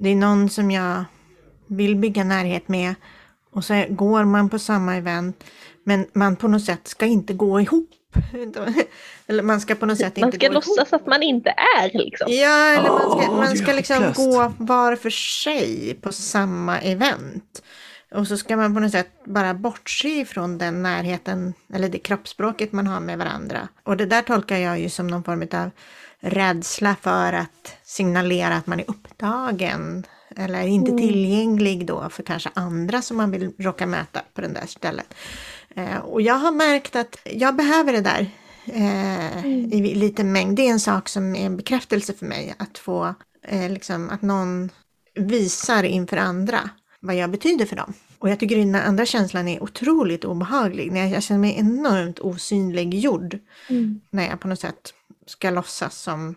det 0.00 0.08
är 0.08 0.16
någon 0.16 0.50
som 0.50 0.70
jag 0.70 1.04
vill 1.66 1.96
bygga 1.96 2.24
närhet 2.24 2.68
med 2.68 2.94
och 3.50 3.64
så 3.64 3.84
går 3.88 4.24
man 4.24 4.48
på 4.48 4.58
samma 4.58 4.96
event 4.96 5.44
men 5.84 6.06
man 6.12 6.36
på 6.36 6.48
något 6.48 6.64
sätt 6.64 6.88
ska 6.88 7.06
inte 7.06 7.32
gå 7.32 7.60
ihop. 7.60 7.90
eller 9.26 9.42
man 9.42 9.60
ska 9.60 9.74
på 9.74 9.86
något 9.86 9.98
sätt 9.98 10.16
man 10.16 10.32
inte 10.32 10.46
gå 10.46 10.52
låtsas 10.52 10.76
ihop. 10.76 10.92
att 10.92 11.06
man 11.06 11.22
inte 11.22 11.50
är 11.50 11.98
liksom. 11.98 12.26
Ja, 12.32 12.68
eller 12.68 12.88
man 12.88 13.20
ska, 13.20 13.32
man 13.32 13.56
ska 13.56 13.72
liksom 13.72 14.12
gå 14.16 14.52
var 14.58 14.96
för 14.96 15.10
sig 15.10 15.98
på 16.02 16.12
samma 16.12 16.80
event. 16.80 17.62
Och 18.14 18.26
så 18.26 18.36
ska 18.36 18.56
man 18.56 18.74
på 18.74 18.80
något 18.80 18.92
sätt 18.92 19.24
bara 19.24 19.54
bortse 19.54 20.08
ifrån 20.08 20.58
den 20.58 20.82
närheten 20.82 21.54
eller 21.74 21.88
det 21.88 21.98
kroppsspråket 21.98 22.72
man 22.72 22.86
har 22.86 23.00
med 23.00 23.18
varandra. 23.18 23.68
Och 23.82 23.96
det 23.96 24.06
där 24.06 24.22
tolkar 24.22 24.56
jag 24.56 24.80
ju 24.80 24.88
som 24.88 25.06
någon 25.06 25.24
form 25.24 25.46
av 25.52 25.70
rädsla 26.20 26.96
för 27.00 27.32
att 27.32 27.76
signalera 27.82 28.56
att 28.56 28.66
man 28.66 28.80
är 28.80 28.90
upptagen 28.90 30.06
eller 30.36 30.62
inte 30.62 30.90
mm. 30.90 31.08
tillgänglig 31.08 31.86
då 31.86 32.08
för 32.10 32.22
kanske 32.22 32.50
andra 32.54 33.02
som 33.02 33.16
man 33.16 33.30
vill 33.30 33.52
råka 33.58 33.86
möta 33.86 34.20
på 34.34 34.40
den 34.40 34.52
där 34.52 34.66
stället. 34.66 35.14
Eh, 35.74 35.96
och 35.96 36.22
jag 36.22 36.34
har 36.34 36.52
märkt 36.52 36.96
att 36.96 37.16
jag 37.24 37.56
behöver 37.56 37.92
det 37.92 38.00
där 38.00 38.30
eh, 38.64 39.44
mm. 39.44 39.72
i 39.72 39.94
liten 39.94 40.32
mängd. 40.32 40.56
Det 40.56 40.66
är 40.66 40.70
en 40.70 40.80
sak 40.80 41.08
som 41.08 41.36
är 41.36 41.46
en 41.46 41.56
bekräftelse 41.56 42.12
för 42.12 42.26
mig 42.26 42.54
att 42.58 42.78
få 42.78 43.14
eh, 43.48 43.70
liksom 43.70 44.10
att 44.10 44.22
någon 44.22 44.70
visar 45.14 45.82
inför 45.82 46.16
andra 46.16 46.70
vad 47.00 47.14
jag 47.14 47.30
betyder 47.30 47.66
för 47.66 47.76
dem. 47.76 47.92
Och 48.18 48.30
jag 48.30 48.40
tycker 48.40 48.56
den 48.56 48.74
andra 48.74 49.06
känslan 49.06 49.48
är 49.48 49.62
otroligt 49.62 50.24
obehaglig. 50.24 50.92
När 50.92 51.06
jag, 51.06 51.22
känner 51.22 51.40
mig 51.40 51.56
enormt 51.58 52.18
osynliggjord. 52.18 53.38
Mm. 53.68 54.00
När 54.10 54.28
jag 54.28 54.40
på 54.40 54.48
något 54.48 54.60
sätt 54.60 54.94
ska 55.30 55.50
låtsas 55.50 55.98
som 55.98 56.34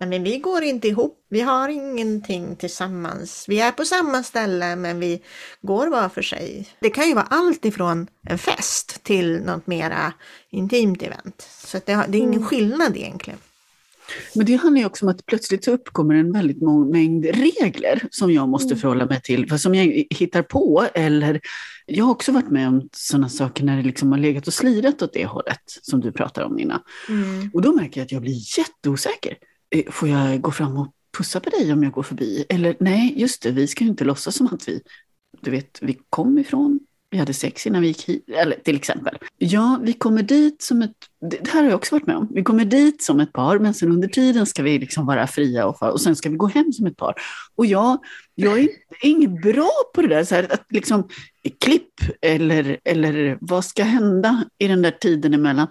men 0.00 0.22
vi 0.22 0.38
går 0.38 0.62
inte 0.62 0.88
ihop, 0.88 1.26
vi 1.28 1.40
har 1.40 1.68
ingenting 1.68 2.56
tillsammans. 2.56 3.44
Vi 3.48 3.60
är 3.60 3.72
på 3.72 3.84
samma 3.84 4.22
ställe 4.22 4.76
men 4.76 5.00
vi 5.00 5.22
går 5.62 5.86
var 5.86 6.08
för 6.08 6.22
sig. 6.22 6.68
Det 6.80 6.90
kan 6.90 7.08
ju 7.08 7.14
vara 7.14 7.26
allt 7.30 7.64
ifrån 7.64 8.06
en 8.22 8.38
fest 8.38 9.02
till 9.02 9.40
något 9.40 9.66
mera 9.66 10.12
intimt 10.50 11.02
event. 11.02 11.48
Så 11.50 11.80
det, 11.86 12.04
det 12.08 12.18
är 12.18 12.22
ingen 12.22 12.34
mm. 12.34 12.44
skillnad 12.44 12.96
egentligen. 12.96 13.38
Men 14.34 14.46
det 14.46 14.56
handlar 14.56 14.80
ju 14.80 14.86
också 14.86 15.06
om 15.06 15.10
att 15.10 15.26
plötsligt 15.26 15.64
så 15.64 15.70
uppkommer 15.70 16.14
en 16.14 16.32
väldigt 16.32 16.62
mängd 16.92 17.24
regler 17.24 18.02
som 18.10 18.32
jag 18.32 18.48
måste 18.48 18.72
mm. 18.72 18.78
förhålla 18.78 19.06
mig 19.06 19.20
till, 19.22 19.58
som 19.58 19.74
jag 19.74 20.04
hittar 20.10 20.42
på. 20.42 20.86
Eller 20.94 21.40
jag 21.86 22.04
har 22.04 22.12
också 22.12 22.32
varit 22.32 22.50
med 22.50 22.68
om 22.68 22.88
sådana 22.92 23.28
saker 23.28 23.64
när 23.64 23.76
det 23.76 23.82
liksom 23.82 24.12
har 24.12 24.18
legat 24.18 24.46
och 24.46 24.54
slirat 24.54 25.02
åt 25.02 25.12
det 25.12 25.26
hållet 25.26 25.62
som 25.66 26.00
du 26.00 26.12
pratar 26.12 26.42
om 26.42 26.56
Nina. 26.56 26.82
Mm. 27.08 27.50
Och 27.54 27.62
då 27.62 27.72
märker 27.72 28.00
jag 28.00 28.04
att 28.04 28.12
jag 28.12 28.22
blir 28.22 28.58
jätteosäker. 28.58 29.36
Eh, 29.70 29.90
får 29.90 30.08
jag 30.08 30.40
gå 30.40 30.50
fram 30.50 30.76
och 30.76 30.92
pussa 31.18 31.40
på 31.40 31.50
dig 31.50 31.72
om 31.72 31.82
jag 31.82 31.92
går 31.92 32.02
förbi? 32.02 32.44
Eller 32.48 32.76
nej, 32.80 33.14
just 33.16 33.42
det, 33.42 33.50
vi 33.50 33.66
ska 33.66 33.84
ju 33.84 33.90
inte 33.90 34.04
låtsas 34.04 34.36
som 34.36 34.46
att 34.46 34.68
vi, 34.68 34.80
du 35.40 35.50
vet, 35.50 35.78
vi 35.82 35.98
kom 36.10 36.38
ifrån 36.38 36.80
vi 37.10 37.18
hade 37.18 37.34
sex 37.34 37.66
innan 37.66 37.82
vi 37.82 37.88
gick 37.88 38.08
hit, 38.08 38.28
eller 38.28 38.56
till 38.56 38.76
exempel. 38.76 39.18
Ja, 39.38 39.80
vi 39.82 39.92
kommer 39.92 40.22
dit 40.22 40.62
som 40.62 40.82
ett, 40.82 40.92
det 41.30 41.48
här 41.48 41.62
har 41.62 41.70
jag 41.70 41.76
också 41.76 41.94
varit 41.94 42.06
med 42.06 42.16
om, 42.16 42.28
vi 42.34 42.42
kommer 42.42 42.64
dit 42.64 43.02
som 43.02 43.20
ett 43.20 43.32
par, 43.32 43.58
men 43.58 43.74
sen 43.74 43.92
under 43.92 44.08
tiden 44.08 44.46
ska 44.46 44.62
vi 44.62 44.78
liksom 44.78 45.06
vara 45.06 45.26
fria 45.26 45.66
och, 45.66 45.82
och 45.82 46.00
sen 46.00 46.16
ska 46.16 46.28
vi 46.28 46.36
gå 46.36 46.46
hem 46.46 46.72
som 46.72 46.86
ett 46.86 46.96
par. 46.96 47.14
Och 47.54 47.66
jag, 47.66 47.98
jag 48.34 48.58
är 48.58 48.68
inget 49.02 49.42
bra 49.42 49.70
på 49.94 50.02
det 50.02 50.08
där, 50.08 50.24
så 50.24 50.34
här, 50.34 50.52
att 50.52 50.64
liksom 50.68 51.08
klipp 51.60 51.94
eller, 52.20 52.78
eller 52.84 53.38
vad 53.40 53.64
ska 53.64 53.82
hända 53.82 54.44
i 54.58 54.68
den 54.68 54.82
där 54.82 54.90
tiden 54.90 55.34
emellan. 55.34 55.66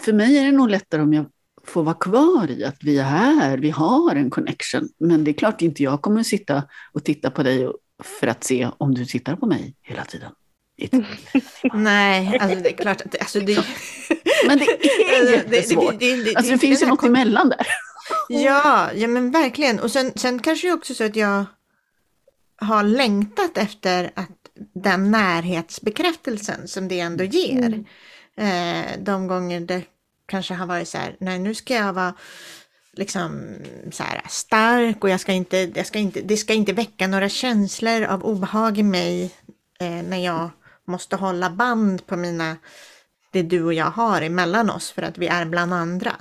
För 0.00 0.12
mig 0.12 0.38
är 0.38 0.44
det 0.44 0.52
nog 0.52 0.70
lättare 0.70 1.02
om 1.02 1.12
jag 1.12 1.26
får 1.66 1.82
vara 1.82 1.94
kvar 1.94 2.50
i 2.50 2.64
att 2.64 2.76
vi 2.80 2.98
är 2.98 3.04
här, 3.04 3.58
vi 3.58 3.70
har 3.70 4.16
en 4.16 4.30
connection. 4.30 4.88
Men 4.98 5.24
det 5.24 5.30
är 5.30 5.32
klart 5.32 5.62
inte 5.62 5.82
jag 5.82 6.02
kommer 6.02 6.20
att 6.20 6.26
sitta 6.26 6.62
och 6.92 7.04
titta 7.04 7.30
på 7.30 7.42
dig 7.42 7.68
för 8.02 8.26
att 8.26 8.44
se 8.44 8.68
om 8.78 8.94
du 8.94 9.04
tittar 9.04 9.36
på 9.36 9.46
mig 9.46 9.74
hela 9.82 10.04
tiden. 10.04 10.30
Nej, 11.74 12.38
alltså 12.40 12.58
det 12.58 12.68
är 12.68 12.76
klart 12.76 13.00
att 13.00 13.20
alltså 13.20 13.40
det, 13.40 13.64
Men 14.46 14.58
det 14.58 14.64
är 14.64 15.32
jättesvårt. 15.32 15.94
Det, 16.00 16.16
det, 16.16 16.24
det, 16.24 16.36
alltså 16.36 16.52
det 16.52 16.58
finns 16.58 16.82
ju 16.82 16.86
något 16.86 17.04
emellan 17.04 17.48
där. 17.48 17.66
Ja, 18.28 18.90
ja 18.94 19.08
men 19.08 19.30
verkligen. 19.30 19.80
Och 19.80 19.90
sen, 19.90 20.12
sen 20.16 20.38
kanske 20.38 20.68
det 20.68 20.74
också 20.74 20.94
så 20.94 21.04
att 21.04 21.16
jag 21.16 21.44
har 22.56 22.82
längtat 22.82 23.58
efter 23.58 24.10
att 24.14 24.28
den 24.74 25.10
närhetsbekräftelsen 25.10 26.68
som 26.68 26.88
det 26.88 27.00
ändå 27.00 27.24
ger. 27.24 27.84
Mm. 28.36 28.84
Eh, 28.84 28.86
de 28.98 29.26
gånger 29.26 29.60
det 29.60 29.82
kanske 30.26 30.54
har 30.54 30.66
varit 30.66 30.88
så 30.88 30.98
här, 30.98 31.16
nej 31.20 31.38
nu 31.38 31.54
ska 31.54 31.74
jag 31.74 31.92
vara 31.92 32.14
liksom 32.92 33.56
så 33.92 34.02
här 34.02 34.22
stark 34.28 35.04
och 35.04 35.10
jag 35.10 35.20
ska 35.20 35.32
inte, 35.32 35.70
jag 35.74 35.86
ska 35.86 35.98
inte, 35.98 36.20
det 36.20 36.36
ska 36.36 36.54
inte 36.54 36.72
väcka 36.72 37.06
några 37.06 37.28
känslor 37.28 38.02
av 38.02 38.24
obehag 38.24 38.78
i 38.78 38.82
mig 38.82 39.34
eh, 39.80 40.02
när 40.02 40.24
jag 40.24 40.50
måste 40.90 41.16
hålla 41.16 41.50
band 41.50 42.06
på 42.06 42.16
mina, 42.16 42.56
det 43.32 43.42
du 43.42 43.64
och 43.64 43.74
jag 43.74 43.90
har 43.90 44.22
emellan 44.22 44.70
oss 44.70 44.90
för 44.90 45.02
att 45.02 45.18
vi 45.18 45.26
är 45.26 45.44
bland 45.44 45.74
andra. 45.74 46.12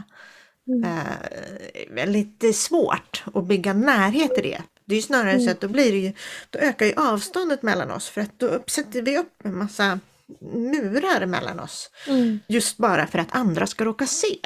Mm. 0.68 0.84
Eh, 0.84 1.96
väldigt 1.96 2.56
svårt 2.56 3.24
att 3.34 3.48
bygga 3.48 3.74
närhet 3.74 4.38
i 4.38 4.42
det. 4.42 4.62
Det 4.86 4.94
är 4.94 4.96
ju 4.96 5.02
snarare 5.02 5.32
mm. 5.32 5.46
så 5.46 5.52
att 5.52 5.62
då 5.62 5.68
blir 5.68 5.92
det 5.92 5.98
ju, 5.98 6.14
då 6.50 6.60
ökar 6.60 6.86
ju 6.86 6.94
avståndet 6.94 7.64
mellan 7.64 7.92
oss 7.92 8.10
för 8.10 8.22
att 8.22 8.40
då 8.40 8.48
uppsätter 8.48 9.02
vi 9.02 9.18
upp 9.18 9.34
en 9.44 9.58
massa 9.58 10.00
murar 10.54 11.26
mellan 11.26 11.60
oss. 11.60 11.90
Mm. 12.08 12.40
Just 12.48 12.78
bara 12.78 13.08
för 13.08 13.20
att 13.20 13.36
andra 13.36 13.68
ska 13.68 13.86
råka 13.86 14.08
se. 14.08 14.40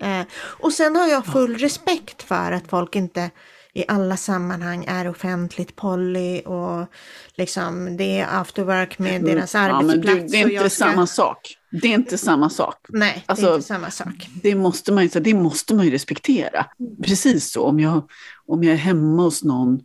Eh, 0.00 0.22
och 0.34 0.72
sen 0.72 0.96
har 0.96 1.08
jag 1.08 1.26
full 1.26 1.58
respekt 1.58 2.22
för 2.22 2.52
att 2.52 2.68
folk 2.68 2.96
inte 2.96 3.30
i 3.72 3.84
alla 3.88 4.16
sammanhang 4.16 4.84
är 4.88 5.08
offentligt 5.08 5.76
poly 5.76 6.40
och 6.40 6.86
liksom 7.34 7.96
det 7.96 8.18
är 8.18 8.40
afterwork 8.40 8.98
med 8.98 9.16
mm. 9.16 9.34
deras 9.34 9.54
ja, 9.54 9.60
arbetsplats. 9.60 10.06
Men 10.06 10.22
du, 10.22 10.28
det 10.28 10.36
är 10.36 10.50
inte 10.50 10.70
ska... 10.70 10.84
samma 10.84 11.06
sak. 11.06 11.56
Det 11.70 11.88
är 11.88 11.94
inte 11.94 12.18
samma 12.18 12.50
sak. 12.50 12.86
Nej, 12.88 13.24
alltså, 13.26 13.46
det 13.46 13.52
är 13.52 13.54
inte 13.54 13.66
samma 13.66 13.90
sak. 13.90 14.28
Det 14.42 14.54
måste 14.54 14.92
man, 14.92 15.08
det 15.14 15.34
måste 15.34 15.74
man 15.74 15.84
ju 15.84 15.90
respektera. 15.90 16.66
Precis 17.02 17.52
så, 17.52 17.64
om 17.64 17.80
jag, 17.80 18.10
om 18.46 18.64
jag 18.64 18.72
är 18.72 18.78
hemma 18.78 19.22
hos 19.22 19.44
någon 19.44 19.80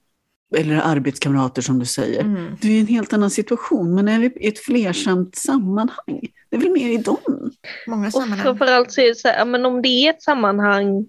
eller 0.56 0.76
arbetskamrater 0.76 1.62
som 1.62 1.80
du 1.80 1.86
säger. 1.86 2.22
Mm. 2.22 2.58
Det 2.62 2.68
är 2.68 2.80
en 2.80 2.88
helt 2.88 3.14
annan 3.14 3.30
situation, 3.30 3.96
men 3.96 4.08
är 4.08 4.20
vi 4.20 4.26
i 4.26 4.48
ett 4.48 4.60
flersamt 4.60 5.36
sammanhang? 5.36 6.22
Det 6.50 6.56
är 6.56 6.60
väl 6.60 6.72
mer 6.72 6.90
i 6.90 6.98
dem? 6.98 7.52
Många 7.88 8.12
sammanhang. 8.12 8.40
Och 8.40 8.44
framförallt 8.44 8.92
så 8.92 9.02
är 9.02 9.08
det 9.08 9.16
så 9.16 9.28
här, 9.28 9.46
men 9.46 9.66
om 9.66 9.82
det 9.82 9.88
är 9.88 10.10
ett 10.10 10.24
sammanhang 10.24 11.06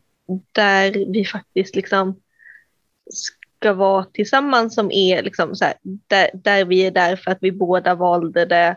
där 0.53 1.13
vi 1.13 1.25
faktiskt 1.25 1.77
liksom 1.77 2.17
ska 3.11 3.73
vara 3.73 4.05
tillsammans 4.05 4.75
som 4.75 4.91
är 4.93 5.23
liksom 5.23 5.55
så 5.55 5.65
här, 5.65 5.75
där, 5.83 6.31
där 6.35 6.65
vi 6.65 6.87
är 6.87 6.91
där 6.91 7.17
för 7.17 7.31
att 7.31 7.39
vi 7.41 7.53
båda 7.53 7.95
valde 7.95 8.45
det 8.45 8.77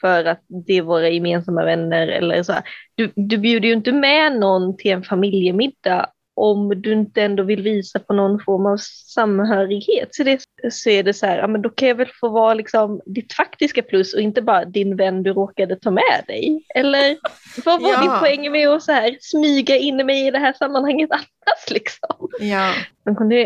för 0.00 0.24
att 0.24 0.44
det 0.66 0.72
är 0.72 0.82
våra 0.82 1.08
gemensamma 1.08 1.64
vänner 1.64 2.08
eller 2.08 2.42
så. 2.42 2.52
Här. 2.52 2.62
Du, 2.94 3.12
du 3.16 3.38
bjuder 3.38 3.68
ju 3.68 3.74
inte 3.74 3.92
med 3.92 4.40
någon 4.40 4.76
till 4.76 4.90
en 4.90 5.04
familjemiddag 5.04 6.10
om 6.38 6.82
du 6.82 6.92
inte 6.92 7.22
ändå 7.22 7.42
vill 7.42 7.62
visa 7.62 7.98
på 7.98 8.12
någon 8.12 8.40
form 8.40 8.66
av 8.66 8.76
samhörighet 9.06 10.08
så, 10.14 10.22
det, 10.22 10.40
så 10.70 10.90
är 10.90 11.02
det 11.02 11.14
så 11.14 11.26
här, 11.26 11.38
ja, 11.38 11.46
men 11.46 11.62
då 11.62 11.68
kan 11.68 11.88
jag 11.88 11.94
väl 11.94 12.10
få 12.20 12.28
vara 12.28 12.54
liksom 12.54 13.00
ditt 13.06 13.32
faktiska 13.32 13.82
plus 13.82 14.14
och 14.14 14.20
inte 14.20 14.42
bara 14.42 14.64
din 14.64 14.96
vän 14.96 15.22
du 15.22 15.32
råkade 15.32 15.76
ta 15.76 15.90
med 15.90 16.24
dig. 16.26 16.66
Eller 16.74 17.16
vad 17.64 17.82
var 17.82 17.90
ja. 17.90 18.00
din 18.00 18.20
poäng 18.20 18.52
med 18.52 18.68
att 18.68 18.82
så 18.82 18.92
här, 18.92 19.16
smyga 19.20 19.76
in 19.76 20.06
mig 20.06 20.26
i 20.26 20.30
det 20.30 20.38
här 20.38 20.52
sammanhanget 20.52 21.10
annars? 21.10 21.70
Liksom? 21.70 22.28
Ja. 22.40 22.72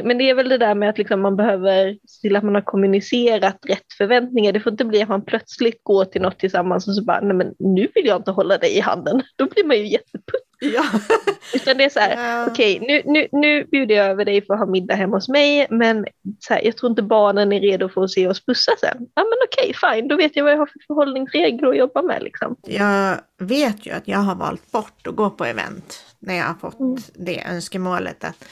Men 0.04 0.18
det 0.18 0.30
är 0.30 0.34
väl 0.34 0.48
det 0.48 0.58
där 0.58 0.74
med 0.74 0.90
att 0.90 0.98
liksom 0.98 1.20
man 1.20 1.36
behöver 1.36 1.96
se 2.06 2.20
till 2.20 2.36
att 2.36 2.44
man 2.44 2.54
har 2.54 2.62
kommunicerat 2.62 3.58
rätt 3.68 3.92
förväntningar. 3.98 4.52
Det 4.52 4.60
får 4.60 4.72
inte 4.72 4.84
bli 4.84 5.02
att 5.02 5.08
man 5.08 5.24
plötsligt 5.24 5.80
går 5.82 6.04
till 6.04 6.22
något 6.22 6.38
tillsammans 6.38 6.88
och 6.88 6.94
så 6.94 7.04
bara, 7.04 7.20
nej 7.20 7.36
men 7.36 7.54
nu 7.58 7.88
vill 7.94 8.06
jag 8.06 8.16
inte 8.16 8.30
hålla 8.30 8.58
dig 8.58 8.76
i 8.76 8.80
handen. 8.80 9.22
Då 9.36 9.46
blir 9.46 9.64
man 9.64 9.76
ju 9.76 9.86
jätteputt 9.86 10.51
Ja. 10.62 10.84
Utan 11.54 11.76
det 11.76 11.84
är 11.84 11.88
så 11.88 12.00
här, 12.00 12.36
ja. 12.36 12.46
okej 12.50 12.80
okay, 12.80 12.86
nu, 12.86 13.12
nu, 13.12 13.28
nu 13.32 13.64
bjuder 13.64 13.94
jag 13.94 14.06
över 14.06 14.24
dig 14.24 14.46
för 14.46 14.54
att 14.54 14.60
ha 14.60 14.66
middag 14.66 14.94
hemma 14.94 15.16
hos 15.16 15.28
mig 15.28 15.66
men 15.70 16.06
så 16.38 16.54
här, 16.54 16.64
jag 16.64 16.76
tror 16.76 16.90
inte 16.90 17.02
barnen 17.02 17.52
är 17.52 17.60
redo 17.60 17.88
för 17.88 18.04
att 18.04 18.10
se 18.10 18.28
oss 18.28 18.46
pussa 18.46 18.72
sen. 18.80 18.96
Ja 19.14 19.22
men 19.22 19.38
okej, 19.48 19.74
okay, 19.76 19.94
fine, 19.94 20.08
då 20.08 20.16
vet 20.16 20.36
jag 20.36 20.44
vad 20.44 20.52
jag 20.52 20.58
har 20.58 20.66
för 20.66 20.80
förhållningsregler 20.86 21.68
att 21.68 21.76
jobba 21.76 22.02
med. 22.02 22.22
Liksom. 22.22 22.56
Jag 22.62 23.16
vet 23.38 23.86
ju 23.86 23.90
att 23.90 24.08
jag 24.08 24.18
har 24.18 24.34
valt 24.34 24.72
bort 24.72 25.06
att 25.06 25.16
gå 25.16 25.30
på 25.30 25.44
event 25.44 26.04
när 26.18 26.34
jag 26.34 26.44
har 26.44 26.54
fått 26.54 26.80
mm. 26.80 26.96
det 27.14 27.44
önskemålet 27.50 28.24
att 28.24 28.44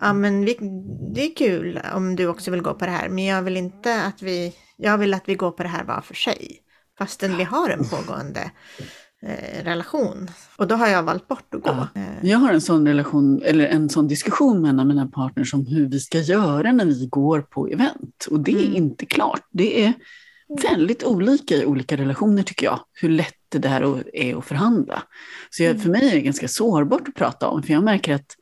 ja 0.00 0.12
men 0.12 0.44
vi, 0.44 0.56
det 1.14 1.20
är 1.20 1.34
kul 1.34 1.80
om 1.94 2.16
du 2.16 2.26
också 2.26 2.50
vill 2.50 2.62
gå 2.62 2.74
på 2.74 2.84
det 2.84 2.90
här 2.90 3.08
men 3.08 3.24
jag 3.24 3.42
vill 3.42 3.56
inte 3.56 4.02
att 4.02 4.22
vi, 4.22 4.54
jag 4.76 4.98
vill 4.98 5.14
att 5.14 5.28
vi 5.28 5.34
går 5.34 5.50
på 5.50 5.62
det 5.62 5.68
här 5.68 5.84
var 5.84 6.00
för 6.00 6.14
sig. 6.14 6.62
Fastän 6.98 7.36
vi 7.36 7.44
har 7.44 7.70
en 7.70 7.84
pågående 7.88 8.50
Eh, 9.22 9.64
relation. 9.64 10.30
Och 10.56 10.68
då 10.68 10.74
har 10.74 10.88
jag 10.88 11.02
valt 11.02 11.28
bort 11.28 11.54
att 11.54 11.62
gå. 11.62 11.70
Ja. 11.94 12.00
Eh. 12.00 12.30
Jag 12.30 12.38
har 12.38 12.52
en 12.52 12.60
sån 12.60 12.86
relation, 12.86 13.42
eller 13.42 13.66
en 13.66 13.88
sån 13.88 14.08
diskussion 14.08 14.62
med 14.62 14.68
en 14.68 14.80
av 14.80 14.86
mina 14.86 15.06
partners 15.06 15.54
om 15.54 15.66
hur 15.66 15.88
vi 15.88 16.00
ska 16.00 16.18
göra 16.18 16.72
när 16.72 16.84
vi 16.84 17.06
går 17.06 17.40
på 17.40 17.68
event. 17.68 18.26
Och 18.30 18.40
det 18.40 18.52
är 18.52 18.66
mm. 18.66 18.76
inte 18.76 19.06
klart. 19.06 19.40
Det 19.50 19.84
är 19.84 19.92
väldigt 20.62 21.04
olika 21.04 21.54
i 21.54 21.66
olika 21.66 21.96
relationer 21.96 22.42
tycker 22.42 22.66
jag, 22.66 22.80
hur 22.92 23.08
lätt 23.08 23.34
det 23.48 23.58
där 23.58 24.04
är 24.12 24.36
att 24.36 24.44
förhandla. 24.44 25.02
Så 25.50 25.62
jag, 25.62 25.70
mm. 25.70 25.82
för 25.82 25.90
mig 25.90 26.08
är 26.08 26.14
det 26.14 26.20
ganska 26.20 26.48
sårbart 26.48 27.08
att 27.08 27.14
prata 27.14 27.48
om, 27.48 27.62
för 27.62 27.72
jag 27.72 27.84
märker 27.84 28.14
att 28.14 28.36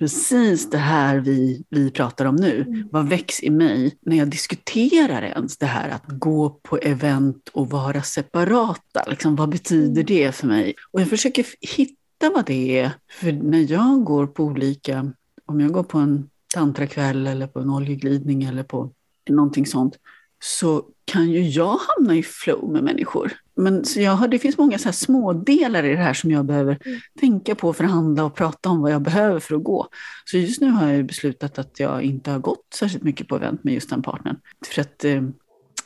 precis 0.00 0.70
det 0.70 0.78
här 0.78 1.18
vi, 1.18 1.64
vi 1.68 1.90
pratar 1.90 2.24
om 2.24 2.36
nu, 2.36 2.60
mm. 2.60 2.88
vad 2.92 3.08
väcks 3.08 3.42
i 3.42 3.50
mig 3.50 3.98
när 4.00 4.16
jag 4.16 4.28
diskuterar 4.28 5.22
ens 5.22 5.58
det 5.58 5.66
här 5.66 5.88
att 5.88 6.04
gå 6.06 6.50
på 6.62 6.78
event 6.78 7.48
och 7.52 7.70
vara 7.70 8.02
separata? 8.02 9.04
Liksom, 9.06 9.36
vad 9.36 9.48
betyder 9.48 10.02
mm. 10.02 10.06
det 10.06 10.32
för 10.32 10.46
mig? 10.46 10.74
Och 10.90 11.00
jag 11.00 11.08
försöker 11.08 11.46
hitta 11.76 12.30
vad 12.34 12.46
det 12.46 12.78
är, 12.78 12.90
för 13.10 13.32
när 13.32 13.72
jag 13.72 14.04
går 14.04 14.26
på 14.26 14.44
olika, 14.44 15.12
om 15.46 15.60
jag 15.60 15.72
går 15.72 15.82
på 15.82 15.98
en 15.98 16.28
tantrakväll 16.54 17.26
eller 17.26 17.46
på 17.46 17.60
en 17.60 17.70
oljeglidning 17.70 18.42
eller 18.44 18.62
på 18.62 18.92
någonting 19.30 19.66
sånt, 19.66 19.96
så 20.42 20.84
kan 21.04 21.30
ju 21.30 21.48
jag 21.48 21.78
hamna 21.96 22.14
i 22.14 22.22
flow 22.22 22.72
med 22.72 22.84
människor. 22.84 23.32
Men 23.60 23.84
så 23.84 24.00
jag 24.00 24.12
har, 24.12 24.28
det 24.28 24.38
finns 24.38 24.58
många 24.58 24.78
så 24.78 24.84
här 24.84 24.92
små 24.92 25.32
delar 25.32 25.84
i 25.84 25.88
det 25.88 26.02
här 26.02 26.14
som 26.14 26.30
jag 26.30 26.44
behöver 26.44 26.78
mm. 26.86 27.00
tänka 27.20 27.54
på, 27.54 27.72
förhandla 27.72 28.24
och 28.24 28.34
prata 28.34 28.68
om 28.68 28.82
vad 28.82 28.92
jag 28.92 29.02
behöver 29.02 29.40
för 29.40 29.54
att 29.54 29.64
gå. 29.64 29.88
Så 30.24 30.36
just 30.36 30.60
nu 30.60 30.70
har 30.70 30.88
jag 30.88 31.04
beslutat 31.04 31.58
att 31.58 31.80
jag 31.80 32.02
inte 32.02 32.30
har 32.30 32.38
gått 32.38 32.66
särskilt 32.74 33.04
mycket 33.04 33.28
på 33.28 33.36
event 33.36 33.64
med 33.64 33.74
just 33.74 33.90
den 33.90 34.02
partnern. 34.02 34.36
För 34.66 34.80
att 34.80 35.04
eh, 35.04 35.22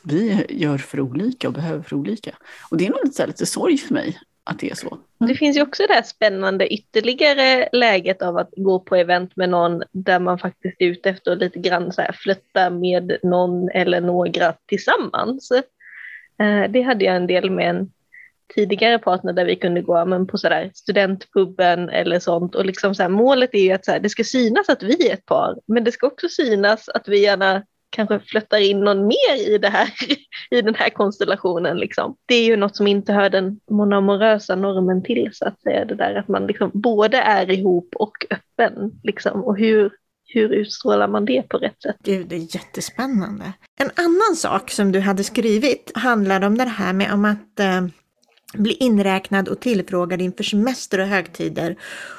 vi 0.03 0.45
gör 0.49 0.77
för 0.77 0.99
olika 0.99 1.47
och 1.47 1.53
behöver 1.53 1.83
för 1.83 1.95
olika. 1.95 2.31
Och 2.71 2.77
det 2.77 2.85
är 2.85 2.89
nog 2.89 2.99
lite, 3.03 3.15
så 3.15 3.21
här, 3.21 3.27
lite 3.27 3.45
sorg 3.45 3.77
för 3.77 3.93
mig 3.93 4.19
att 4.43 4.59
det 4.59 4.71
är 4.71 4.75
så. 4.75 4.87
Mm. 4.87 5.33
Det 5.33 5.35
finns 5.35 5.57
ju 5.57 5.61
också 5.61 5.83
det 5.87 5.93
här 5.93 6.03
spännande 6.03 6.73
ytterligare 6.73 7.69
läget 7.71 8.21
av 8.21 8.37
att 8.37 8.49
gå 8.57 8.79
på 8.79 8.95
event 8.95 9.35
med 9.35 9.49
någon 9.49 9.83
där 9.91 10.19
man 10.19 10.39
faktiskt 10.39 10.75
är 10.79 10.85
ute 10.85 11.09
efter 11.09 11.31
att 11.31 11.37
lite 11.37 11.59
grann 11.59 11.91
så 11.91 12.01
här 12.01 12.11
flytta 12.11 12.69
med 12.69 13.17
någon 13.23 13.69
eller 13.69 14.01
några 14.01 14.53
tillsammans. 14.65 15.51
Eh, 16.39 16.71
det 16.71 16.81
hade 16.81 17.05
jag 17.05 17.15
en 17.15 17.27
del 17.27 17.51
med 17.51 17.69
en 17.69 17.91
tidigare 18.55 18.99
partner 18.99 19.33
där 19.33 19.45
vi 19.45 19.55
kunde 19.55 19.81
gå 19.81 20.05
men 20.05 20.27
på 20.27 20.37
sådär 20.37 20.71
studentpubben 20.73 21.89
eller 21.89 22.19
sånt 22.19 22.55
och 22.55 22.65
liksom 22.65 22.95
så 22.95 23.03
här, 23.03 23.09
målet 23.09 23.53
är 23.53 23.59
ju 23.59 23.71
att 23.71 23.85
så 23.85 23.91
här, 23.91 23.99
det 23.99 24.09
ska 24.09 24.23
synas 24.23 24.69
att 24.69 24.83
vi 24.83 25.09
är 25.09 25.13
ett 25.13 25.25
par 25.25 25.59
men 25.65 25.83
det 25.83 25.91
ska 25.91 26.07
också 26.07 26.29
synas 26.29 26.89
att 26.89 27.07
vi 27.07 27.23
gärna 27.23 27.63
kanske 27.95 28.19
flyttar 28.19 28.57
in 28.57 28.79
någon 28.79 29.07
mer 29.07 29.49
i, 29.49 29.57
det 29.57 29.69
här, 29.69 29.89
i 30.49 30.61
den 30.61 30.75
här 30.75 30.89
konstellationen. 30.89 31.77
Liksom. 31.77 32.15
Det 32.25 32.35
är 32.35 32.45
ju 32.45 32.55
något 32.55 32.75
som 32.75 32.87
inte 32.87 33.13
hör 33.13 33.29
den 33.29 33.59
monomorösa 33.71 34.55
normen 34.55 35.03
till, 35.03 35.29
så 35.33 35.47
att 35.47 35.61
säga. 35.61 35.85
Det 35.85 35.95
där 35.95 36.15
att 36.15 36.27
man 36.27 36.47
liksom 36.47 36.71
både 36.73 37.17
är 37.17 37.51
ihop 37.51 37.95
och 37.95 38.25
öppen. 38.29 38.91
Liksom. 39.03 39.43
Och 39.43 39.57
hur, 39.57 39.91
hur 40.25 40.49
utstrålar 40.49 41.07
man 41.07 41.25
det 41.25 41.49
på 41.49 41.57
rätt 41.57 41.81
sätt? 41.81 41.95
Gud, 42.03 42.27
det 42.27 42.35
är 42.35 42.55
jättespännande. 42.55 43.53
En 43.79 43.91
annan 43.95 44.35
sak 44.35 44.71
som 44.71 44.91
du 44.91 44.99
hade 44.99 45.23
skrivit 45.23 45.91
handlade 45.95 46.47
om 46.47 46.57
det 46.57 46.63
här 46.63 46.93
med 46.93 47.13
om 47.13 47.25
att 47.25 47.59
eh, 47.59 47.87
bli 48.53 48.73
inräknad 48.73 49.47
och 49.47 49.59
tillfrågad 49.59 50.21
inför 50.21 50.43
semester 50.43 50.99
och 50.99 51.07
högtider 51.07 51.75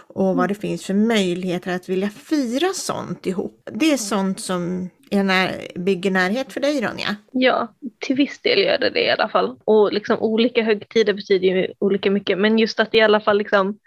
och 0.09 0.37
vad 0.37 0.49
det 0.49 0.55
finns 0.55 0.87
för 0.87 0.95
möjligheter 0.95 1.75
att 1.75 1.89
vilja 1.89 2.09
fira 2.09 2.73
sånt 2.75 3.27
ihop. 3.27 3.71
Det 3.73 3.93
är 3.93 3.97
sånt 3.97 4.41
som 4.41 4.91
är 5.11 5.23
när, 5.23 5.79
bygger 5.79 6.11
närhet 6.11 6.53
för 6.53 6.61
dig 6.61 6.81
Ronja? 6.81 7.17
Ja, 7.33 7.75
till 7.99 8.17
viss 8.17 8.39
del 8.39 8.59
gör 8.59 8.79
det 8.79 8.91
det 8.91 9.05
i 9.05 9.11
alla 9.11 9.29
fall. 9.29 9.57
Och 9.65 9.93
liksom 9.93 10.19
olika 10.19 10.63
högtider 10.63 11.13
betyder 11.13 11.49
ju 11.49 11.73
olika 11.79 12.11
mycket, 12.11 12.39
men 12.39 12.59
just 12.59 12.81
att 12.81 12.95
i 12.95 13.01
alla 13.01 13.21
fall 13.21 13.39
liksom 13.39 13.79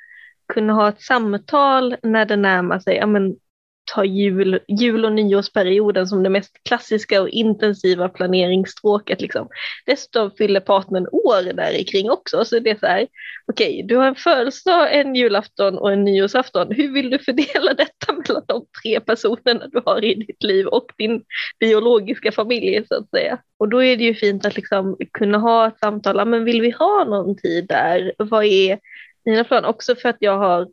kunna 0.54 0.74
ha 0.74 0.90
ett 0.90 1.02
samtal 1.02 1.96
när 2.04 2.26
det 2.26 2.36
närmar 2.36 2.80
sig, 2.80 2.96
ja 2.96 3.06
men 3.06 3.36
ta 3.94 4.06
jul, 4.06 4.60
jul 4.68 5.06
och 5.06 5.12
nyårsperioden 5.12 6.08
som 6.08 6.24
det 6.24 6.30
mest 6.30 6.64
klassiska 6.64 7.22
och 7.22 7.30
intensiva 7.30 8.10
planeringsstråket. 8.10 9.22
Liksom. 9.22 9.48
Dessutom 9.86 10.32
fyller 10.32 10.60
partnern 10.60 11.08
år 11.12 11.54
där 11.54 11.84
kring 11.84 12.12
också, 12.12 12.46
så 12.46 12.60
det 12.60 12.70
är 12.70 12.76
så 12.80 12.86
här, 12.86 13.08
okej, 13.48 13.70
okay, 13.70 13.84
du 13.84 13.96
har 13.96 14.08
en 14.08 14.16
födelsedag, 14.16 15.00
en 15.00 15.16
julafton 15.16 15.78
och 15.78 15.92
en 15.92 16.04
nyårsafton. 16.04 16.72
Hur 16.72 16.94
vill 16.94 17.10
du 17.10 17.20
fördela 17.20 17.74
detta 17.78 18.14
mellan 18.14 18.44
de 18.48 18.66
tre 18.84 19.00
personerna 19.00 19.68
du 19.68 19.82
har 19.86 20.06
i 20.06 20.14
ditt 20.14 20.44
liv 20.44 20.68
och 20.68 20.92
din 20.98 21.24
biologiska 21.60 22.32
familj 22.32 22.86
så 22.88 22.96
att 22.96 23.10
säga? 23.10 23.38
Och 23.58 23.70
då 23.70 23.84
är 23.84 23.98
det 23.98 24.04
ju 24.04 24.16
fint 24.16 24.46
att 24.46 24.56
liksom 24.56 24.98
kunna 25.12 25.38
ha 25.38 25.68
ett 25.68 25.80
samtal, 25.80 26.28
men 26.28 26.44
vill 26.44 26.62
vi 26.62 26.72
ha 26.72 27.04
någon 27.04 27.38
tid 27.38 27.68
där? 27.68 28.14
Vad 28.18 28.46
är 28.46 28.80
mina 29.26 29.44
planer. 29.44 29.70
Också 29.70 29.96
för 29.96 30.10
att 30.10 30.18
jag 30.20 30.38
har 30.38 30.68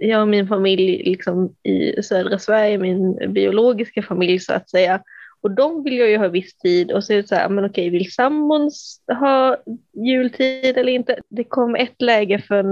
jag 0.00 0.22
och 0.22 0.28
min 0.28 0.48
familj 0.48 1.02
liksom 1.04 1.54
i 1.62 2.02
södra 2.02 2.38
Sverige, 2.38 2.78
min 2.78 3.32
biologiska 3.32 4.02
familj 4.02 4.40
så 4.40 4.52
att 4.52 4.70
säga, 4.70 5.00
och 5.44 5.50
de 5.50 5.82
vill 5.82 5.98
jag 5.98 6.10
ju 6.10 6.18
ha 6.18 6.28
viss 6.28 6.58
tid 6.58 6.92
och 6.92 7.04
så 7.04 7.12
är 7.12 7.16
det 7.16 7.28
så 7.28 7.34
här, 7.34 7.48
men 7.48 7.64
okej, 7.64 7.90
vill 7.90 8.12
Sambons 8.12 9.00
ha 9.20 9.56
jultid 10.06 10.78
eller 10.78 10.92
inte? 10.92 11.18
Det 11.28 11.44
kom 11.44 11.74
ett 11.74 12.02
läge 12.02 12.38
för 12.38 12.62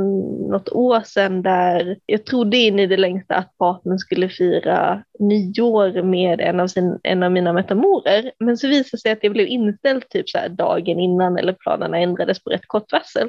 något 0.50 0.68
år 0.68 1.00
sedan 1.00 1.42
där 1.42 1.96
jag 2.06 2.24
trodde 2.24 2.56
in 2.56 2.78
i 2.78 2.86
det 2.86 2.96
längsta 2.96 3.34
att 3.34 3.58
partnern 3.58 3.98
skulle 3.98 4.28
fira 4.28 5.02
nyår 5.18 6.02
med 6.02 6.40
en 6.40 6.60
av, 6.60 6.66
sin, 6.66 6.98
en 7.02 7.22
av 7.22 7.32
mina 7.32 7.52
metamorer. 7.52 8.32
Men 8.38 8.56
så 8.56 8.68
visade 8.68 8.88
det 8.92 9.00
sig 9.00 9.12
att 9.12 9.22
det 9.22 9.30
blev 9.30 9.46
inställt 9.46 10.08
typ 10.08 10.28
så 10.28 10.38
här 10.38 10.48
dagen 10.48 11.00
innan 11.00 11.38
eller 11.38 11.52
planerna 11.52 11.98
ändrades 11.98 12.44
på 12.44 12.50
rätt 12.50 12.66
kort 12.66 12.92
varsel. 12.92 13.28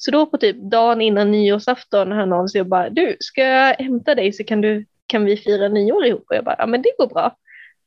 Så 0.00 0.10
då 0.10 0.26
på 0.26 0.38
typ 0.38 0.56
dagen 0.56 1.00
innan 1.00 1.30
nyårsafton 1.30 2.12
hör 2.12 2.26
någon 2.26 2.48
sig 2.48 2.60
och 2.60 2.66
bara, 2.66 2.90
du, 2.90 3.16
ska 3.20 3.42
jag 3.42 3.74
hämta 3.74 4.14
dig 4.14 4.32
så 4.32 4.44
kan, 4.44 4.60
du, 4.60 4.86
kan 5.06 5.24
vi 5.24 5.36
fira 5.36 5.68
nyår 5.68 6.06
ihop? 6.06 6.24
Och 6.28 6.36
jag 6.36 6.44
bara, 6.44 6.56
ja 6.58 6.66
men 6.66 6.82
det 6.82 6.92
går 6.98 7.06
bra. 7.06 7.36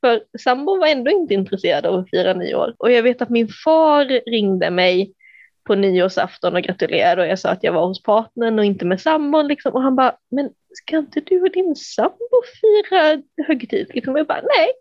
För 0.02 0.24
sambon 0.40 0.80
var 0.80 0.88
ändå 0.88 1.12
inte 1.12 1.34
intresserad 1.34 1.86
av 1.86 1.96
att 2.00 2.10
fira 2.10 2.34
nyår. 2.34 2.76
Och 2.78 2.92
jag 2.92 3.04
vet 3.04 3.22
att 3.22 3.30
min 3.30 3.48
far 3.64 4.30
ringde 4.30 4.70
mig 4.70 5.14
på 5.64 5.76
nyårsafton 5.76 6.56
och 6.56 6.62
gratulerade 6.62 7.22
och 7.22 7.28
jag 7.28 7.40
sa 7.40 7.50
att 7.50 7.64
jag 7.64 7.74
var 7.74 7.88
hos 7.88 8.04
partnern 8.04 8.60
och 8.60 8.66
inte 8.66 8.86
med 8.86 9.02
sambon. 9.02 9.48
Liksom. 9.48 9.74
Och 9.74 9.82
han 9.82 9.96
bara, 9.96 10.16
men 10.32 10.50
ska 10.74 10.98
inte 10.98 11.20
du 11.20 11.42
och 11.42 11.52
din 11.52 11.76
sambo 11.76 12.42
fira 12.62 13.22
högtid? 13.48 13.88
Liksom. 13.94 14.16
Jag 14.16 14.28
bara, 14.28 14.42
nej, 14.58 14.72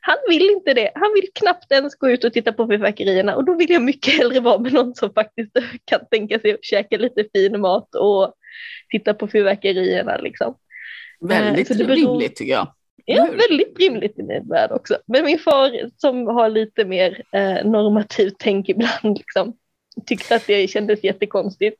han 0.00 0.16
vill 0.28 0.50
inte 0.50 0.74
det. 0.74 0.90
Han 0.94 1.14
vill 1.14 1.28
knappt 1.34 1.72
ens 1.72 1.94
gå 1.94 2.10
ut 2.10 2.24
och 2.24 2.32
titta 2.32 2.52
på 2.52 2.66
fyrverkerierna 2.66 3.36
och 3.36 3.44
då 3.44 3.54
vill 3.54 3.70
jag 3.70 3.82
mycket 3.82 4.14
hellre 4.14 4.40
vara 4.40 4.58
med 4.58 4.72
någon 4.72 4.94
som 4.94 5.12
faktiskt 5.14 5.52
kan 5.84 6.00
tänka 6.10 6.38
sig 6.38 6.54
att 6.54 6.64
käka 6.64 6.96
lite 6.96 7.24
fin 7.32 7.60
mat 7.60 7.94
och 7.94 8.34
titta 8.90 9.14
på 9.14 9.28
fyrverkerierna. 9.28 10.16
Liksom. 10.16 10.54
Väldigt 11.20 11.78
beror... 11.78 11.94
rimligt 11.94 12.36
tycker 12.36 12.52
jag. 12.52 12.72
Ja, 13.10 13.28
väldigt 13.48 13.78
rimligt 13.78 14.18
i 14.18 14.22
min 14.22 14.48
värld 14.48 14.70
också. 14.72 14.98
Men 15.06 15.24
min 15.24 15.38
far 15.38 15.90
som 15.96 16.26
har 16.26 16.48
lite 16.48 16.84
mer 16.84 17.22
eh, 17.32 17.64
normativt 17.64 18.34
tänk 18.38 18.68
ibland 18.68 19.18
liksom, 19.18 19.56
tyckte 20.06 20.36
att 20.36 20.46
det 20.46 20.68
kändes 20.68 21.04
jättekonstigt. 21.04 21.78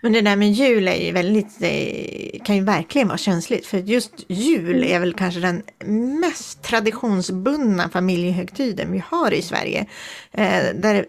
Men 0.00 0.12
det 0.12 0.20
där 0.20 0.36
med 0.36 0.52
jul 0.52 0.88
är 0.88 0.94
ju 0.94 1.12
väldigt, 1.12 1.58
det 1.58 2.40
kan 2.44 2.56
ju 2.56 2.64
verkligen 2.64 3.08
vara 3.08 3.18
känsligt. 3.18 3.66
För 3.66 3.78
just 3.78 4.12
jul 4.28 4.84
är 4.84 5.00
väl 5.00 5.14
kanske 5.14 5.40
den 5.40 5.62
mest 6.20 6.62
traditionsbundna 6.62 7.88
familjehögtiden 7.88 8.92
vi 8.92 9.02
har 9.06 9.34
i 9.34 9.42
Sverige. 9.42 9.86
Eh, 10.32 10.62
där 10.74 11.06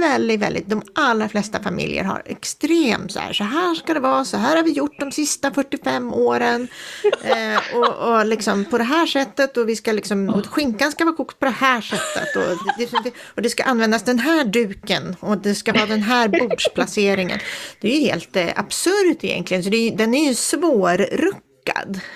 väldigt, 0.00 0.40
väldigt, 0.40 0.68
de 0.68 0.82
allra 0.94 1.28
flesta 1.28 1.62
familjer 1.62 2.04
har 2.04 2.22
extremt 2.24 3.12
så 3.12 3.18
här, 3.18 3.32
så 3.32 3.44
här 3.44 3.74
ska 3.74 3.94
det 3.94 4.00
vara, 4.00 4.24
så 4.24 4.36
här 4.36 4.56
har 4.56 4.62
vi 4.62 4.72
gjort 4.72 5.00
de 5.00 5.12
sista 5.12 5.54
45 5.54 6.14
åren. 6.14 6.68
Eh, 7.24 7.78
och, 7.78 8.10
och 8.10 8.26
liksom 8.26 8.64
på 8.64 8.78
det 8.78 8.84
här 8.84 9.06
sättet 9.06 9.56
och 9.56 9.68
vi 9.68 9.76
ska 9.76 9.92
liksom, 9.92 10.28
och 10.28 10.46
skinkan 10.46 10.92
ska 10.92 11.04
vara 11.04 11.16
kokt 11.16 11.38
på 11.38 11.44
det 11.44 11.50
här 11.50 11.80
sättet. 11.80 12.36
Och 12.36 12.58
det, 12.78 13.12
och 13.34 13.42
det 13.42 13.50
ska 13.50 13.62
användas 13.62 14.02
den 14.02 14.18
här 14.18 14.44
duken 14.44 15.16
och 15.20 15.38
det 15.38 15.54
ska 15.54 15.72
vara 15.72 15.86
den 15.86 16.02
här 16.02 16.28
bordsplaceringen. 16.28 17.38
Det 17.80 17.88
är 17.88 18.00
ju 18.00 18.06
helt 18.06 18.36
eh, 18.36 18.48
absurt 18.56 19.24
egentligen, 19.24 19.64
så 19.64 19.70
det 19.70 19.90
den 19.90 20.14
är 20.14 20.28
ju 20.28 20.34
svårruckad 20.34 21.43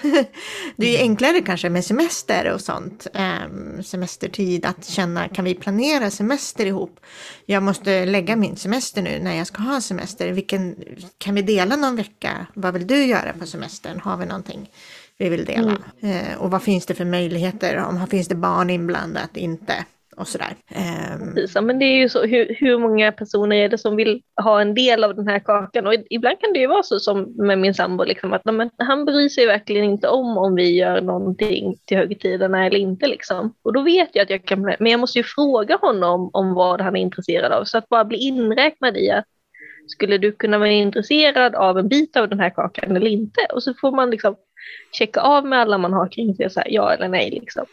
det 0.77 0.87
är 0.87 0.93
ju 0.93 0.99
enklare 0.99 1.41
kanske 1.41 1.71
med 1.71 1.85
semester 1.85 2.53
och 2.53 2.61
sånt. 2.61 3.07
Um, 3.15 3.83
semestertid, 3.83 4.67
att 4.67 4.85
känna, 4.85 5.29
kan 5.29 5.45
vi 5.45 5.55
planera 5.55 6.11
semester 6.11 6.67
ihop? 6.67 7.01
Jag 7.47 7.63
måste 7.63 8.05
lägga 8.05 8.37
min 8.37 8.57
semester 8.57 9.03
nu 9.03 9.19
när 9.23 9.37
jag 9.37 9.47
ska 9.47 9.63
ha 9.63 9.81
semester. 9.81 10.33
Vilken, 10.33 10.77
kan 11.19 11.35
vi 11.35 11.43
dela 11.43 11.77
någon 11.77 11.97
vecka? 11.97 12.47
Vad 12.55 12.75
vill 12.75 12.87
du 12.87 13.05
göra 13.05 13.33
på 13.33 13.47
semestern? 13.47 14.01
Har 14.01 14.17
vi 14.17 14.27
någonting 14.27 14.71
vi 15.19 15.29
vill 15.29 15.45
dela? 15.45 15.77
Mm. 16.01 16.17
Uh, 16.17 16.39
och 16.39 16.51
vad 16.51 16.63
finns 16.63 16.87
det 16.87 16.95
för 16.95 17.05
möjligheter? 17.05 17.77
Om 17.77 18.07
finns 18.07 18.29
det 18.29 18.35
barn 18.35 18.71
inblandat? 18.71 19.37
Inte? 19.37 19.85
Och 20.19 20.29
sådär. 20.29 20.55
Ehm, 20.71 21.35
Precis, 21.35 21.55
ja, 21.55 21.61
men 21.61 21.79
det 21.79 21.85
är 21.85 21.97
ju 21.97 22.09
så, 22.09 22.25
hur, 22.25 22.57
hur 22.59 22.79
många 22.79 23.13
personer 23.13 23.57
är 23.57 23.69
det 23.69 23.79
som 23.79 23.97
vill 23.97 24.23
ha 24.43 24.61
en 24.61 24.75
del 24.75 25.05
av 25.05 25.15
den 25.15 25.29
här 25.29 25.39
kakan? 25.39 25.87
Och 25.87 25.95
ibland 26.11 26.41
kan 26.41 26.53
det 26.53 26.59
ju 26.59 26.67
vara 26.67 26.83
så 26.83 27.01
som 27.01 27.35
med 27.37 27.59
min 27.59 27.75
sambo, 27.75 28.05
liksom, 28.05 28.33
att 28.33 28.45
men, 28.45 28.71
han 28.79 29.05
bryr 29.05 29.29
sig 29.29 29.47
verkligen 29.47 29.85
inte 29.85 30.09
om 30.09 30.39
om 30.39 30.55
vi 30.55 30.77
gör 30.77 31.01
någonting 31.01 31.75
till 31.85 31.97
högtiderna 31.97 32.67
eller 32.67 32.79
inte. 32.79 33.07
Liksom. 33.07 33.55
Och 33.63 33.73
då 33.73 33.83
vet 33.83 34.09
jag 34.13 34.23
att 34.23 34.31
jag 34.31 34.45
kan, 34.45 34.63
men 34.63 34.87
jag 34.87 35.01
måste 35.01 35.19
ju 35.19 35.25
fråga 35.25 35.77
honom 35.77 36.31
om 36.33 36.55
vad 36.55 36.81
han 36.81 36.97
är 36.97 37.01
intresserad 37.01 37.53
av. 37.53 37.65
Så 37.65 37.79
att 37.79 37.89
bara 37.89 38.05
bli 38.05 38.19
inräknad 38.19 38.97
i 38.97 39.11
att 39.11 39.25
skulle 39.87 40.19
du 40.19 40.33
kunna 40.33 40.59
vara 40.59 40.71
intresserad 40.71 41.55
av 41.55 41.79
en 41.79 41.89
bit 41.89 42.17
av 42.17 42.29
den 42.29 42.41
här 42.41 42.51
kakan 42.51 42.97
eller 42.97 43.11
inte? 43.11 43.41
Och 43.53 43.63
så 43.63 43.75
får 43.75 43.93
man 43.93 44.11
liksom 44.11 44.37
checka 44.93 45.21
av 45.21 45.47
med 45.47 45.59
alla 45.59 45.79
man 45.79 45.93
har 45.93 46.09
kring 46.09 46.35
sig, 46.35 46.51
så 46.51 46.61
här, 46.61 46.69
ja 46.71 46.93
eller 46.93 47.09
nej. 47.09 47.31
Liksom. 47.31 47.67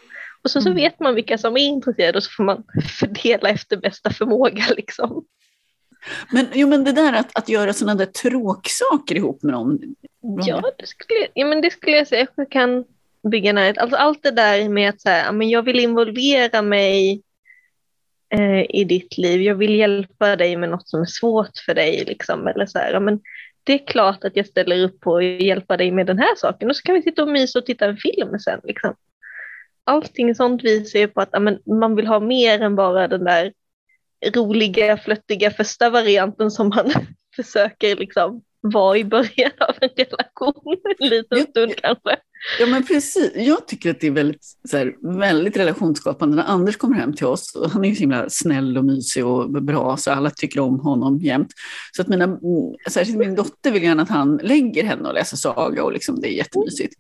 Och 0.46 0.52
så, 0.52 0.62
så 0.62 0.70
mm. 0.70 0.76
vet 0.76 1.00
man 1.00 1.16
vilka 1.16 1.38
som 1.38 1.58
är 1.58 1.62
intresserade 1.62 2.18
och 2.18 2.24
så 2.24 2.30
får 2.30 2.44
man 2.44 2.64
fördela 3.00 3.50
efter 3.50 3.78
bästa 3.78 4.10
förmåga. 4.10 4.64
Liksom. 4.78 5.26
Men, 6.32 6.48
jo, 6.54 6.68
men 6.68 6.84
det 6.84 6.92
där 6.92 7.14
att, 7.14 7.38
att 7.38 7.50
göra 7.50 7.74
sådana 7.74 7.96
där 7.96 8.06
tråksaker 8.06 9.16
ihop 9.16 9.44
med 9.44 9.54
någon. 9.54 9.80
Ja, 10.46 10.72
det 10.78 10.88
skulle, 10.88 11.28
ja, 11.34 11.46
men 11.46 11.62
det 11.62 11.72
skulle 11.72 11.98
jag 11.98 12.08
säga. 12.08 12.28
Jag 12.36 12.52
kan 12.52 12.86
bygga 13.32 13.54
närhet. 13.54 13.78
Alltså, 13.78 13.98
allt 13.98 14.24
det 14.24 14.32
där 14.32 14.70
med 14.70 14.90
att 14.90 15.02
så 15.02 15.10
här, 15.10 15.32
men 15.32 15.50
jag 15.50 15.64
vill 15.64 15.80
involvera 15.80 16.62
mig 16.62 17.22
eh, 18.30 18.62
i 18.70 18.84
ditt 18.84 19.18
liv. 19.18 19.42
Jag 19.42 19.56
vill 19.56 19.76
hjälpa 19.76 20.36
dig 20.36 20.58
med 20.58 20.70
något 20.70 20.90
som 20.90 21.02
är 21.02 21.06
svårt 21.06 21.58
för 21.66 21.74
dig. 21.74 22.04
Liksom, 22.08 22.48
eller 22.48 22.66
så 22.66 22.80
här, 22.80 23.00
men 23.00 23.20
det 23.64 23.74
är 23.74 23.88
klart 23.88 24.24
att 24.24 24.36
jag 24.36 24.48
ställer 24.48 24.84
upp 24.84 25.00
på 25.00 25.18
att 25.18 25.24
hjälpa 25.24 25.78
dig 25.78 25.92
med 25.92 26.08
den 26.08 26.20
här 26.20 26.36
saken 26.38 26.70
och 26.70 26.76
så 26.76 26.82
kan 26.82 26.96
vi 26.96 27.02
sitta 27.02 27.22
och 27.22 27.30
mysa 27.30 27.60
och 27.60 27.66
titta 27.66 27.86
en 27.86 27.98
film 27.98 28.40
sen. 28.40 28.60
Liksom 28.64 28.96
allting 29.86 30.36
sånt 30.36 30.64
visar 30.64 31.00
ju 31.00 31.08
på 31.08 31.22
att 31.22 31.36
amen, 31.36 31.60
man 31.66 31.96
vill 31.96 32.08
ha 32.08 32.20
mer 32.20 32.62
än 32.62 32.76
bara 32.76 33.08
den 33.08 33.24
där 33.24 33.54
roliga, 34.36 34.98
flöttiga 34.98 35.52
första 35.52 35.90
varianten 35.90 36.52
som 36.52 36.70
man 36.70 36.92
försöker 37.36 37.96
liksom 37.96 38.42
vara 38.62 38.98
i 38.98 39.04
början 39.04 39.52
av 39.60 39.76
en 39.82 39.90
relation 39.98 40.78
en 41.00 41.10
liten 41.10 41.38
ja, 41.38 41.46
stund 41.46 41.76
kanske. 41.76 42.18
Ja 42.60 42.66
men 42.66 42.86
precis, 42.86 43.32
jag 43.36 43.68
tycker 43.68 43.92
att 43.92 44.00
det 44.00 44.08
är 44.08 44.12
väldigt, 44.12 44.46
så 44.70 44.78
här, 44.78 45.18
väldigt 45.20 45.58
relationsskapande 45.58 46.36
när 46.36 46.44
Anders 46.44 46.78
kommer 46.78 46.96
hem 46.96 47.14
till 47.14 47.26
oss. 47.26 47.56
Och 47.56 47.70
han 47.70 47.86
är 47.86 47.90
ju 47.90 47.96
så 47.96 48.00
himla 48.00 48.30
snäll 48.30 48.78
och 48.78 48.86
mysig 48.86 49.26
och 49.26 49.64
bra 49.64 49.98
så 49.98 50.12
alla 50.12 50.30
tycker 50.30 50.60
om 50.60 50.80
honom 50.80 51.20
jämt. 51.20 51.48
Så 51.92 52.02
att 52.02 52.08
mina, 52.08 52.40
särskilt 52.90 53.18
min 53.18 53.36
dotter 53.36 53.72
vill 53.72 53.84
gärna 53.84 54.04
att 54.04 54.10
han 54.10 54.38
lägger 54.38 54.84
henne 54.84 55.08
och 55.08 55.14
läser 55.14 55.38
saga 55.38 55.84
och 55.84 55.92
liksom, 55.92 56.22
det 56.22 56.28
är 56.28 56.38
jättemysigt. 56.38 56.94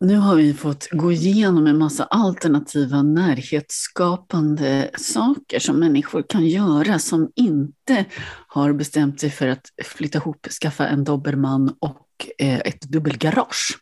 Nu 0.00 0.16
har 0.16 0.36
vi 0.36 0.54
fått 0.54 0.88
gå 0.90 1.12
igenom 1.12 1.66
en 1.66 1.78
massa 1.78 2.04
alternativa 2.04 3.02
närhetsskapande 3.02 4.90
saker 4.98 5.58
som 5.58 5.80
människor 5.80 6.24
kan 6.28 6.46
göra 6.46 6.98
som 6.98 7.30
inte 7.36 8.04
har 8.48 8.72
bestämt 8.72 9.20
sig 9.20 9.30
för 9.30 9.48
att 9.48 9.72
flytta 9.84 10.18
ihop, 10.18 10.46
skaffa 10.62 10.88
en 10.88 11.04
dobermann 11.04 11.74
och 11.78 12.06
eh, 12.38 12.58
ett 12.58 12.82
dubbelgarage. 12.82 13.78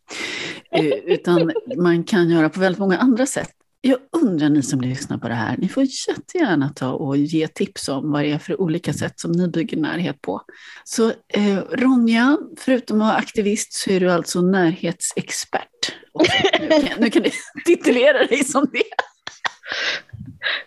Eh, 0.71 0.85
utan 1.07 1.53
man 1.77 2.05
kan 2.05 2.29
göra 2.29 2.49
på 2.49 2.61
väldigt 2.61 2.81
många 2.81 2.99
andra 2.99 3.27
sätt. 3.27 3.51
Jag 3.81 3.99
undrar 4.13 4.49
ni 4.49 4.63
som 4.63 4.81
lyssnar 4.81 5.19
på 5.19 5.29
det 5.29 5.35
här, 5.35 5.57
ni 5.59 5.69
får 5.69 5.87
jättegärna 6.09 6.69
ta 6.69 6.93
och 6.93 7.17
ge 7.17 7.49
tips 7.49 7.89
om 7.89 8.11
vad 8.11 8.23
det 8.23 8.33
är 8.33 8.39
för 8.39 8.61
olika 8.61 8.93
sätt 8.93 9.21
som 9.21 9.33
ni 9.33 9.49
bygger 9.49 9.77
närhet 9.77 10.21
på. 10.23 10.43
Så 10.85 11.09
eh, 11.29 11.59
Ronja, 11.73 12.39
förutom 12.59 13.01
att 13.01 13.07
vara 13.07 13.17
aktivist 13.17 13.73
så 13.73 13.91
är 13.91 14.01
du 14.01 14.13
alltså 14.13 14.41
närhetsexpert. 14.41 15.76
Nu, 16.61 16.69
kan, 16.69 17.01
nu 17.01 17.11
kan 17.11 17.23
du 17.23 17.31
titulera 17.65 18.27
dig 18.27 18.45
som 18.45 18.67
det. 18.73 18.83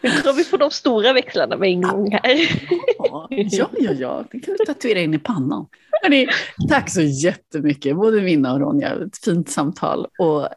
Nu 0.01 0.09
drar 0.09 0.33
vi 0.33 0.45
på 0.45 0.57
de 0.57 0.71
stora 0.71 1.13
växlarna 1.13 1.57
med 1.57 1.69
en 1.69 1.81
gång 1.81 2.11
här. 2.11 2.49
Ja, 2.97 3.27
ja, 3.29 3.69
ja, 3.93 4.25
det 4.31 4.39
kan 4.39 4.55
du 4.57 4.65
tatuera 4.65 4.99
in 4.99 5.13
i 5.13 5.19
pannan. 5.19 5.67
Hörrni, 6.01 6.27
tack 6.69 6.89
så 6.89 7.01
jättemycket, 7.01 7.95
både 7.95 8.21
Minna 8.21 8.53
och 8.53 8.59
Ronja. 8.59 8.89
Ett 8.89 9.17
fint 9.23 9.49
samtal. 9.49 10.07
Och 10.19 10.47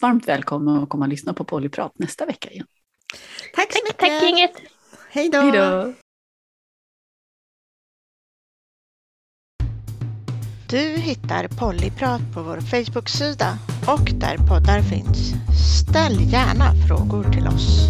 varmt 0.00 0.28
välkomna 0.28 0.82
att 0.82 0.88
komma 0.88 1.04
och 1.04 1.10
lyssna 1.10 1.34
på 1.34 1.44
Polyprat 1.44 1.98
nästa 1.98 2.26
vecka 2.26 2.50
igen. 2.50 2.66
Tack 3.54 3.72
så 3.72 3.78
mycket. 3.84 3.98
Tack 3.98 4.22
inget. 4.22 4.52
Hej 5.10 5.30
då. 5.30 5.92
Du 10.68 10.78
hittar 10.78 11.48
Pollyprat 11.48 12.20
på 12.34 12.42
vår 12.42 12.60
Facebook-sida 12.60 13.58
och 13.86 14.12
där 14.14 14.36
poddar 14.36 14.80
finns. 14.80 15.34
Ställ 15.80 16.32
gärna 16.32 16.72
frågor 16.88 17.24
till 17.32 17.46
oss. 17.46 17.88